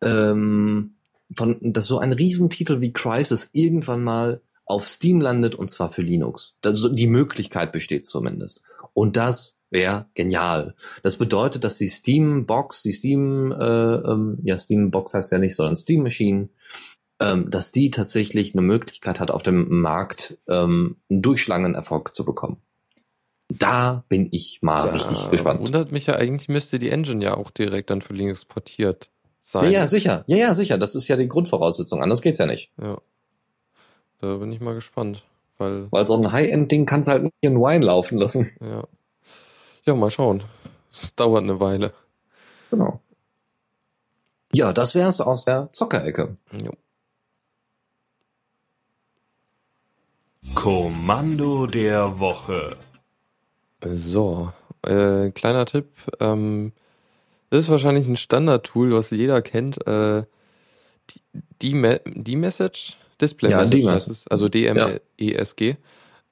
ähm, 0.00 0.94
von, 1.34 1.58
dass 1.60 1.86
so 1.86 1.98
ein 1.98 2.12
Riesentitel 2.12 2.80
wie 2.80 2.92
Crisis 2.92 3.50
irgendwann 3.52 4.04
mal 4.04 4.40
auf 4.64 4.86
Steam 4.86 5.20
landet 5.20 5.56
und 5.56 5.72
zwar 5.72 5.90
für 5.90 6.02
Linux. 6.02 6.56
Das, 6.60 6.88
die 6.92 7.08
Möglichkeit 7.08 7.72
besteht 7.72 8.06
zumindest. 8.06 8.62
Und 8.94 9.16
das 9.16 9.58
wäre 9.70 10.06
genial. 10.14 10.76
Das 11.02 11.16
bedeutet, 11.16 11.64
dass 11.64 11.78
die 11.78 11.88
Steam 11.88 12.46
Box, 12.46 12.82
die 12.82 12.92
Steam, 12.92 13.50
äh, 13.50 13.64
ähm, 13.64 14.38
ja 14.44 14.56
Steam 14.56 14.92
Box 14.92 15.14
heißt 15.14 15.32
ja 15.32 15.38
nicht, 15.38 15.56
sondern 15.56 15.74
Steam 15.74 16.04
Machine, 16.04 16.48
ähm, 17.20 17.50
dass 17.50 17.72
die 17.72 17.90
tatsächlich 17.90 18.54
eine 18.54 18.62
Möglichkeit 18.62 19.20
hat, 19.20 19.30
auf 19.30 19.42
dem 19.42 19.80
Markt 19.80 20.38
ähm, 20.48 20.96
einen 21.10 21.22
durchschlagenden 21.22 21.74
Erfolg 21.74 22.14
zu 22.14 22.24
bekommen. 22.24 22.58
Da 23.48 24.04
bin 24.08 24.28
ich 24.30 24.60
mal 24.62 24.76
da 24.76 24.90
richtig 24.92 25.30
gespannt. 25.30 25.60
Wundert 25.60 25.90
mich 25.90 26.06
ja, 26.06 26.14
eigentlich 26.16 26.48
müsste 26.48 26.78
die 26.78 26.90
Engine 26.90 27.24
ja 27.24 27.34
auch 27.36 27.50
direkt 27.50 27.88
dann 27.90 28.02
für 28.02 28.12
Linux 28.12 28.44
portiert 28.44 29.06
Ja, 29.06 29.10
sein. 29.40 29.72
ja, 29.72 29.86
sicher. 29.88 30.24
Ja, 30.26 30.36
ja, 30.36 30.54
sicher. 30.54 30.76
Das 30.76 30.94
ist 30.94 31.08
ja 31.08 31.16
die 31.16 31.28
Grundvoraussetzung. 31.28 32.02
Anders 32.02 32.20
geht's 32.20 32.38
ja 32.38 32.44
nicht. 32.46 32.70
Ja. 32.80 32.98
Da 34.20 34.36
bin 34.36 34.52
ich 34.52 34.60
mal 34.60 34.74
gespannt, 34.74 35.24
weil, 35.56 35.90
Weil 35.90 36.04
so 36.04 36.14
ein 36.16 36.30
High-End-Ding 36.30 36.84
kannst 36.86 37.08
halt 37.08 37.22
nicht 37.22 37.34
in 37.40 37.56
Wine 37.58 37.84
laufen 37.84 38.18
lassen. 38.18 38.50
ja. 38.60 38.84
Ja, 39.86 39.94
mal 39.94 40.10
schauen. 40.10 40.42
Es 40.92 41.14
dauert 41.14 41.44
eine 41.44 41.58
Weile. 41.60 41.94
Genau. 42.70 43.00
Ja, 44.52 44.74
das 44.74 44.94
wär's 44.94 45.22
aus 45.22 45.46
der 45.46 45.70
Zockerecke. 45.72 46.36
Jo. 46.62 46.72
Kommando 50.54 51.66
der 51.66 52.18
Woche. 52.18 52.76
So, 53.84 54.52
äh, 54.82 55.30
kleiner 55.30 55.66
Tipp. 55.66 55.86
Ähm, 56.20 56.72
das 57.50 57.64
ist 57.64 57.70
wahrscheinlich 57.70 58.06
ein 58.06 58.16
Standard-Tool, 58.16 58.92
was 58.92 59.10
jeder 59.10 59.40
kennt. 59.42 59.86
Äh, 59.86 60.24
die, 61.10 61.20
die, 61.62 61.74
Me 61.74 62.00
die 62.06 62.36
Message, 62.36 62.96
Display 63.20 63.50
Ja, 63.50 63.58
Message, 63.58 63.86
heißt 63.86 64.08
es, 64.08 64.26
also 64.28 64.48
DMESG, 64.48 65.76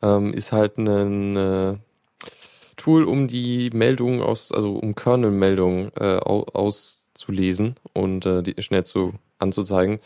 ähm, 0.03 0.35
ist 0.35 0.53
halt 0.53 0.79
ein 0.79 1.37
äh, 1.37 1.75
Tool, 2.77 3.05
um 3.05 3.29
die 3.29 3.71
Meldungen 3.73 4.21
aus, 4.23 4.53
also 4.53 4.77
um 4.77 4.95
Kernel-Meldungen 4.95 5.91
äh, 5.99 6.19
au 6.19 6.45
auszulesen 6.53 7.77
und 7.95 8.27
äh, 8.27 8.43
die 8.43 8.61
schnell 8.63 8.85
zu 8.85 9.15
anzuzeigen. 9.39 9.99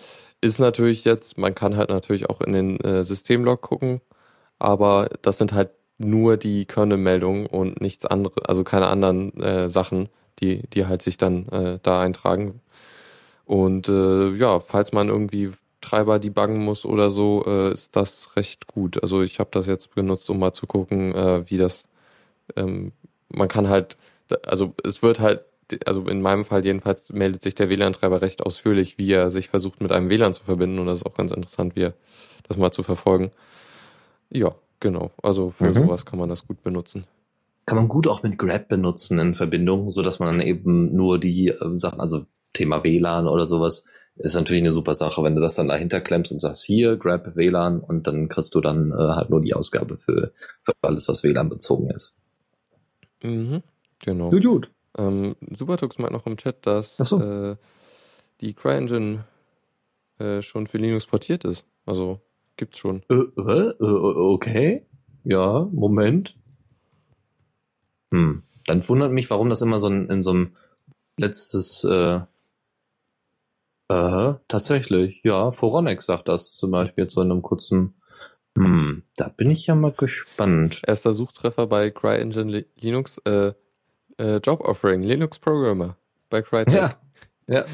Ist 0.42 0.58
natürlich 0.58 1.04
jetzt, 1.04 1.36
man 1.38 1.54
kann 1.54 1.76
halt 1.76 1.90
natürlich 1.90 2.30
auch 2.30 2.40
in 2.40 2.52
den 2.54 2.80
äh, 2.80 3.04
Systemlog 3.04 3.60
gucken, 3.60 4.00
aber 4.58 5.10
das 5.22 5.38
sind 5.38 5.52
halt 5.52 5.70
nur 5.98 6.38
die 6.38 6.64
Kernel-Meldungen 6.64 7.46
und 7.46 7.80
nichts 7.82 8.06
anderes, 8.06 8.42
also 8.46 8.64
keine 8.64 8.86
anderen 8.88 9.38
äh, 9.42 9.68
Sachen, 9.68 10.08
die, 10.40 10.62
die 10.70 10.86
halt 10.86 11.02
sich 11.02 11.18
dann 11.18 11.48
äh, 11.48 11.78
da 11.82 12.00
eintragen. 12.00 12.62
Und 13.44 13.88
äh, 13.88 14.30
ja, 14.36 14.60
falls 14.60 14.92
man 14.92 15.08
irgendwie 15.08 15.52
Treiber 15.82 16.18
debuggen 16.18 16.64
muss 16.64 16.86
oder 16.86 17.10
so, 17.10 17.44
äh, 17.46 17.72
ist 17.72 17.96
das 17.96 18.36
recht 18.36 18.66
gut. 18.66 19.02
Also 19.02 19.22
ich 19.22 19.40
habe 19.40 19.50
das 19.52 19.66
jetzt 19.66 19.94
benutzt, 19.94 20.30
um 20.30 20.38
mal 20.38 20.52
zu 20.52 20.66
gucken, 20.66 21.14
äh, 21.14 21.50
wie 21.50 21.58
das, 21.58 21.88
ähm, 22.56 22.92
man 23.28 23.48
kann 23.48 23.68
halt, 23.68 23.96
also 24.46 24.74
es 24.84 25.02
wird 25.02 25.20
halt, 25.20 25.44
also 25.86 26.06
in 26.08 26.20
meinem 26.22 26.44
Fall 26.44 26.64
jedenfalls 26.64 27.10
meldet 27.10 27.42
sich 27.42 27.54
der 27.54 27.68
WLAN-Treiber 27.68 28.22
recht 28.22 28.42
ausführlich, 28.44 28.98
wie 28.98 29.12
er 29.12 29.30
sich 29.30 29.48
versucht 29.48 29.80
mit 29.80 29.92
einem 29.92 30.08
WLAN 30.10 30.34
zu 30.34 30.44
verbinden 30.44 30.78
und 30.78 30.86
das 30.86 30.98
ist 31.00 31.06
auch 31.06 31.16
ganz 31.16 31.32
interessant, 31.32 31.76
wie 31.76 31.82
er 31.82 31.94
das 32.48 32.56
mal 32.56 32.72
zu 32.72 32.82
verfolgen. 32.82 33.30
Ja, 34.30 34.54
genau. 34.80 35.10
Also 35.22 35.50
für 35.50 35.66
Mhm. 35.68 35.74
sowas 35.74 36.04
kann 36.04 36.18
man 36.18 36.28
das 36.28 36.46
gut 36.46 36.62
benutzen. 36.62 37.04
Kann 37.66 37.76
man 37.76 37.88
gut 37.88 38.08
auch 38.08 38.22
mit 38.22 38.38
Grab 38.38 38.68
benutzen 38.68 39.18
in 39.18 39.34
Verbindung, 39.34 39.90
so 39.90 40.02
dass 40.02 40.18
man 40.18 40.38
dann 40.38 40.46
eben 40.46 40.94
nur 40.94 41.18
die 41.18 41.48
äh, 41.48 41.78
Sachen, 41.78 42.00
also 42.00 42.24
Thema 42.52 42.82
WLAN 42.82 43.28
oder 43.28 43.46
sowas, 43.46 43.84
ist 44.16 44.34
natürlich 44.34 44.62
eine 44.62 44.72
super 44.72 44.94
Sache, 44.94 45.22
wenn 45.22 45.34
du 45.34 45.40
das 45.40 45.54
dann 45.54 45.68
dahinter 45.68 46.00
klemmst 46.00 46.32
und 46.32 46.40
sagst, 46.40 46.64
hier, 46.64 46.96
Grab 46.96 47.36
WLAN 47.36 47.80
und 47.80 48.06
dann 48.06 48.28
kriegst 48.28 48.54
du 48.54 48.60
dann 48.60 48.90
äh, 48.90 48.94
halt 48.94 49.30
nur 49.30 49.40
die 49.40 49.54
Ausgabe 49.54 49.96
für, 49.96 50.32
für 50.60 50.72
alles, 50.82 51.08
was 51.08 51.22
WLAN 51.22 51.48
bezogen 51.48 51.90
ist. 51.90 52.14
Mhm. 53.22 53.62
Genau. 54.04 54.30
gut. 54.30 54.70
Ähm, 55.00 55.36
Supertux 55.50 55.98
meint 55.98 56.12
noch 56.12 56.26
im 56.26 56.36
Chat, 56.36 56.66
dass 56.66 56.98
so. 56.98 57.20
äh, 57.20 57.56
die 58.40 58.54
CryEngine 58.54 59.24
äh, 60.18 60.42
schon 60.42 60.66
für 60.66 60.78
Linux 60.78 61.06
portiert 61.06 61.44
ist. 61.44 61.66
Also 61.86 62.20
gibt's 62.56 62.78
schon. 62.78 63.02
Äh, 63.08 63.14
äh, 63.14 63.74
okay. 63.80 64.86
Ja, 65.24 65.68
Moment. 65.72 66.36
Hm. 68.12 68.42
Dann 68.66 68.88
wundert 68.88 69.12
mich, 69.12 69.30
warum 69.30 69.48
das 69.48 69.62
immer 69.62 69.78
so 69.78 69.88
ein, 69.88 70.08
in 70.08 70.22
so 70.22 70.30
einem 70.30 70.56
letztes, 71.16 71.84
äh, 71.84 72.20
äh, 73.88 74.34
tatsächlich, 74.48 75.20
ja, 75.24 75.50
Phoronex 75.50 76.06
sagt 76.06 76.28
das 76.28 76.54
zum 76.54 76.70
Beispiel 76.70 77.04
jetzt 77.04 77.14
so 77.14 77.22
in 77.22 77.30
einem 77.30 77.42
kurzen, 77.42 77.94
hm, 78.56 79.02
da 79.16 79.28
bin 79.28 79.50
ich 79.50 79.66
ja 79.66 79.74
mal 79.74 79.92
gespannt. 79.92 80.82
Erster 80.86 81.12
Suchtreffer 81.12 81.66
bei 81.66 81.90
CryEngine 81.90 82.50
Li 82.50 82.66
Linux, 82.76 83.18
äh, 83.18 83.52
äh, 84.20 84.36
Job 84.38 84.60
Offering, 84.60 85.02
Linux 85.02 85.38
Programmer 85.38 85.96
bei 86.28 86.42
Crytek. 86.42 86.74
Ja, 86.74 86.94
ja. 87.48 87.64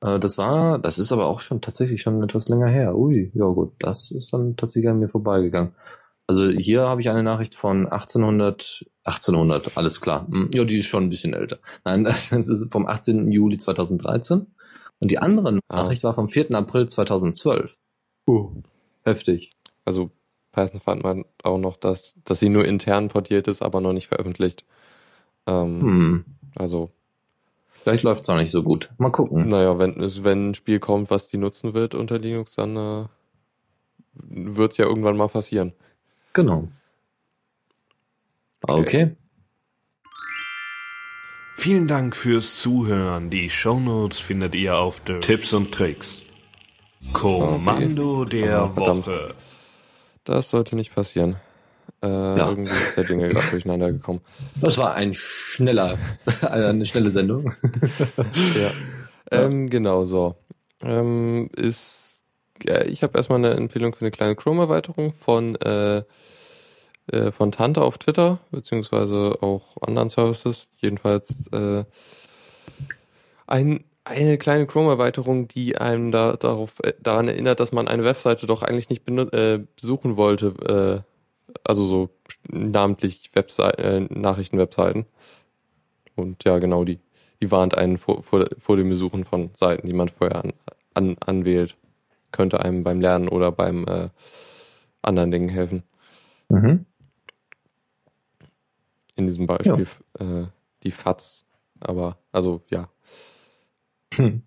Äh, 0.00 0.18
das 0.18 0.38
war, 0.38 0.78
das 0.78 0.98
ist 0.98 1.12
aber 1.12 1.26
auch 1.26 1.40
schon 1.40 1.60
tatsächlich 1.60 2.02
schon 2.02 2.22
etwas 2.22 2.48
länger 2.48 2.68
her. 2.68 2.96
Ui, 2.96 3.30
ja 3.34 3.46
gut, 3.46 3.72
das 3.78 4.10
ist 4.10 4.32
dann 4.32 4.56
tatsächlich 4.56 4.90
an 4.90 4.98
mir 4.98 5.08
vorbeigegangen. 5.08 5.74
Also 6.26 6.48
hier 6.48 6.82
habe 6.82 7.00
ich 7.00 7.10
eine 7.10 7.22
Nachricht 7.22 7.54
von 7.54 7.86
1800, 7.86 8.86
1800, 9.04 9.76
alles 9.76 10.00
klar. 10.00 10.26
Hm, 10.30 10.50
Ja, 10.54 10.64
die 10.64 10.78
ist 10.78 10.86
schon 10.86 11.04
ein 11.04 11.10
bisschen 11.10 11.34
älter. 11.34 11.58
Nein, 11.84 12.04
das 12.30 12.30
ist 12.30 12.72
vom 12.72 12.86
18. 12.86 13.30
Juli 13.30 13.58
2013. 13.58 14.46
Und 15.00 15.10
die 15.10 15.18
andere 15.18 15.58
Ah. 15.68 15.82
Nachricht 15.82 16.04
war 16.04 16.14
vom 16.14 16.28
4. 16.28 16.52
April 16.54 16.88
2012. 16.88 17.74
Uh, 18.26 18.62
heftig. 19.02 19.50
Also 19.84 20.10
Python 20.52 20.80
fand 20.80 21.02
man 21.02 21.24
auch 21.42 21.58
noch, 21.58 21.76
dass, 21.76 22.14
dass 22.24 22.38
sie 22.38 22.48
nur 22.48 22.64
intern 22.64 23.08
portiert 23.08 23.48
ist, 23.48 23.62
aber 23.62 23.80
noch 23.80 23.92
nicht 23.92 24.06
veröffentlicht. 24.06 24.64
Ähm, 25.46 25.80
Hm, 25.80 26.24
Also, 26.56 26.90
vielleicht 27.70 28.04
läuft's 28.04 28.28
auch 28.28 28.36
nicht 28.36 28.50
so 28.52 28.62
gut. 28.62 28.90
Mal 28.98 29.10
gucken. 29.10 29.48
naja, 29.48 29.78
wenn 29.78 30.00
es, 30.00 30.22
wenn 30.24 30.50
ein 30.50 30.54
Spiel 30.54 30.78
kommt, 30.80 31.10
was 31.10 31.28
die 31.28 31.38
nutzen 31.38 31.74
wird 31.74 31.94
unter 31.94 32.18
Linux, 32.18 32.54
dann 32.54 32.76
äh, 32.76 33.06
wird's 34.14 34.76
ja 34.76 34.84
irgendwann 34.86 35.16
mal 35.16 35.28
passieren. 35.28 35.72
Genau. 36.32 36.68
Okay. 38.62 39.16
Vielen 41.56 41.86
Dank 41.88 42.16
fürs 42.16 42.60
Zuhören. 42.60 43.30
Die 43.30 43.50
Shownotes 43.50 44.18
findet 44.18 44.54
ihr 44.54 44.76
auf 44.78 45.00
der 45.00 45.20
Tipps 45.20 45.52
und 45.52 45.72
Tricks. 45.72 46.22
Kommando 47.12 48.24
der 48.24 48.64
Oh, 48.70 48.74
verdammt. 48.74 49.06
Woche. 49.06 49.34
Das 50.24 50.50
sollte 50.50 50.76
nicht 50.76 50.94
passieren. 50.94 51.36
Äh, 52.02 52.06
Irgendwie 52.06 52.72
ist 52.72 52.96
der 52.96 53.04
Jingle 53.04 53.28
gerade 53.28 53.50
durcheinander 53.50 53.92
gekommen. 53.92 54.20
Das 54.60 54.76
war 54.76 54.94
ein 54.94 55.14
schneller, 55.14 55.98
eine 56.42 56.84
schnelle 56.84 57.10
Sendung. 57.10 57.54
Ja. 58.60 58.70
Ähm, 59.30 59.70
genau 59.70 60.04
so. 60.04 60.34
Ähm, 60.82 61.48
ist, 61.56 62.24
ja, 62.64 62.82
ich 62.84 63.02
habe 63.02 63.16
erstmal 63.16 63.38
eine 63.38 63.54
Empfehlung 63.54 63.94
für 63.94 64.02
eine 64.02 64.10
kleine 64.10 64.34
Chrome-Erweiterung 64.36 65.14
von, 65.14 65.56
äh, 65.56 66.02
äh, 67.06 67.32
von 67.32 67.52
Tante 67.52 67.82
auf 67.82 67.98
Twitter, 67.98 68.40
beziehungsweise 68.50 69.38
auch 69.40 69.76
anderen 69.80 70.10
Services. 70.10 70.70
Jedenfalls 70.80 71.46
äh, 71.52 71.84
ein, 73.46 73.84
eine 74.04 74.38
kleine 74.38 74.66
Chrome-Erweiterung, 74.66 75.48
die 75.48 75.78
einem 75.78 76.10
da, 76.10 76.36
darauf, 76.36 76.74
äh, 76.82 76.92
daran 77.00 77.28
erinnert, 77.28 77.60
dass 77.60 77.72
man 77.72 77.88
eine 77.88 78.04
Webseite 78.04 78.46
doch 78.46 78.62
eigentlich 78.62 78.90
nicht 78.90 79.08
äh, 79.08 79.60
besuchen 79.80 80.16
wollte. 80.16 81.04
Also 81.64 81.86
so 81.86 82.10
namentlich 82.48 83.30
Websei 83.34 83.70
äh, 83.70 84.00
Nachrichtenwebseiten. 84.00 85.06
Und 86.14 86.44
ja, 86.44 86.58
genau 86.58 86.84
die 86.84 87.00
die 87.42 87.50
warnt 87.50 87.76
einen 87.76 87.98
vor, 87.98 88.22
vor, 88.22 88.46
vor 88.56 88.76
dem 88.76 88.88
Besuchen 88.88 89.24
von 89.24 89.50
Seiten, 89.56 89.88
die 89.88 89.92
man 89.92 90.08
vorher 90.08 90.44
an, 90.44 90.52
an, 90.94 91.16
anwählt. 91.18 91.76
Könnte 92.30 92.60
einem 92.60 92.84
beim 92.84 93.00
Lernen 93.00 93.28
oder 93.28 93.50
beim 93.50 93.84
äh, 93.88 94.10
anderen 95.02 95.32
Dingen 95.32 95.48
helfen. 95.48 95.82
Mhm. 96.48 96.86
In 99.16 99.26
diesem 99.26 99.48
Beispiel 99.48 99.88
äh, 100.20 100.46
die 100.84 100.92
FATS. 100.92 101.44
Aber, 101.80 102.16
also 102.30 102.62
ja. 102.70 102.88
Hm. 104.14 104.42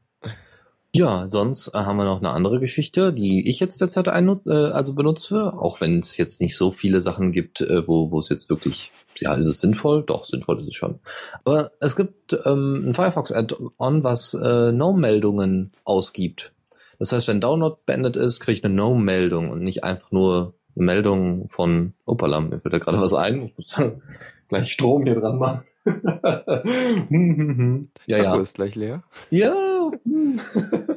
Ja, 0.97 1.29
sonst 1.29 1.67
äh, 1.73 1.79
haben 1.79 1.97
wir 1.97 2.05
noch 2.05 2.19
eine 2.19 2.29
andere 2.29 2.61
Geschichte, 2.61 3.11
die 3.11 3.49
ich 3.49 3.59
jetzt 3.59 3.81
derzeit 3.81 4.07
ein, 4.07 4.29
äh, 4.47 4.53
also 4.53 4.93
benutze, 4.93 5.51
auch 5.57 5.81
wenn 5.81 5.99
es 5.99 6.15
jetzt 6.15 6.39
nicht 6.39 6.55
so 6.55 6.71
viele 6.71 7.01
Sachen 7.01 7.33
gibt, 7.33 7.59
äh, 7.59 7.85
wo, 7.85 8.11
wo 8.11 8.19
es 8.19 8.29
jetzt 8.29 8.49
wirklich, 8.49 8.93
ja, 9.17 9.33
ist 9.33 9.45
es 9.45 9.59
sinnvoll? 9.59 10.03
Doch, 10.03 10.23
sinnvoll 10.23 10.57
ist 10.61 10.69
es 10.69 10.75
schon. 10.75 10.99
Aber 11.43 11.71
es 11.81 11.97
gibt 11.97 12.39
ähm, 12.45 12.87
ein 12.87 12.93
Firefox-Add-on, 12.93 14.05
was 14.05 14.35
äh, 14.35 14.71
No-Meldungen 14.71 15.73
ausgibt. 15.83 16.53
Das 16.97 17.11
heißt, 17.11 17.27
wenn 17.27 17.41
Download 17.41 17.75
beendet 17.85 18.15
ist, 18.15 18.39
kriege 18.39 18.57
ich 18.57 18.63
eine 18.63 18.73
No-Meldung 18.73 19.49
und 19.49 19.63
nicht 19.63 19.83
einfach 19.83 20.13
nur 20.13 20.53
eine 20.77 20.85
Meldung 20.85 21.49
von 21.49 21.91
Opala. 22.05 22.39
Mir 22.39 22.61
fällt 22.61 22.73
da 22.73 22.79
gerade 22.79 23.01
was 23.01 23.13
ein. 23.13 23.47
Ich 23.47 23.57
muss 23.57 23.75
gleich 24.47 24.71
Strom 24.71 25.03
hier 25.03 25.19
dran 25.19 25.39
machen. 25.39 25.65
ja, 28.07 28.17
Akku 28.17 28.35
ja. 28.35 28.41
ist 28.41 28.55
gleich 28.55 28.75
leer. 28.75 29.03
Ja. 29.29 29.53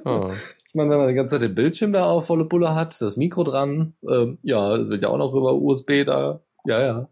Ah, 0.05 0.31
Ich 0.67 0.75
meine, 0.75 0.91
wenn 0.91 0.99
man 0.99 1.09
die 1.09 1.15
ganze 1.15 1.35
Zeit 1.35 1.43
den 1.43 1.55
Bildschirm 1.55 1.93
da 1.93 2.07
auf 2.07 2.27
volle 2.27 2.47
Pulle 2.47 2.75
hat, 2.75 3.01
das 3.01 3.17
Mikro 3.17 3.45
dran, 3.45 3.95
ähm, 4.09 4.39
ja, 4.43 4.77
das 4.77 4.89
wird 4.89 5.03
ja 5.03 5.09
auch 5.09 5.19
noch 5.19 5.35
über 5.35 5.55
USB 5.55 6.05
da. 6.05 6.41
Ja, 6.65 6.83
ja. 6.83 7.09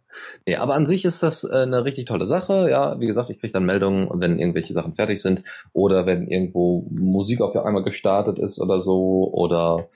Nee, 0.46 0.56
aber 0.56 0.74
an 0.74 0.86
sich 0.86 1.04
ist 1.04 1.22
das 1.22 1.44
äh, 1.44 1.62
eine 1.62 1.84
richtig 1.84 2.06
tolle 2.06 2.26
Sache. 2.26 2.68
Ja, 2.70 2.98
wie 3.00 3.06
gesagt, 3.06 3.30
ich 3.30 3.38
kriege 3.38 3.52
dann 3.52 3.64
Meldungen, 3.64 4.08
wenn 4.14 4.38
irgendwelche 4.38 4.74
Sachen 4.74 4.94
fertig 4.94 5.22
sind 5.22 5.44
oder 5.72 6.04
wenn 6.04 6.26
irgendwo 6.26 6.86
Musik 6.90 7.40
auf 7.40 7.56
einmal 7.56 7.84
gestartet 7.84 8.38
ist 8.38 8.60
oder 8.60 8.82
so 8.82 9.30
oder 9.32 9.88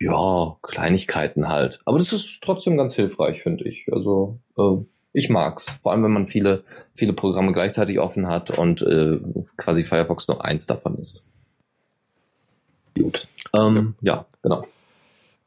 ja, 0.00 0.56
Kleinigkeiten 0.62 1.48
halt. 1.48 1.80
Aber 1.84 1.98
das 1.98 2.12
ist 2.12 2.40
trotzdem 2.42 2.76
ganz 2.76 2.94
hilfreich, 2.94 3.42
finde 3.42 3.68
ich. 3.68 3.86
Also 3.92 4.38
äh, 4.56 4.84
ich 5.14 5.30
mag's. 5.30 5.66
Vor 5.82 5.92
allem, 5.92 6.02
wenn 6.02 6.12
man 6.12 6.26
viele, 6.26 6.64
viele 6.92 7.14
Programme 7.14 7.52
gleichzeitig 7.52 8.00
offen 8.00 8.26
hat 8.26 8.50
und 8.50 8.82
äh, 8.82 9.18
quasi 9.56 9.84
Firefox 9.84 10.28
nur 10.28 10.44
eins 10.44 10.66
davon 10.66 10.98
ist. 10.98 11.24
Gut. 12.98 13.28
Ähm, 13.56 13.94
ja. 14.00 14.26
genau. 14.42 14.66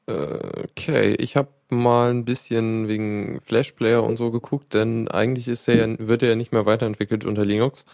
äh, 0.08 0.64
okay, 0.72 1.16
ich 1.16 1.36
habe 1.36 1.50
mal 1.70 2.12
ein 2.12 2.24
bisschen 2.24 2.88
wegen 2.88 3.42
Flash 3.42 3.74
Player 3.74 4.04
und 4.04 4.18
so 4.18 4.32
geguckt, 4.32 4.74
denn 4.74 5.10
eigentlich 5.10 5.50
ist 5.50 5.68
er 5.68 5.76
ja, 5.76 5.96
wird 6.00 6.24
er 6.24 6.30
ja 6.30 6.36
nicht 6.36 6.54
mehr 6.54 6.66
weiterentwickelt 6.66 7.26
unter 7.26 7.46
Linux. 7.46 7.86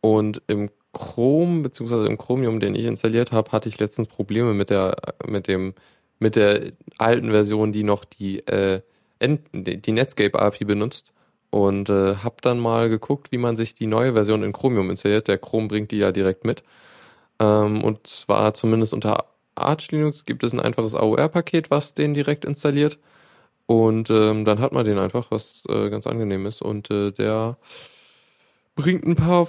Und 0.00 0.42
im 0.46 0.70
Chrome, 0.94 1.62
beziehungsweise 1.62 2.06
im 2.06 2.16
Chromium, 2.16 2.58
den 2.58 2.74
ich 2.74 2.84
installiert 2.84 3.32
habe, 3.32 3.52
hatte 3.52 3.68
ich 3.68 3.78
letztens 3.78 4.08
Probleme 4.08 4.54
mit 4.54 4.70
der, 4.70 4.96
mit 5.26 5.46
dem, 5.46 5.74
mit 6.18 6.36
der 6.36 6.72
alten 6.96 7.30
Version, 7.30 7.72
die 7.72 7.82
noch 7.82 8.06
die, 8.06 8.38
äh, 8.46 8.80
die 9.20 9.92
Netscape 9.92 10.38
API 10.38 10.64
benutzt. 10.64 11.12
Und 11.50 11.88
äh, 11.88 12.16
habe 12.16 12.36
dann 12.42 12.58
mal 12.58 12.88
geguckt, 12.90 13.32
wie 13.32 13.38
man 13.38 13.56
sich 13.56 13.74
die 13.74 13.86
neue 13.86 14.12
Version 14.12 14.42
in 14.42 14.52
Chromium 14.52 14.90
installiert. 14.90 15.28
Der 15.28 15.38
Chrome 15.38 15.68
bringt 15.68 15.90
die 15.90 15.98
ja 15.98 16.12
direkt 16.12 16.44
mit. 16.44 16.62
Ähm, 17.40 17.82
und 17.82 18.06
zwar 18.06 18.54
zumindest 18.54 18.92
unter 18.92 19.26
Arch 19.54 19.90
Linux 19.90 20.24
gibt 20.24 20.44
es 20.44 20.52
ein 20.52 20.60
einfaches 20.60 20.94
AOR-Paket, 20.94 21.70
was 21.70 21.94
den 21.94 22.14
direkt 22.14 22.44
installiert. 22.44 22.98
Und 23.66 24.08
ähm, 24.10 24.44
dann 24.44 24.60
hat 24.60 24.72
man 24.72 24.86
den 24.86 24.98
einfach, 24.98 25.30
was 25.30 25.62
äh, 25.68 25.90
ganz 25.90 26.06
angenehm 26.06 26.46
ist. 26.46 26.62
Und 26.62 26.90
äh, 26.90 27.12
der 27.12 27.58
bringt 28.76 29.04
ein 29.04 29.16
paar 29.16 29.46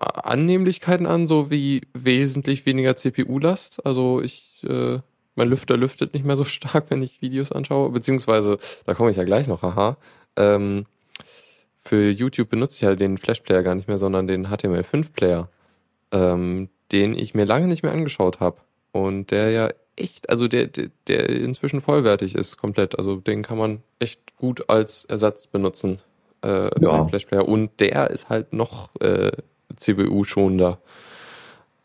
Annehmlichkeiten 0.00 1.06
an, 1.06 1.26
so 1.26 1.50
wie 1.50 1.82
wesentlich 1.94 2.66
weniger 2.66 2.96
CPU-Last. 2.96 3.84
Also 3.84 4.20
ich, 4.22 4.62
äh, 4.68 5.00
mein 5.34 5.48
Lüfter 5.48 5.76
lüftet 5.76 6.14
nicht 6.14 6.24
mehr 6.24 6.36
so 6.36 6.44
stark, 6.44 6.86
wenn 6.90 7.02
ich 7.02 7.22
Videos 7.22 7.52
anschaue. 7.52 7.90
Beziehungsweise, 7.90 8.58
da 8.86 8.94
komme 8.94 9.10
ich 9.10 9.16
ja 9.16 9.24
gleich 9.24 9.48
noch, 9.48 9.62
haha. 9.62 9.96
Ähm, 10.36 10.86
für 11.84 12.10
YouTube 12.10 12.48
benutze 12.48 12.76
ich 12.76 12.80
ja 12.82 12.94
den 12.94 13.18
Flash-Player 13.18 13.62
gar 13.62 13.74
nicht 13.74 13.88
mehr, 13.88 13.98
sondern 13.98 14.26
den 14.26 14.46
HTML5-Player, 14.48 15.48
ähm, 16.12 16.68
den 16.92 17.16
ich 17.16 17.34
mir 17.34 17.44
lange 17.44 17.66
nicht 17.66 17.82
mehr 17.82 17.92
angeschaut 17.92 18.40
habe. 18.40 18.58
Und 18.92 19.30
der 19.30 19.50
ja 19.50 19.70
echt, 19.96 20.30
also 20.30 20.48
der, 20.48 20.68
der, 20.68 20.88
der 21.08 21.28
inzwischen 21.28 21.80
vollwertig 21.80 22.34
ist, 22.34 22.56
komplett. 22.56 22.98
Also 22.98 23.16
den 23.16 23.42
kann 23.42 23.58
man 23.58 23.82
echt 23.98 24.36
gut 24.36 24.68
als 24.68 25.04
Ersatz 25.04 25.46
benutzen, 25.46 26.00
äh, 26.42 26.70
Ja. 26.80 27.06
Flash-Player. 27.06 27.46
Und 27.46 27.80
der 27.80 28.10
ist 28.10 28.28
halt 28.28 28.52
noch 28.52 28.88
äh, 29.00 29.32
CPU-schonender. 29.76 30.78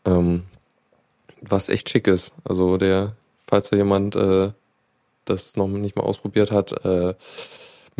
Ähm, 0.04 0.44
was 1.42 1.68
echt 1.68 1.88
schick 1.90 2.06
ist. 2.06 2.32
Also 2.44 2.76
der, 2.76 3.16
falls 3.46 3.70
da 3.70 3.76
jemand 3.76 4.16
äh, 4.16 4.52
das 5.24 5.56
noch 5.56 5.68
nicht 5.68 5.96
mal 5.96 6.02
ausprobiert 6.02 6.50
hat, 6.50 6.84
äh, 6.84 7.14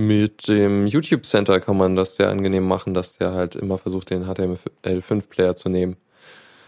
mit 0.07 0.49
dem 0.49 0.87
YouTube 0.87 1.25
Center 1.25 1.61
kann 1.61 1.77
man 1.77 1.97
das 1.97 2.17
sehr 2.17 2.29
angenehm 2.31 2.67
machen, 2.67 2.95
dass 2.95 3.19
der 3.19 3.33
halt 3.33 3.57
immer 3.57 3.79
versucht, 3.79 4.11
den 4.11 4.25
HTML5-Player 4.25 5.57
zu 5.57 5.69
nehmen, 5.69 5.97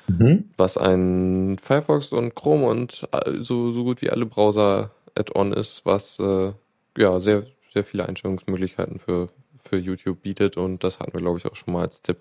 Mhm. 0.09 0.51
was 0.57 0.77
ein 0.77 1.59
Firefox 1.63 2.13
und 2.13 2.35
Chrome 2.35 2.67
und 2.67 3.07
äh, 3.13 3.41
so, 3.41 3.71
so 3.71 3.85
gut 3.85 4.03
wie 4.03 4.11
alle 4.11 4.27
Browser 4.27 4.91
Add-on 5.15 5.53
ist, 5.53 5.87
was 5.87 6.19
äh, 6.19 6.53
ja 6.99 7.21
sehr, 7.21 7.45
sehr 7.73 7.85
viele 7.85 8.09
Einstellungsmöglichkeiten 8.09 8.99
für, 8.99 9.29
für 9.57 9.77
YouTube 9.79 10.23
bietet 10.23 10.57
und 10.57 10.83
das 10.83 10.99
hatten 10.99 11.13
wir, 11.13 11.21
glaube 11.21 11.39
ich, 11.39 11.47
auch 11.47 11.55
schon 11.55 11.75
mal 11.75 11.83
als 11.83 12.03
Tipp. 12.03 12.19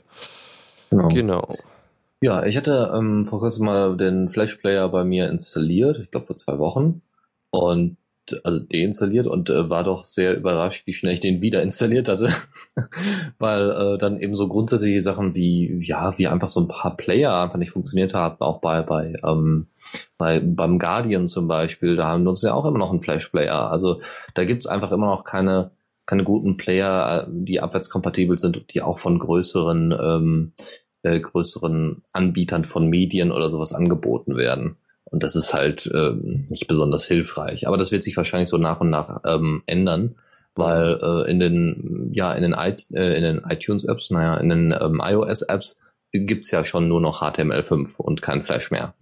Genau. 0.91 1.07
Genau. 1.07 1.55
Ja, 2.21 2.45
ich 2.45 2.55
hatte 2.55 2.91
ähm, 2.95 3.25
vor 3.25 3.39
kurzem 3.39 3.65
mal 3.65 3.97
den 3.97 4.29
Flash 4.29 4.55
Player 4.57 4.87
bei 4.89 5.03
mir 5.03 5.27
installiert, 5.29 5.97
ich 5.99 6.11
glaube 6.11 6.27
vor 6.27 6.35
zwei 6.35 6.59
Wochen. 6.59 7.01
Und 7.49 7.97
also 8.43 8.59
deinstalliert 8.59 9.27
und 9.27 9.49
äh, 9.49 9.69
war 9.69 9.83
doch 9.83 10.05
sehr 10.05 10.37
überrascht, 10.37 10.87
wie 10.87 10.93
schnell 10.93 11.13
ich 11.13 11.19
den 11.19 11.41
wieder 11.41 11.61
installiert 11.63 12.09
hatte. 12.09 12.29
Weil 13.39 13.71
äh, 13.71 13.97
dann 13.97 14.19
eben 14.19 14.35
so 14.35 14.47
grundsätzliche 14.47 15.01
Sachen 15.01 15.35
wie, 15.35 15.81
ja, 15.83 16.17
wie 16.17 16.27
einfach 16.27 16.49
so 16.49 16.59
ein 16.61 16.67
paar 16.67 16.95
Player 16.97 17.41
einfach 17.41 17.57
nicht 17.57 17.71
funktioniert 17.71 18.13
haben, 18.13 18.37
auch 18.39 18.61
bei, 18.61 18.81
bei, 18.81 19.13
ähm, 19.23 19.67
bei 20.17 20.39
beim 20.39 20.79
Guardian 20.79 21.27
zum 21.27 21.47
Beispiel, 21.47 21.95
da 21.95 22.17
nutzen 22.17 22.47
wir 22.47 22.55
auch 22.55 22.65
immer 22.65 22.79
noch 22.79 22.91
einen 22.91 23.01
Flash 23.01 23.27
Player. 23.27 23.71
Also 23.71 24.01
da 24.33 24.45
gibt's 24.45 24.67
einfach 24.67 24.91
immer 24.91 25.07
noch 25.07 25.23
keine, 25.23 25.71
keine 26.05 26.23
guten 26.23 26.57
Player, 26.57 27.27
äh, 27.27 27.31
die 27.31 27.59
abwärtskompatibel 27.59 28.39
sind 28.39 28.57
und 28.57 28.73
die 28.73 28.81
auch 28.81 28.99
von 28.99 29.19
größeren 29.19 29.91
ähm, 29.91 30.53
äh, 31.03 31.19
größeren 31.19 32.03
Anbietern 32.11 32.63
von 32.63 32.87
Medien 32.87 33.31
oder 33.31 33.49
sowas 33.49 33.73
angeboten 33.73 34.37
werden. 34.37 34.77
Und 35.11 35.23
das 35.23 35.35
ist 35.35 35.53
halt 35.53 35.89
ähm, 35.93 36.47
nicht 36.49 36.67
besonders 36.67 37.05
hilfreich. 37.05 37.67
Aber 37.67 37.77
das 37.77 37.91
wird 37.91 38.03
sich 38.03 38.17
wahrscheinlich 38.17 38.49
so 38.49 38.57
nach 38.57 38.79
und 38.79 38.89
nach 38.89 39.21
ähm, 39.25 39.61
ändern, 39.65 40.15
weil 40.55 40.99
äh, 41.01 41.29
in 41.29 41.39
den 41.39 42.09
ja 42.13 42.33
in 42.33 42.41
den, 42.41 42.53
I 42.53 42.75
äh, 42.93 43.17
in 43.17 43.23
den 43.23 43.41
iTunes 43.47 43.85
Apps, 43.85 44.09
naja, 44.09 44.37
in 44.37 44.49
den 44.49 44.71
ähm, 44.71 45.01
iOS 45.03 45.43
Apps 45.43 45.77
gibt's 46.11 46.51
ja 46.51 46.65
schon 46.65 46.87
nur 46.87 47.01
noch 47.01 47.21
HTML5 47.21 47.97
und 47.97 48.21
kein 48.21 48.43
Flash 48.43 48.71
mehr. 48.71 48.93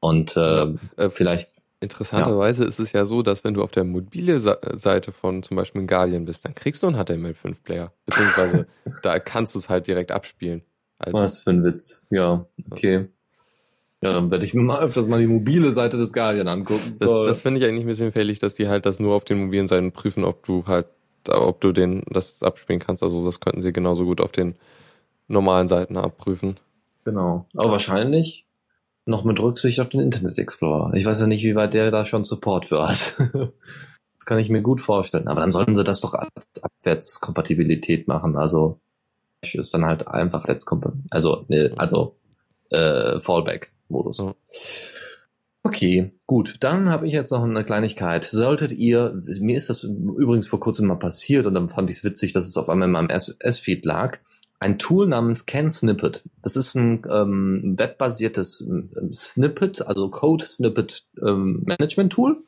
Und 0.00 0.36
äh, 0.36 0.66
Äh, 0.96 1.10
vielleicht 1.10 1.54
Interessanterweise 1.80 2.64
ist 2.64 2.78
es 2.78 2.92
ja 2.92 3.04
so, 3.04 3.22
dass 3.22 3.44
wenn 3.44 3.52
du 3.52 3.62
auf 3.62 3.70
der 3.70 3.84
mobile 3.84 4.40
Seite 4.40 5.12
von 5.12 5.42
zum 5.42 5.56
Beispiel 5.56 5.86
Guardian 5.86 6.24
bist, 6.24 6.44
dann 6.44 6.54
kriegst 6.54 6.82
du 6.82 6.86
einen 6.86 6.96
HTML5-Player. 6.96 7.92
Beziehungsweise 8.06 8.66
da 9.02 9.18
kannst 9.18 9.54
du 9.54 9.58
es 9.58 9.68
halt 9.68 9.86
direkt 9.86 10.10
abspielen. 10.10 10.62
Was 10.98 11.40
für 11.40 11.50
ein 11.50 11.62
Witz. 11.62 12.06
Ja, 12.08 12.46
okay. 12.70 13.08
Ja, 14.04 14.12
dann 14.12 14.30
werde 14.30 14.44
ich 14.44 14.52
mir 14.52 14.60
mal 14.60 14.80
öfters 14.80 15.08
mal 15.08 15.18
die 15.18 15.26
mobile 15.26 15.72
Seite 15.72 15.96
des 15.96 16.12
Guardian 16.12 16.46
angucken. 16.46 16.96
Das, 16.98 17.10
das 17.10 17.40
finde 17.40 17.58
ich 17.58 17.66
eigentlich 17.66 17.84
ein 17.84 17.88
bisschen 17.88 18.12
fällig, 18.12 18.38
dass 18.38 18.54
die 18.54 18.68
halt 18.68 18.84
das 18.84 19.00
nur 19.00 19.14
auf 19.14 19.24
den 19.24 19.46
mobilen 19.46 19.66
Seiten 19.66 19.92
prüfen, 19.92 20.24
ob 20.24 20.44
du 20.44 20.64
halt 20.66 20.86
ob 21.26 21.62
du 21.62 21.72
den 21.72 22.02
das 22.10 22.42
abspielen 22.42 22.80
kannst. 22.80 23.02
Also 23.02 23.24
das 23.24 23.40
könnten 23.40 23.62
sie 23.62 23.72
genauso 23.72 24.04
gut 24.04 24.20
auf 24.20 24.30
den 24.30 24.56
normalen 25.26 25.68
Seiten 25.68 25.96
abprüfen. 25.96 26.60
Genau. 27.06 27.46
Aber 27.54 27.70
wahrscheinlich 27.70 28.44
noch 29.06 29.24
mit 29.24 29.40
Rücksicht 29.40 29.80
auf 29.80 29.88
den 29.88 30.00
Internet 30.00 30.36
Explorer. 30.36 30.92
Ich 30.92 31.06
weiß 31.06 31.20
ja 31.20 31.26
nicht, 31.26 31.42
wie 31.42 31.54
weit 31.54 31.72
der 31.72 31.90
da 31.90 32.04
schon 32.04 32.24
Support 32.24 32.66
für 32.66 32.86
hat. 32.86 33.16
das 34.18 34.26
kann 34.26 34.38
ich 34.38 34.50
mir 34.50 34.60
gut 34.60 34.82
vorstellen. 34.82 35.28
Aber 35.28 35.40
dann 35.40 35.50
sollten 35.50 35.74
sie 35.74 35.82
das 35.82 36.02
doch 36.02 36.12
als 36.12 36.50
Abwärtskompatibilität 36.60 38.06
machen. 38.06 38.36
Also 38.36 38.80
ist 39.40 39.72
dann 39.72 39.86
halt 39.86 40.08
einfach 40.08 40.42
Abwärtskompatibilität. 40.42 41.10
Also, 41.10 41.46
ne, 41.48 41.72
also 41.78 42.16
äh, 42.70 43.18
Fallback-Modus. 43.88 44.18
Ja. 44.18 44.34
Okay, 45.62 46.12
gut. 46.26 46.56
Dann 46.60 46.90
habe 46.90 47.06
ich 47.06 47.12
jetzt 47.12 47.30
noch 47.30 47.42
eine 47.42 47.64
Kleinigkeit. 47.64 48.24
Solltet 48.24 48.72
ihr, 48.72 49.20
mir 49.40 49.56
ist 49.56 49.70
das 49.70 49.82
übrigens 49.82 50.46
vor 50.46 50.60
kurzem 50.60 50.86
mal 50.86 50.96
passiert 50.96 51.46
und 51.46 51.54
dann 51.54 51.70
fand 51.70 51.90
ich 51.90 51.98
es 51.98 52.04
witzig, 52.04 52.32
dass 52.32 52.46
es 52.46 52.56
auf 52.56 52.68
einmal 52.68 52.88
in 52.88 52.92
meinem 52.92 53.08
S-Feed 53.08 53.84
lag 53.84 54.18
ein 54.60 54.78
Tool 54.78 55.06
namens 55.06 55.46
CanSnippet. 55.46 56.22
Das 56.42 56.56
ist 56.56 56.74
ein 56.74 57.02
ähm, 57.10 57.74
webbasiertes 57.76 58.66
ähm, 58.66 59.12
Snippet, 59.12 59.86
also 59.86 60.10
Code 60.10 60.44
Snippet 60.46 61.04
ähm, 61.20 61.62
Management 61.66 62.12
Tool. 62.12 62.44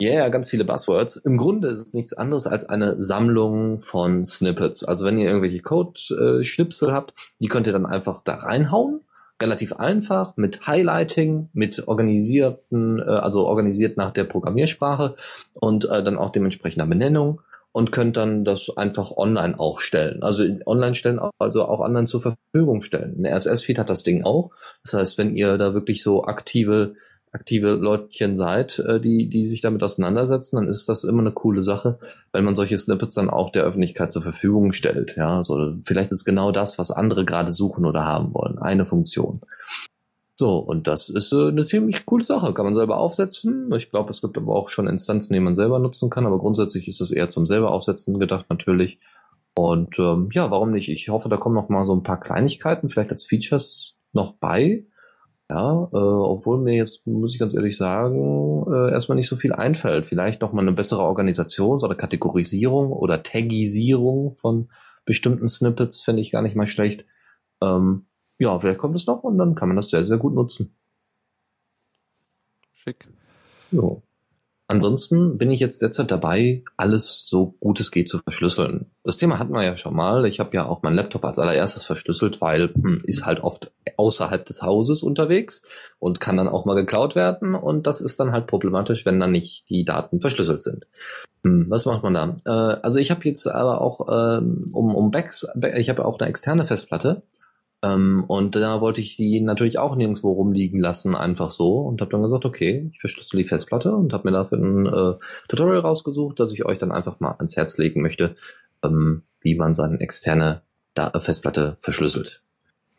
Ja, 0.00 0.12
yeah, 0.12 0.28
ganz 0.28 0.48
viele 0.48 0.64
Buzzwords. 0.64 1.16
Im 1.16 1.36
Grunde 1.36 1.68
ist 1.68 1.80
es 1.80 1.92
nichts 1.92 2.14
anderes 2.14 2.46
als 2.46 2.66
eine 2.68 3.02
Sammlung 3.02 3.80
von 3.80 4.24
Snippets. 4.24 4.82
Also 4.82 5.04
wenn 5.04 5.18
ihr 5.18 5.28
irgendwelche 5.28 5.60
Code-Schnipsel 5.60 6.92
habt, 6.92 7.14
die 7.38 7.48
könnt 7.48 7.66
ihr 7.66 7.72
dann 7.72 7.84
einfach 7.84 8.22
da 8.22 8.36
reinhauen. 8.36 9.00
Relativ 9.40 9.72
einfach, 9.74 10.36
mit 10.36 10.66
Highlighting, 10.66 11.48
mit 11.52 11.88
organisierten, 11.88 12.98
äh, 12.98 13.02
also 13.02 13.46
organisiert 13.46 13.96
nach 13.96 14.10
der 14.10 14.24
Programmiersprache 14.24 15.16
und 15.54 15.84
äh, 15.86 16.02
dann 16.02 16.18
auch 16.18 16.30
dementsprechender 16.30 16.86
Benennung 16.86 17.40
und 17.72 17.92
könnt 17.92 18.16
dann 18.16 18.44
das 18.44 18.76
einfach 18.76 19.12
online 19.12 19.58
auch 19.58 19.80
stellen. 19.80 20.22
Also 20.22 20.44
online 20.66 20.94
stellen, 20.94 21.20
also 21.38 21.64
auch 21.64 21.80
anderen 21.80 22.06
zur 22.06 22.20
Verfügung 22.20 22.82
stellen. 22.82 23.16
Ein 23.18 23.26
RSS-Feed 23.26 23.78
hat 23.78 23.90
das 23.90 24.02
Ding 24.02 24.24
auch. 24.24 24.50
Das 24.82 24.94
heißt, 24.94 25.18
wenn 25.18 25.36
ihr 25.36 25.56
da 25.56 25.72
wirklich 25.72 26.02
so 26.02 26.24
aktive, 26.24 26.94
aktive 27.32 27.72
Leutchen 27.72 28.34
seid, 28.34 28.78
äh, 28.80 29.00
die, 29.00 29.28
die 29.28 29.46
sich 29.46 29.60
damit 29.60 29.82
auseinandersetzen, 29.82 30.56
dann 30.56 30.68
ist 30.68 30.88
das 30.88 31.04
immer 31.04 31.20
eine 31.20 31.32
coole 31.32 31.62
Sache, 31.62 31.98
wenn 32.32 32.44
man 32.44 32.54
solche 32.54 32.76
Snippets 32.76 33.14
dann 33.14 33.30
auch 33.30 33.50
der 33.50 33.62
Öffentlichkeit 33.62 34.12
zur 34.12 34.22
Verfügung 34.22 34.72
stellt. 34.72 35.16
Ja, 35.16 35.38
also 35.38 35.74
vielleicht 35.82 36.12
ist 36.12 36.24
genau 36.24 36.50
das, 36.52 36.78
was 36.78 36.90
andere 36.90 37.24
gerade 37.24 37.50
suchen 37.50 37.84
oder 37.84 38.04
haben 38.04 38.34
wollen. 38.34 38.58
Eine 38.58 38.84
Funktion. 38.84 39.40
So, 40.36 40.56
und 40.56 40.86
das 40.86 41.10
ist 41.10 41.32
äh, 41.34 41.48
eine 41.48 41.64
ziemlich 41.64 42.06
coole 42.06 42.24
Sache. 42.24 42.54
Kann 42.54 42.64
man 42.64 42.74
selber 42.74 42.96
aufsetzen. 42.96 43.70
Ich 43.76 43.90
glaube, 43.90 44.10
es 44.10 44.22
gibt 44.22 44.38
aber 44.38 44.56
auch 44.56 44.70
schon 44.70 44.88
Instanzen, 44.88 45.34
die 45.34 45.40
man 45.40 45.54
selber 45.54 45.78
nutzen 45.78 46.10
kann, 46.10 46.26
aber 46.26 46.38
grundsätzlich 46.38 46.88
ist 46.88 47.00
es 47.00 47.10
eher 47.10 47.28
zum 47.28 47.46
selber 47.46 47.72
aufsetzen 47.72 48.18
gedacht 48.18 48.46
natürlich. 48.48 48.98
Und 49.54 49.98
ähm, 49.98 50.30
ja, 50.32 50.50
warum 50.50 50.70
nicht? 50.70 50.88
Ich 50.88 51.10
hoffe, 51.10 51.28
da 51.28 51.36
kommen 51.36 51.54
noch 51.54 51.68
mal 51.68 51.84
so 51.84 51.94
ein 51.94 52.02
paar 52.02 52.18
Kleinigkeiten, 52.18 52.88
vielleicht 52.88 53.10
als 53.10 53.24
Features 53.24 53.98
noch 54.12 54.32
bei. 54.34 54.86
Ja, 55.50 55.88
äh, 55.92 55.96
obwohl 55.96 56.58
mir 56.58 56.76
jetzt, 56.76 57.04
muss 57.08 57.34
ich 57.34 57.40
ganz 57.40 57.54
ehrlich 57.54 57.76
sagen, 57.76 58.64
äh, 58.72 58.92
erstmal 58.92 59.16
nicht 59.16 59.26
so 59.26 59.34
viel 59.34 59.52
einfällt. 59.52 60.06
Vielleicht 60.06 60.42
noch 60.42 60.52
mal 60.52 60.62
eine 60.62 60.70
bessere 60.70 61.02
Organisation 61.02 61.80
oder 61.82 61.96
Kategorisierung 61.96 62.92
oder 62.92 63.24
Tagisierung 63.24 64.32
von 64.34 64.70
bestimmten 65.04 65.48
Snippets 65.48 66.02
fände 66.02 66.22
ich 66.22 66.30
gar 66.30 66.42
nicht 66.42 66.54
mal 66.54 66.68
schlecht. 66.68 67.04
Ähm, 67.60 68.06
ja, 68.38 68.56
vielleicht 68.60 68.78
kommt 68.78 68.94
es 68.94 69.08
noch 69.08 69.24
und 69.24 69.38
dann 69.38 69.56
kann 69.56 69.68
man 69.68 69.76
das 69.76 69.88
sehr, 69.88 70.04
sehr 70.04 70.18
gut 70.18 70.34
nutzen. 70.34 70.76
Schick. 72.70 73.08
Jo. 73.72 74.04
Ansonsten 74.72 75.36
bin 75.36 75.50
ich 75.50 75.58
jetzt 75.58 75.82
derzeit 75.82 76.10
dabei, 76.10 76.62
alles 76.76 77.24
so 77.26 77.56
gut 77.58 77.80
es 77.80 77.90
geht 77.90 78.08
zu 78.08 78.18
verschlüsseln. 78.18 78.86
Das 79.02 79.16
Thema 79.16 79.38
hatten 79.38 79.52
wir 79.52 79.64
ja 79.64 79.76
schon 79.76 79.96
mal. 79.96 80.24
Ich 80.26 80.38
habe 80.38 80.54
ja 80.54 80.66
auch 80.66 80.82
meinen 80.82 80.94
Laptop 80.94 81.24
als 81.24 81.40
allererstes 81.40 81.84
verschlüsselt, 81.84 82.40
weil 82.40 82.72
hm, 82.74 83.02
ist 83.04 83.26
halt 83.26 83.40
oft 83.40 83.72
außerhalb 83.96 84.44
des 84.44 84.62
Hauses 84.62 85.02
unterwegs 85.02 85.62
und 85.98 86.20
kann 86.20 86.36
dann 86.36 86.48
auch 86.48 86.66
mal 86.66 86.74
geklaut 86.74 87.16
werden. 87.16 87.56
Und 87.56 87.88
das 87.88 88.00
ist 88.00 88.20
dann 88.20 88.30
halt 88.30 88.46
problematisch, 88.46 89.04
wenn 89.04 89.18
dann 89.18 89.32
nicht 89.32 89.68
die 89.70 89.84
Daten 89.84 90.20
verschlüsselt 90.20 90.62
sind. 90.62 90.86
Hm, 91.42 91.66
was 91.68 91.86
macht 91.86 92.04
man 92.04 92.14
da? 92.14 92.34
Äh, 92.44 92.80
also 92.82 92.98
ich 92.98 93.10
habe 93.10 93.24
jetzt 93.24 93.46
aber 93.48 93.80
auch 93.80 94.06
ähm, 94.08 94.70
um, 94.72 94.94
um 94.94 95.10
Backs, 95.10 95.46
ich 95.76 95.90
habe 95.90 96.04
auch 96.04 96.18
eine 96.20 96.28
externe 96.28 96.64
Festplatte 96.64 97.22
ähm, 97.82 98.24
und 98.26 98.56
da 98.56 98.80
wollte 98.80 99.00
ich 99.00 99.16
die 99.16 99.40
natürlich 99.40 99.78
auch 99.78 99.96
nirgendwo 99.96 100.32
rumliegen 100.32 100.80
lassen, 100.80 101.14
einfach 101.14 101.50
so. 101.50 101.78
Und 101.78 102.00
habe 102.00 102.10
dann 102.10 102.22
gesagt, 102.22 102.44
okay, 102.44 102.90
ich 102.92 103.00
verschlüssel 103.00 103.38
die 103.38 103.48
Festplatte 103.48 103.94
und 103.94 104.12
habe 104.12 104.28
mir 104.28 104.36
dafür 104.36 104.58
ein 104.58 104.86
äh, 104.86 105.14
Tutorial 105.48 105.80
rausgesucht, 105.80 106.38
dass 106.38 106.52
ich 106.52 106.64
euch 106.64 106.78
dann 106.78 106.92
einfach 106.92 107.20
mal 107.20 107.32
ans 107.32 107.56
Herz 107.56 107.78
legen 107.78 108.02
möchte, 108.02 108.36
ähm, 108.84 109.22
wie 109.40 109.54
man 109.54 109.74
seine 109.74 109.98
externe 110.00 110.62
da 110.94 111.08
äh, 111.08 111.20
Festplatte 111.20 111.76
verschlüsselt. 111.80 112.42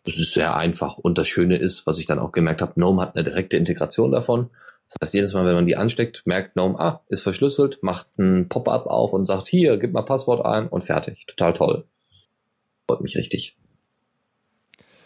Das 0.04 0.18
ist 0.18 0.34
sehr 0.34 0.58
einfach. 0.58 0.98
Und 0.98 1.20
das 1.20 1.28
Schöne 1.28 1.58
ist, 1.58 1.86
was 1.86 2.00
ich 2.00 2.08
dann 2.08 2.18
auch 2.18 2.32
gemerkt 2.32 2.62
habe, 2.64 2.74
GNOME 2.74 3.04
hat 3.04 3.16
eine 3.16 3.24
direkte 3.24 3.58
Integration 3.58 4.12
davon. 4.12 4.50
Das 4.90 4.98
heißt, 5.04 5.14
jedes 5.14 5.34
Mal, 5.36 5.46
wenn 5.46 5.54
man 5.54 5.68
die 5.68 5.78
ansteckt, 5.78 6.24
merkt 6.26 6.56
GNOME, 6.56 6.80
ah, 6.80 7.02
ist 7.08 7.22
verschlüsselt, 7.22 7.84
macht 7.84 8.08
ein 8.18 8.50
Pop-up 8.50 8.88
auf 8.88 9.14
und 9.14 9.28
sagt, 9.28 9.46
hier, 9.46 9.78
gib 9.78 9.94
mal 9.94 10.02
Passwort 10.02 10.44
ein 10.44 10.68
und 10.68 10.84
fertig. 10.84 11.28
Total 11.28 11.54
toll. 11.54 11.86
Freut 12.88 13.02
mich 13.02 13.16
richtig. 13.16 13.61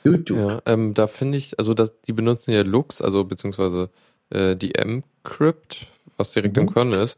YouTube. 0.05 0.37
Ja, 0.37 0.61
ähm, 0.65 0.93
da 0.93 1.07
finde 1.07 1.37
ich, 1.37 1.57
also 1.59 1.73
das, 1.73 1.93
die 2.01 2.13
benutzen 2.13 2.51
ja 2.51 2.61
Lux, 2.61 3.01
also 3.01 3.23
beziehungsweise 3.23 3.89
äh, 4.29 4.55
die 4.55 4.75
M-Crypt, 4.75 5.87
was 6.17 6.33
direkt 6.33 6.55
mhm. 6.55 6.63
im 6.63 6.73
Kernel 6.73 7.01
ist. 7.01 7.17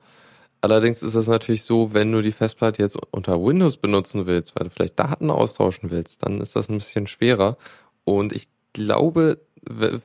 Allerdings 0.61 1.03
ist 1.03 1.15
es 1.15 1.27
natürlich 1.27 1.63
so, 1.63 1.93
wenn 1.93 2.11
du 2.11 2.21
die 2.21 2.31
Festplatte 2.31 2.81
jetzt 2.81 2.97
unter 3.11 3.39
Windows 3.41 3.77
benutzen 3.77 4.25
willst, 4.25 4.55
weil 4.55 4.63
du 4.65 4.71
vielleicht 4.71 4.99
Daten 4.99 5.29
austauschen 5.29 5.91
willst, 5.91 6.25
dann 6.25 6.41
ist 6.41 6.55
das 6.55 6.69
ein 6.69 6.79
bisschen 6.79 7.05
schwerer. 7.05 7.57
Und 8.05 8.33
ich 8.33 8.47
glaube, 8.73 9.39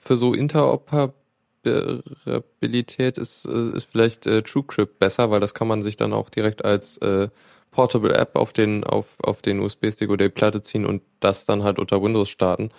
für 0.01 0.17
so 0.17 0.35
Interoperabilität 0.35 3.19
ist, 3.19 3.47
äh, 3.47 3.77
ist 3.77 3.91
vielleicht 3.91 4.27
äh, 4.27 4.43
TrueCrypt 4.43 4.99
besser, 4.99 5.31
weil 5.31 5.41
das 5.41 5.55
kann 5.55 5.69
man 5.69 5.83
sich 5.83 5.97
dann 5.97 6.13
auch 6.13 6.29
direkt 6.29 6.65
als 6.65 6.99
äh, 6.99 7.29
Portable 7.73 8.15
App 8.15 8.37
auf 8.37 8.53
den, 8.53 8.85
auf, 8.85 9.17
auf 9.21 9.43
den 9.43 9.59
USB-Stick 9.61 10.11
oder 10.11 10.27
die 10.27 10.35
Platte 10.35 10.63
ziehen 10.63 10.87
und 10.87 11.03
das 11.19 11.45
dann 11.47 11.65
halt 11.65 11.79
unter 11.79 12.01
Windows 12.03 12.29
starten. 12.29 12.71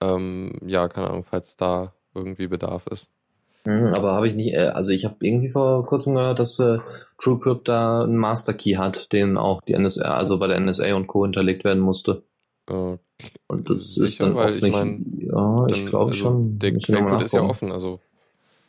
Ähm, 0.00 0.58
ja, 0.66 0.88
keine 0.88 1.10
Ahnung, 1.10 1.24
falls 1.24 1.56
da 1.56 1.92
irgendwie 2.14 2.48
Bedarf 2.48 2.86
ist. 2.88 3.08
Mhm, 3.64 3.92
aber 3.96 4.12
habe 4.12 4.26
ich 4.26 4.34
nicht, 4.34 4.54
äh, 4.54 4.72
also 4.74 4.90
ich 4.90 5.04
habe 5.04 5.16
irgendwie 5.20 5.50
vor 5.50 5.86
kurzem 5.86 6.14
gehört, 6.14 6.40
dass 6.40 6.58
äh, 6.58 6.78
TrueCrypt 7.18 7.68
da 7.68 8.02
einen 8.02 8.16
Master 8.16 8.54
Key 8.54 8.72
hat, 8.72 9.12
den 9.12 9.36
auch 9.36 9.60
die 9.62 9.78
NSA, 9.78 10.02
also 10.02 10.38
bei 10.38 10.48
der 10.48 10.58
NSA 10.58 10.94
und 10.94 11.06
Co. 11.06 11.24
hinterlegt 11.24 11.62
werden 11.62 11.80
musste. 11.80 12.22
Okay. 12.68 12.98
Und 13.46 13.70
das 13.70 13.94
Sicher, 13.94 14.04
ist 14.04 14.20
dann 14.20 14.34
weil 14.34 14.56
ich 14.56 14.72
meine, 14.72 15.00
ja, 15.18 15.66
ich 15.68 15.86
glaube 15.86 16.10
also 16.10 16.18
schon. 16.18 16.58
Der 16.58 16.76
Quellcode 16.76 17.22
ist 17.22 17.34
ja 17.34 17.42
offen, 17.42 17.70
also 17.70 18.00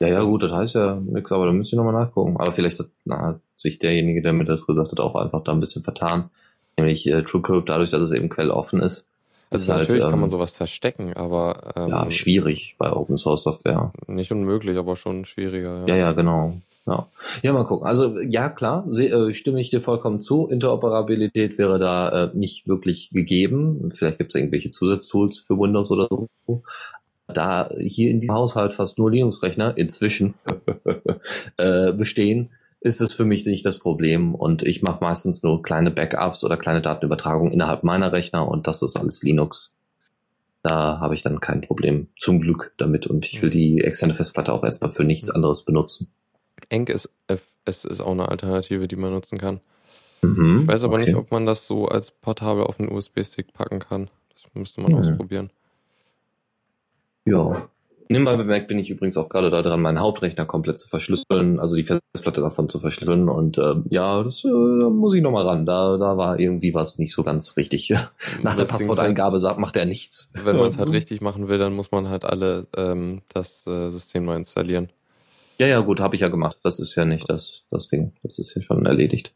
ja, 0.04 0.16
ja, 0.16 0.24
gut, 0.24 0.44
das 0.44 0.52
heißt 0.52 0.76
ja 0.76 0.96
nichts, 0.96 1.32
aber 1.32 1.46
da 1.46 1.54
müsst 1.54 1.72
ihr 1.72 1.78
nochmal 1.78 1.94
nachgucken. 1.94 2.36
Aber 2.38 2.52
vielleicht 2.52 2.80
hat, 2.80 2.88
na, 3.06 3.22
hat 3.22 3.40
sich 3.56 3.80
derjenige, 3.80 4.22
der 4.22 4.34
mir 4.34 4.44
das 4.44 4.68
gesagt 4.68 4.92
hat, 4.92 5.00
auch 5.00 5.16
einfach 5.16 5.44
da 5.44 5.54
ein 5.54 5.62
bisschen 5.62 5.84
vertan. 5.84 6.30
Nämlich 6.78 7.08
äh, 7.08 7.24
TrueCrypt, 7.24 7.70
dadurch, 7.70 7.92
dass 7.92 8.02
es 8.02 8.12
eben 8.12 8.28
quelloffen 8.28 8.82
ist. 8.82 9.06
Also 9.50 9.64
ist 9.64 9.68
natürlich 9.70 10.04
halt, 10.04 10.12
kann 10.12 10.20
man 10.20 10.28
ähm, 10.28 10.32
sowas 10.32 10.58
verstecken, 10.58 11.14
aber 11.14 11.74
ähm, 11.78 11.90
ja, 11.90 12.12
schwierig 12.12 12.76
bei 12.80 12.92
Open 12.92 13.18
Source 13.18 13.44
Software. 13.44 13.94
Nicht 14.08 14.32
unmöglich, 14.32 14.78
aber 14.78 14.96
schon 14.96 15.24
schwieriger. 15.26 15.86
Ja, 15.88 15.96
ja, 15.96 15.96
ja 15.96 16.12
genau. 16.12 16.58
Ja. 16.86 17.08
ja, 17.44 17.54
mal 17.54 17.64
gucken. 17.64 17.88
Also 17.88 18.20
ja, 18.20 18.50
klar, 18.50 18.84
seh, 18.90 19.08
äh, 19.08 19.34
stimme 19.34 19.62
ich 19.62 19.70
dir 19.70 19.80
vollkommen 19.80 20.20
zu. 20.20 20.48
Interoperabilität 20.48 21.58
wäre 21.58 21.80
da 21.80 22.26
äh, 22.26 22.30
nicht 22.34 22.68
wirklich 22.68 23.12
gegeben. 23.12 23.90
Vielleicht 23.94 24.18
gibt 24.18 24.34
es 24.34 24.36
irgendwelche 24.36 24.72
Zusatztools 24.72 25.38
für 25.38 25.58
Windows 25.58 25.92
oder 25.92 26.08
so 26.10 26.28
da 27.34 27.70
hier 27.80 28.10
in 28.10 28.22
diesem 28.22 28.36
Haushalt 28.36 28.74
fast 28.74 28.98
nur 28.98 29.12
Linux-Rechner 29.12 29.78
inzwischen 29.78 30.36
äh, 31.58 31.92
bestehen, 31.92 32.52
ist 32.80 33.02
es 33.02 33.14
für 33.14 33.26
mich 33.26 33.46
nicht 33.46 33.66
das 33.66 33.80
Problem. 33.80 34.36
Und 34.36 34.64
ich 34.64 34.82
mache 34.82 35.04
meistens 35.04 35.44
nur 35.44 35.62
kleine 35.62 35.92
Backups 35.92 36.44
oder 36.44 36.58
kleine 36.58 36.82
Datenübertragungen 36.82 37.54
innerhalb 37.54 37.84
meiner 37.84 38.12
Rechner 38.12 38.48
und 38.48 38.68
das 38.68 38.82
ist 38.82 38.98
alles 38.98 39.24
Linux. 39.24 39.74
Da 40.64 41.00
habe 41.00 41.16
ich 41.16 41.24
dann 41.24 41.42
kein 41.42 41.62
Problem, 41.62 42.08
zum 42.18 42.40
Glück 42.40 42.74
damit. 42.78 43.08
Und 43.08 43.26
ich 43.28 43.42
will 43.42 43.50
die 43.50 43.82
externe 43.82 44.14
Festplatte 44.14 44.54
auch 44.54 44.64
erstmal 44.64 44.92
für 44.92 45.04
nichts 45.04 45.30
anderes 45.30 45.64
benutzen. 45.64 46.08
Enk 46.70 46.90
ist, 46.90 47.10
es 47.66 47.86
ist 47.86 48.02
auch 48.02 48.12
eine 48.12 48.30
Alternative, 48.30 48.88
die 48.88 48.96
man 48.96 49.12
nutzen 49.12 49.38
kann. 49.38 49.60
Mhm, 50.22 50.62
ich 50.62 50.68
weiß 50.68 50.84
aber 50.86 50.96
okay. 50.96 51.06
nicht, 51.06 51.16
ob 51.16 51.32
man 51.32 51.46
das 51.46 51.68
so 51.68 51.88
als 51.88 52.12
portabel 52.12 52.64
auf 52.64 52.80
einen 52.80 52.92
USB-Stick 52.92 53.54
packen 53.54 53.80
kann. 53.80 54.10
Das 54.34 54.46
müsste 54.54 54.82
man 54.82 54.94
mhm. 54.94 55.00
ausprobieren. 55.00 55.52
Ja. 57.26 57.70
Nebenbei 58.10 58.36
bemerkt 58.36 58.68
bin 58.68 58.78
ich 58.78 58.90
übrigens 58.90 59.18
auch 59.18 59.30
gerade 59.30 59.50
daran, 59.50 59.82
meinen 59.82 60.00
Hauptrechner 60.00 60.46
komplett 60.46 60.78
zu 60.78 60.88
verschlüsseln, 60.88 61.60
also 61.60 61.76
die 61.76 61.86
Festplatte 61.86 62.42
davon 62.42 62.70
zu 62.70 62.80
verschlüsseln. 62.80 63.30
Und 63.30 63.58
äh, 63.58 63.76
ja, 63.90 64.22
das 64.22 64.44
äh, 64.44 64.50
da 64.50 64.90
muss 64.90 65.16
ich 65.16 65.22
nochmal 65.22 65.48
ran. 65.48 65.66
Da, 65.66 65.98
da 65.98 66.18
war 66.18 66.40
irgendwie 66.40 66.76
was 66.76 67.00
nicht 67.00 67.14
so 67.14 67.24
ganz 67.24 67.58
richtig. 67.58 67.90
Nach 68.44 68.56
der 68.56 68.66
Passworteingabe 68.66 69.40
sagt, 69.40 69.58
macht 69.58 69.78
er 69.78 69.86
nichts. 69.86 70.32
Wenn 70.34 70.58
man 70.58 70.68
es 70.68 70.78
halt 70.78 70.90
richtig 70.92 71.22
machen 71.22 71.48
will, 71.48 71.58
dann 71.58 71.74
muss 71.74 71.92
man 71.92 72.10
halt 72.10 72.26
alle 72.26 72.68
ähm, 72.76 73.22
das 73.34 73.66
äh, 73.68 73.90
System 73.90 74.26
mal 74.26 74.38
installieren. 74.38 74.90
Ja, 75.60 75.68
ja, 75.68 75.80
gut, 75.80 76.00
habe 76.00 76.16
ich 76.16 76.22
ja 76.22 76.30
gemacht. 76.30 76.58
Das 76.64 76.80
ist 76.80 76.96
ja 76.96 77.06
nicht 77.06 77.30
das, 77.30 77.64
das 77.72 77.88
Ding. 77.88 78.12
Das 78.22 78.38
ist 78.38 78.54
ja 78.56 78.62
schon 78.62 78.86
erledigt. 78.86 79.34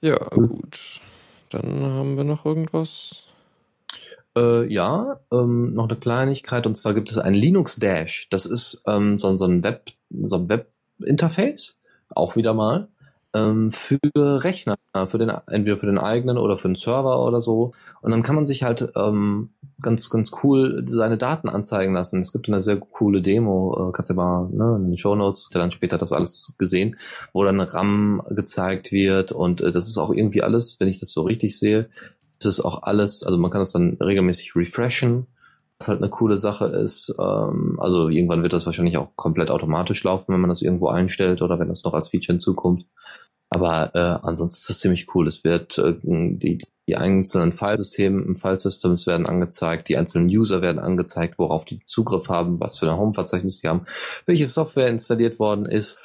Ja, 0.00 0.16
gut. 0.30 1.00
Dann 1.50 1.82
haben 1.82 2.16
wir 2.16 2.24
noch 2.24 2.44
irgendwas. 2.46 3.28
Äh, 4.36 4.72
ja, 4.72 5.20
ähm, 5.30 5.74
noch 5.74 5.88
eine 5.88 5.98
Kleinigkeit 5.98 6.66
und 6.66 6.74
zwar 6.74 6.94
gibt 6.94 7.10
es 7.10 7.18
ein 7.18 7.34
Linux 7.34 7.76
Dash. 7.76 8.28
Das 8.30 8.46
ist 8.46 8.82
ähm, 8.86 9.18
so, 9.18 9.36
so 9.36 9.44
ein 9.44 9.62
Web, 9.62 9.90
so 10.10 10.36
ein 10.36 10.48
Web-Interface, 10.48 11.76
auch 12.14 12.34
wieder 12.36 12.54
mal, 12.54 12.88
ähm, 13.34 13.70
für 13.70 13.98
Rechner, 14.14 14.76
für 15.06 15.18
den, 15.18 15.28
entweder 15.28 15.76
für 15.76 15.86
den 15.86 15.98
eigenen 15.98 16.38
oder 16.38 16.58
für 16.58 16.68
den 16.68 16.74
Server 16.74 17.24
oder 17.24 17.40
so. 17.40 17.72
Und 18.00 18.10
dann 18.10 18.22
kann 18.22 18.34
man 18.34 18.46
sich 18.46 18.62
halt 18.62 18.92
ähm, 18.94 19.50
ganz, 19.80 20.10
ganz 20.10 20.30
cool 20.42 20.86
seine 20.88 21.18
Daten 21.18 21.48
anzeigen 21.48 21.94
lassen. 21.94 22.20
Es 22.20 22.32
gibt 22.32 22.48
eine 22.48 22.60
sehr 22.60 22.76
coole 22.76 23.22
Demo, 23.22 23.88
äh, 23.88 23.92
kannst 23.92 24.10
du 24.10 24.14
mal 24.14 24.48
ne, 24.50 24.76
in 24.76 24.90
den 24.90 24.98
Show 24.98 25.14
Notes, 25.14 25.48
dann 25.50 25.70
später 25.70 25.98
das 25.98 26.12
alles 26.12 26.54
gesehen, 26.58 26.96
wo 27.32 27.44
dann 27.44 27.60
RAM 27.60 28.22
gezeigt 28.30 28.92
wird 28.92 29.32
und 29.32 29.60
äh, 29.60 29.72
das 29.72 29.88
ist 29.88 29.98
auch 29.98 30.12
irgendwie 30.12 30.42
alles, 30.42 30.78
wenn 30.78 30.88
ich 30.88 31.00
das 31.00 31.12
so 31.12 31.22
richtig 31.22 31.58
sehe, 31.58 31.88
ist 32.44 32.58
es 32.58 32.64
auch 32.64 32.82
alles, 32.82 33.22
also 33.22 33.38
man 33.38 33.50
kann 33.50 33.62
es 33.62 33.72
dann 33.72 33.96
regelmäßig 34.00 34.56
refreshen, 34.56 35.26
was 35.78 35.88
halt 35.88 36.00
eine 36.00 36.10
coole 36.10 36.38
Sache 36.38 36.66
ist. 36.66 37.14
Ähm, 37.18 37.78
also 37.80 38.08
irgendwann 38.08 38.42
wird 38.42 38.52
das 38.52 38.66
wahrscheinlich 38.66 38.96
auch 38.96 39.16
komplett 39.16 39.50
automatisch 39.50 40.02
laufen, 40.04 40.32
wenn 40.32 40.40
man 40.40 40.50
das 40.50 40.62
irgendwo 40.62 40.88
einstellt 40.88 41.42
oder 41.42 41.58
wenn 41.58 41.68
das 41.68 41.84
noch 41.84 41.94
als 41.94 42.08
Feature 42.08 42.34
hinzukommt. 42.34 42.86
Aber 43.50 43.94
äh, 43.94 44.26
ansonsten 44.26 44.60
ist 44.60 44.70
das 44.70 44.78
ziemlich 44.80 45.14
cool. 45.14 45.26
Es 45.26 45.44
wird 45.44 45.76
äh, 45.76 45.94
die, 46.02 46.64
die 46.88 46.96
einzelnen 46.96 47.52
Filesysteme, 47.52 48.34
Filesystems 48.34 49.06
werden 49.06 49.26
angezeigt, 49.26 49.88
die 49.88 49.96
einzelnen 49.98 50.28
User 50.28 50.62
werden 50.62 50.78
angezeigt, 50.78 51.38
worauf 51.38 51.66
die 51.66 51.84
Zugriff 51.84 52.28
haben, 52.28 52.60
was 52.60 52.78
für 52.78 52.90
ein 52.90 52.96
Home-Verzeichnis 52.96 53.58
sie 53.58 53.68
haben, 53.68 53.84
welche 54.24 54.46
Software 54.46 54.88
installiert 54.88 55.38
worden 55.38 55.66
ist 55.66 55.98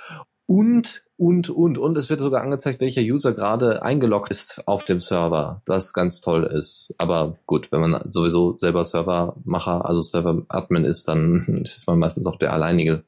und 0.47 1.03
und, 1.19 1.49
und, 1.49 1.79
und 1.79 1.97
es 1.97 2.11
wird 2.11 2.19
sogar 2.19 2.43
angezeigt, 2.43 2.79
welcher 2.79 3.01
User 3.01 3.33
gerade 3.33 3.81
eingeloggt 3.81 4.29
ist 4.29 4.67
auf 4.67 4.85
dem 4.85 5.01
Server, 5.01 5.63
was 5.65 5.91
ganz 5.91 6.21
toll 6.21 6.43
ist. 6.43 6.93
Aber 6.99 7.37
gut, 7.47 7.71
wenn 7.71 7.81
man 7.81 8.07
sowieso 8.07 8.55
selber 8.55 8.83
Servermacher, 8.85 9.83
also 9.85 10.03
Server-Admin 10.03 10.85
ist, 10.85 11.07
dann 11.07 11.45
ist 11.63 11.87
man 11.87 11.97
meistens 11.97 12.27
auch 12.27 12.37
der 12.37 12.53
alleinige 12.53 13.03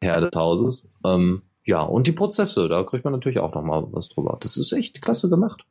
Herr 0.00 0.20
des 0.20 0.32
Hauses. 0.34 0.88
Ähm, 1.04 1.42
ja, 1.64 1.82
und 1.82 2.08
die 2.08 2.12
Prozesse, 2.12 2.68
da 2.68 2.82
kriegt 2.82 3.04
man 3.04 3.12
natürlich 3.12 3.38
auch 3.38 3.54
nochmal 3.54 3.86
was 3.92 4.08
drüber. 4.08 4.36
Das 4.40 4.56
ist 4.56 4.72
echt 4.72 5.00
klasse 5.00 5.30
gemacht. 5.30 5.64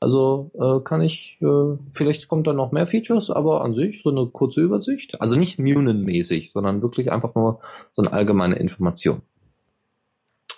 Also 0.00 0.50
äh, 0.58 0.82
kann 0.82 1.02
ich, 1.02 1.38
äh, 1.40 1.76
vielleicht 1.92 2.26
kommt 2.26 2.48
da 2.48 2.52
noch 2.52 2.72
mehr 2.72 2.88
Features, 2.88 3.30
aber 3.30 3.62
an 3.62 3.74
sich 3.74 4.02
so 4.02 4.10
eine 4.10 4.26
kurze 4.26 4.60
Übersicht. 4.60 5.20
Also 5.20 5.36
nicht 5.36 5.60
Munen-mäßig, 5.60 6.50
sondern 6.50 6.82
wirklich 6.82 7.12
einfach 7.12 7.36
nur 7.36 7.60
so 7.92 8.02
eine 8.02 8.12
allgemeine 8.12 8.56
Information 8.56 9.22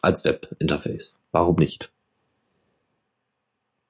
als 0.04 0.24
Webinterface. 0.24 1.16
Warum 1.32 1.56
nicht? 1.56 1.90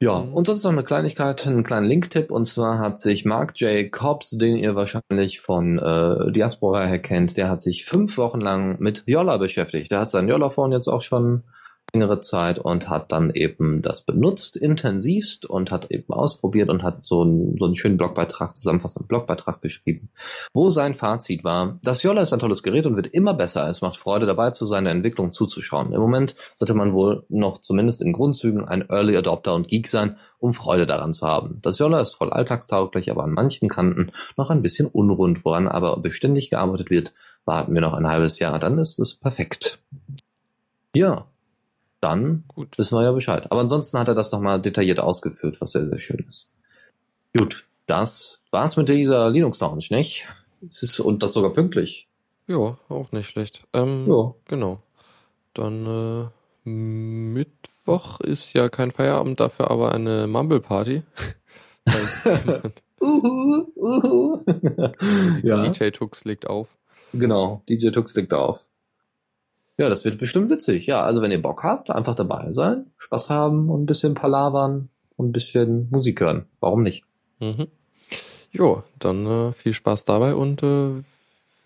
Ja, 0.00 0.18
mhm. 0.18 0.34
und 0.34 0.46
sonst 0.46 0.64
noch 0.64 0.72
eine 0.72 0.84
Kleinigkeit, 0.84 1.46
einen 1.46 1.62
kleinen 1.62 1.86
Link-Tipp. 1.86 2.30
Und 2.30 2.46
zwar 2.46 2.78
hat 2.78 3.00
sich 3.00 3.24
Mark 3.24 3.58
J. 3.60 3.90
Cobbs, 3.90 4.30
den 4.30 4.56
ihr 4.56 4.74
wahrscheinlich 4.74 5.40
von 5.40 5.78
äh, 5.78 6.32
Diaspora 6.32 6.84
her 6.84 6.98
kennt, 6.98 7.36
der 7.36 7.48
hat 7.48 7.60
sich 7.60 7.84
fünf 7.84 8.18
Wochen 8.18 8.40
lang 8.40 8.76
mit 8.80 9.02
Yola 9.06 9.38
beschäftigt. 9.38 9.90
Der 9.90 10.00
hat 10.00 10.10
sein 10.10 10.28
Yola-Phone 10.28 10.72
jetzt 10.72 10.88
auch 10.88 11.02
schon 11.02 11.44
längere 11.94 12.20
Zeit 12.20 12.58
und 12.58 12.88
hat 12.88 13.12
dann 13.12 13.30
eben 13.30 13.80
das 13.80 14.02
benutzt 14.02 14.56
intensivst 14.56 15.46
und 15.46 15.70
hat 15.70 15.90
eben 15.90 16.12
ausprobiert 16.12 16.68
und 16.68 16.82
hat 16.82 17.06
so 17.06 17.22
einen, 17.22 17.56
so 17.56 17.66
einen 17.66 17.76
schönen 17.76 17.96
Blogbeitrag, 17.96 18.56
zusammenfassenden 18.56 19.06
Blogbeitrag 19.06 19.62
geschrieben, 19.62 20.10
wo 20.52 20.68
sein 20.70 20.94
Fazit 20.94 21.44
war, 21.44 21.78
das 21.82 22.02
Yola 22.02 22.22
ist 22.22 22.32
ein 22.32 22.40
tolles 22.40 22.62
Gerät 22.62 22.86
und 22.86 22.96
wird 22.96 23.06
immer 23.06 23.32
besser. 23.32 23.68
Es 23.68 23.80
macht 23.80 23.96
Freude 23.96 24.26
dabei 24.26 24.50
zu 24.50 24.66
sein, 24.66 24.84
der 24.84 24.92
Entwicklung 24.92 25.32
zuzuschauen. 25.32 25.92
Im 25.92 26.00
Moment 26.00 26.34
sollte 26.56 26.74
man 26.74 26.92
wohl 26.92 27.24
noch 27.28 27.58
zumindest 27.60 28.02
in 28.02 28.12
Grundzügen 28.12 28.64
ein 28.64 28.84
Early 28.88 29.16
Adopter 29.16 29.54
und 29.54 29.68
Geek 29.68 29.86
sein, 29.86 30.16
um 30.38 30.52
Freude 30.52 30.86
daran 30.86 31.12
zu 31.12 31.26
haben. 31.26 31.60
Das 31.62 31.78
Yola 31.78 32.00
ist 32.00 32.16
voll 32.16 32.30
alltagstauglich, 32.30 33.10
aber 33.10 33.22
an 33.22 33.32
manchen 33.32 33.68
Kanten 33.68 34.10
noch 34.36 34.50
ein 34.50 34.62
bisschen 34.62 34.86
unrund, 34.86 35.44
woran 35.44 35.68
aber 35.68 35.96
beständig 35.98 36.50
gearbeitet 36.50 36.90
wird. 36.90 37.12
Warten 37.44 37.74
wir 37.74 37.80
noch 37.80 37.92
ein 37.92 38.08
halbes 38.08 38.38
Jahr, 38.40 38.58
dann 38.58 38.78
ist 38.78 38.98
es 38.98 39.14
perfekt. 39.14 39.78
Ja, 40.94 41.26
dann 42.04 42.44
Gut. 42.48 42.76
wissen 42.78 42.96
wir 42.98 43.02
ja 43.02 43.12
Bescheid. 43.12 43.50
Aber 43.50 43.60
ansonsten 43.60 43.98
hat 43.98 44.08
er 44.08 44.14
das 44.14 44.30
nochmal 44.30 44.60
detailliert 44.60 45.00
ausgeführt, 45.00 45.60
was 45.60 45.72
sehr, 45.72 45.86
sehr 45.86 45.98
schön 45.98 46.24
ist. 46.28 46.50
Gut, 47.36 47.64
das 47.86 48.40
war's 48.50 48.76
mit 48.76 48.88
dieser 48.88 49.30
Linux 49.30 49.60
Lounge, 49.60 49.86
nicht? 49.90 50.26
Es 50.66 50.82
ist, 50.82 51.00
und 51.00 51.22
das 51.22 51.32
sogar 51.32 51.50
pünktlich. 51.50 52.06
Ja, 52.46 52.78
auch 52.88 53.10
nicht 53.12 53.28
schlecht. 53.28 53.64
Ähm, 53.72 54.06
ja. 54.06 54.34
Genau. 54.46 54.82
Dann 55.54 56.30
äh, 56.64 56.68
Mittwoch 56.68 58.20
ist 58.20 58.52
ja 58.52 58.68
kein 58.68 58.90
Feierabend, 58.90 59.40
dafür 59.40 59.70
aber 59.70 59.92
eine 59.92 60.26
Mumble 60.26 60.60
Party. 60.60 61.02
uhu, 63.00 63.66
uhu. 63.76 64.44
ja. 65.42 65.68
DJ 65.68 65.90
Tux 65.90 66.24
legt 66.24 66.46
auf. 66.46 66.76
Genau, 67.12 67.62
DJ 67.68 67.90
Tux 67.90 68.14
legt 68.14 68.34
auf. 68.34 68.63
Ja, 69.76 69.88
das 69.88 70.04
wird 70.04 70.18
bestimmt 70.18 70.50
witzig. 70.50 70.86
Ja, 70.86 71.02
also 71.02 71.20
wenn 71.20 71.32
ihr 71.32 71.42
Bock 71.42 71.64
habt, 71.64 71.90
einfach 71.90 72.14
dabei 72.14 72.52
sein, 72.52 72.86
Spaß 72.96 73.28
haben 73.30 73.70
und 73.70 73.82
ein 73.82 73.86
bisschen 73.86 74.14
palavern 74.14 74.88
und 75.16 75.28
ein 75.28 75.32
bisschen 75.32 75.88
Musik 75.90 76.20
hören. 76.20 76.46
Warum 76.60 76.82
nicht? 76.82 77.04
Mhm. 77.40 77.66
Jo, 78.52 78.84
dann 79.00 79.26
äh, 79.26 79.52
viel 79.52 79.72
Spaß 79.72 80.04
dabei 80.04 80.36
und 80.36 80.62
äh, 80.62 81.02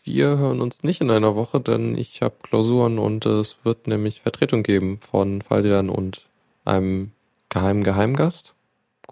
wir 0.04 0.38
hören 0.38 0.62
uns 0.62 0.82
nicht 0.82 1.02
in 1.02 1.10
einer 1.10 1.36
Woche, 1.36 1.60
denn 1.60 1.98
ich 1.98 2.22
habe 2.22 2.36
Klausuren 2.42 2.98
und 2.98 3.26
äh, 3.26 3.40
es 3.40 3.58
wird 3.64 3.86
nämlich 3.86 4.22
Vertretung 4.22 4.62
geben 4.62 4.98
von 5.00 5.42
Faldrian 5.42 5.90
und 5.90 6.24
einem 6.64 7.12
geheimen 7.50 7.84
Geheimgast. 7.84 8.54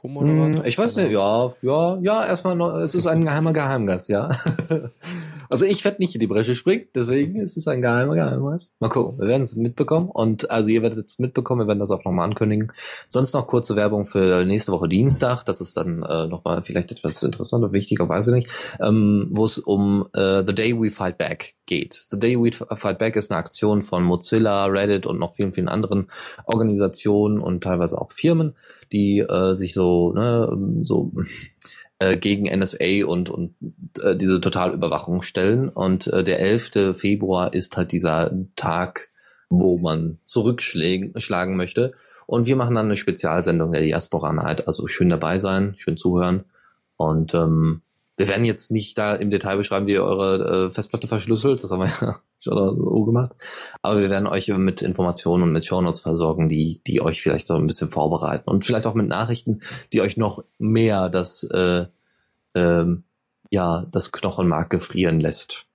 Hm, 0.00 0.62
ich 0.64 0.78
weiß 0.78 0.96
nicht, 0.96 1.10
ja, 1.10 1.52
ja, 1.62 1.98
ja, 1.98 2.24
erstmal 2.24 2.54
noch, 2.54 2.76
es 2.76 2.94
ist 2.94 3.06
ein 3.06 3.24
geheimer 3.24 3.52
Geheimgast, 3.52 4.08
ja. 4.08 4.30
also 5.48 5.64
ich 5.64 5.84
werde 5.84 5.98
nicht 6.00 6.14
in 6.14 6.20
die 6.20 6.26
Bresche 6.26 6.54
springen, 6.54 6.86
deswegen 6.94 7.40
ist 7.40 7.56
es 7.56 7.68
ein 7.68 7.82
geheimer 7.82 8.14
Geheimgast. 8.14 8.74
Mal 8.80 8.88
gucken, 8.88 9.18
wir 9.18 9.28
werden 9.28 9.42
es 9.42 9.56
mitbekommen 9.56 10.08
und 10.10 10.50
also 10.50 10.68
ihr 10.68 10.82
werdet 10.82 11.06
es 11.06 11.18
mitbekommen, 11.18 11.62
wir 11.62 11.68
werden 11.68 11.80
das 11.80 11.90
auch 11.90 12.04
nochmal 12.04 12.28
ankündigen. 12.28 12.72
Sonst 13.08 13.34
noch 13.34 13.46
kurze 13.46 13.76
Werbung 13.76 14.06
für 14.06 14.44
nächste 14.44 14.72
Woche 14.72 14.88
Dienstag, 14.88 15.44
das 15.44 15.60
ist 15.60 15.76
dann 15.76 16.02
äh, 16.02 16.26
nochmal 16.26 16.62
vielleicht 16.62 16.92
etwas 16.92 17.22
interessanter, 17.22 17.72
wichtiger, 17.72 18.08
weiß 18.08 18.28
ich 18.28 18.34
nicht, 18.34 18.48
ähm, 18.80 19.28
wo 19.30 19.44
es 19.44 19.58
um 19.58 20.08
äh, 20.14 20.44
The 20.46 20.54
Day 20.54 20.80
We 20.80 20.90
Fight 20.90 21.18
Back 21.18 21.54
geht. 21.66 21.94
The 21.94 22.18
Day 22.18 22.36
We 22.36 22.52
Fight 22.52 22.98
Back 22.98 23.16
ist 23.16 23.30
eine 23.30 23.38
Aktion 23.38 23.82
von 23.82 24.02
Mozilla, 24.02 24.66
Reddit 24.66 25.06
und 25.06 25.18
noch 25.18 25.34
vielen, 25.34 25.52
vielen 25.52 25.68
anderen 25.68 26.10
Organisationen 26.44 27.40
und 27.40 27.62
teilweise 27.62 28.00
auch 28.00 28.12
Firmen, 28.12 28.54
die 28.92 29.18
äh, 29.18 29.54
sich 29.54 29.74
so, 29.74 30.12
ne, 30.12 30.82
so 30.82 31.12
äh, 31.98 32.16
gegen 32.16 32.44
NSA 32.44 33.06
und, 33.06 33.30
und 33.30 33.54
äh, 34.02 34.16
diese 34.16 34.40
Totalüberwachung 34.40 35.22
stellen. 35.22 35.68
Und 35.68 36.06
äh, 36.08 36.22
der 36.22 36.40
11. 36.40 36.96
Februar 36.96 37.54
ist 37.54 37.76
halt 37.76 37.92
dieser 37.92 38.32
Tag, 38.54 39.08
wo 39.48 39.78
man 39.78 40.18
zurückschlagen 40.24 41.56
möchte. 41.56 41.94
Und 42.26 42.46
wir 42.46 42.56
machen 42.56 42.74
dann 42.74 42.86
eine 42.86 42.96
Spezialsendung 42.96 43.72
der 43.72 43.82
Diaspora 43.82 44.32
Night. 44.32 44.66
Also 44.66 44.88
schön 44.88 45.08
dabei 45.08 45.38
sein, 45.38 45.74
schön 45.78 45.96
zuhören. 45.96 46.44
Und 46.96 47.34
ähm, 47.34 47.82
wir 48.16 48.28
werden 48.28 48.46
jetzt 48.46 48.70
nicht 48.70 48.96
da 48.96 49.14
im 49.14 49.30
Detail 49.30 49.56
beschreiben, 49.56 49.86
wie 49.86 49.92
ihr 49.92 50.04
eure 50.04 50.68
äh, 50.68 50.70
Festplatte 50.70 51.06
verschlüsselt. 51.06 51.62
Das 51.62 51.70
haben 51.70 51.80
wir 51.80 51.92
ja 52.00 52.20
schon 52.38 52.76
so 52.76 53.04
gemacht. 53.04 53.32
Aber 53.82 54.00
wir 54.00 54.08
werden 54.08 54.26
euch 54.26 54.48
mit 54.48 54.82
Informationen 54.82 55.42
und 55.42 55.52
mit 55.52 55.66
Shownotes 55.66 56.00
versorgen, 56.00 56.48
die, 56.48 56.80
die 56.86 57.02
euch 57.02 57.20
vielleicht 57.20 57.46
so 57.46 57.54
ein 57.54 57.66
bisschen 57.66 57.90
vorbereiten. 57.90 58.48
Und 58.48 58.64
vielleicht 58.64 58.86
auch 58.86 58.94
mit 58.94 59.08
Nachrichten, 59.08 59.60
die 59.92 60.00
euch 60.00 60.16
noch 60.16 60.42
mehr 60.58 61.10
das, 61.10 61.44
äh, 61.44 61.86
ähm, 62.54 63.04
ja, 63.50 63.86
das 63.90 64.12
Knochenmark 64.12 64.70
gefrieren 64.70 65.20
lässt. 65.20 65.66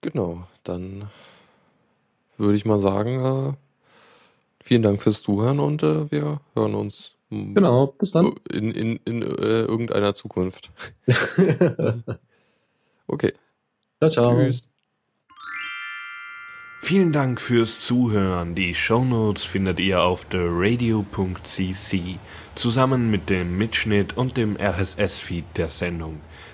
Genau, 0.00 0.48
dann 0.64 1.08
würde 2.36 2.56
ich 2.56 2.64
mal 2.64 2.80
sagen, 2.80 3.24
äh, 3.24 3.52
vielen 4.64 4.82
Dank 4.82 5.00
fürs 5.00 5.22
Zuhören 5.22 5.60
und 5.60 5.84
äh, 5.84 6.10
wir 6.10 6.40
hören 6.54 6.74
uns 6.74 7.14
Genau, 7.32 7.86
bis 7.86 8.12
dann. 8.12 8.34
In, 8.50 8.70
in, 8.72 8.96
in 9.06 9.22
äh, 9.22 9.62
irgendeiner 9.62 10.12
Zukunft. 10.12 10.70
okay. 13.06 13.32
Ciao, 13.98 14.10
ciao. 14.10 14.36
Tschüss. 14.36 14.68
Vielen 16.82 17.12
Dank 17.12 17.40
fürs 17.40 17.80
Zuhören. 17.80 18.54
Die 18.54 18.74
Shownotes 18.74 19.44
findet 19.44 19.80
ihr 19.80 20.02
auf 20.02 20.26
theradio.cc 20.26 22.18
zusammen 22.54 23.10
mit 23.10 23.30
dem 23.30 23.56
Mitschnitt 23.56 24.16
und 24.18 24.36
dem 24.36 24.56
RSS-Feed 24.56 25.44
der 25.56 25.68
Sendung. 25.68 26.20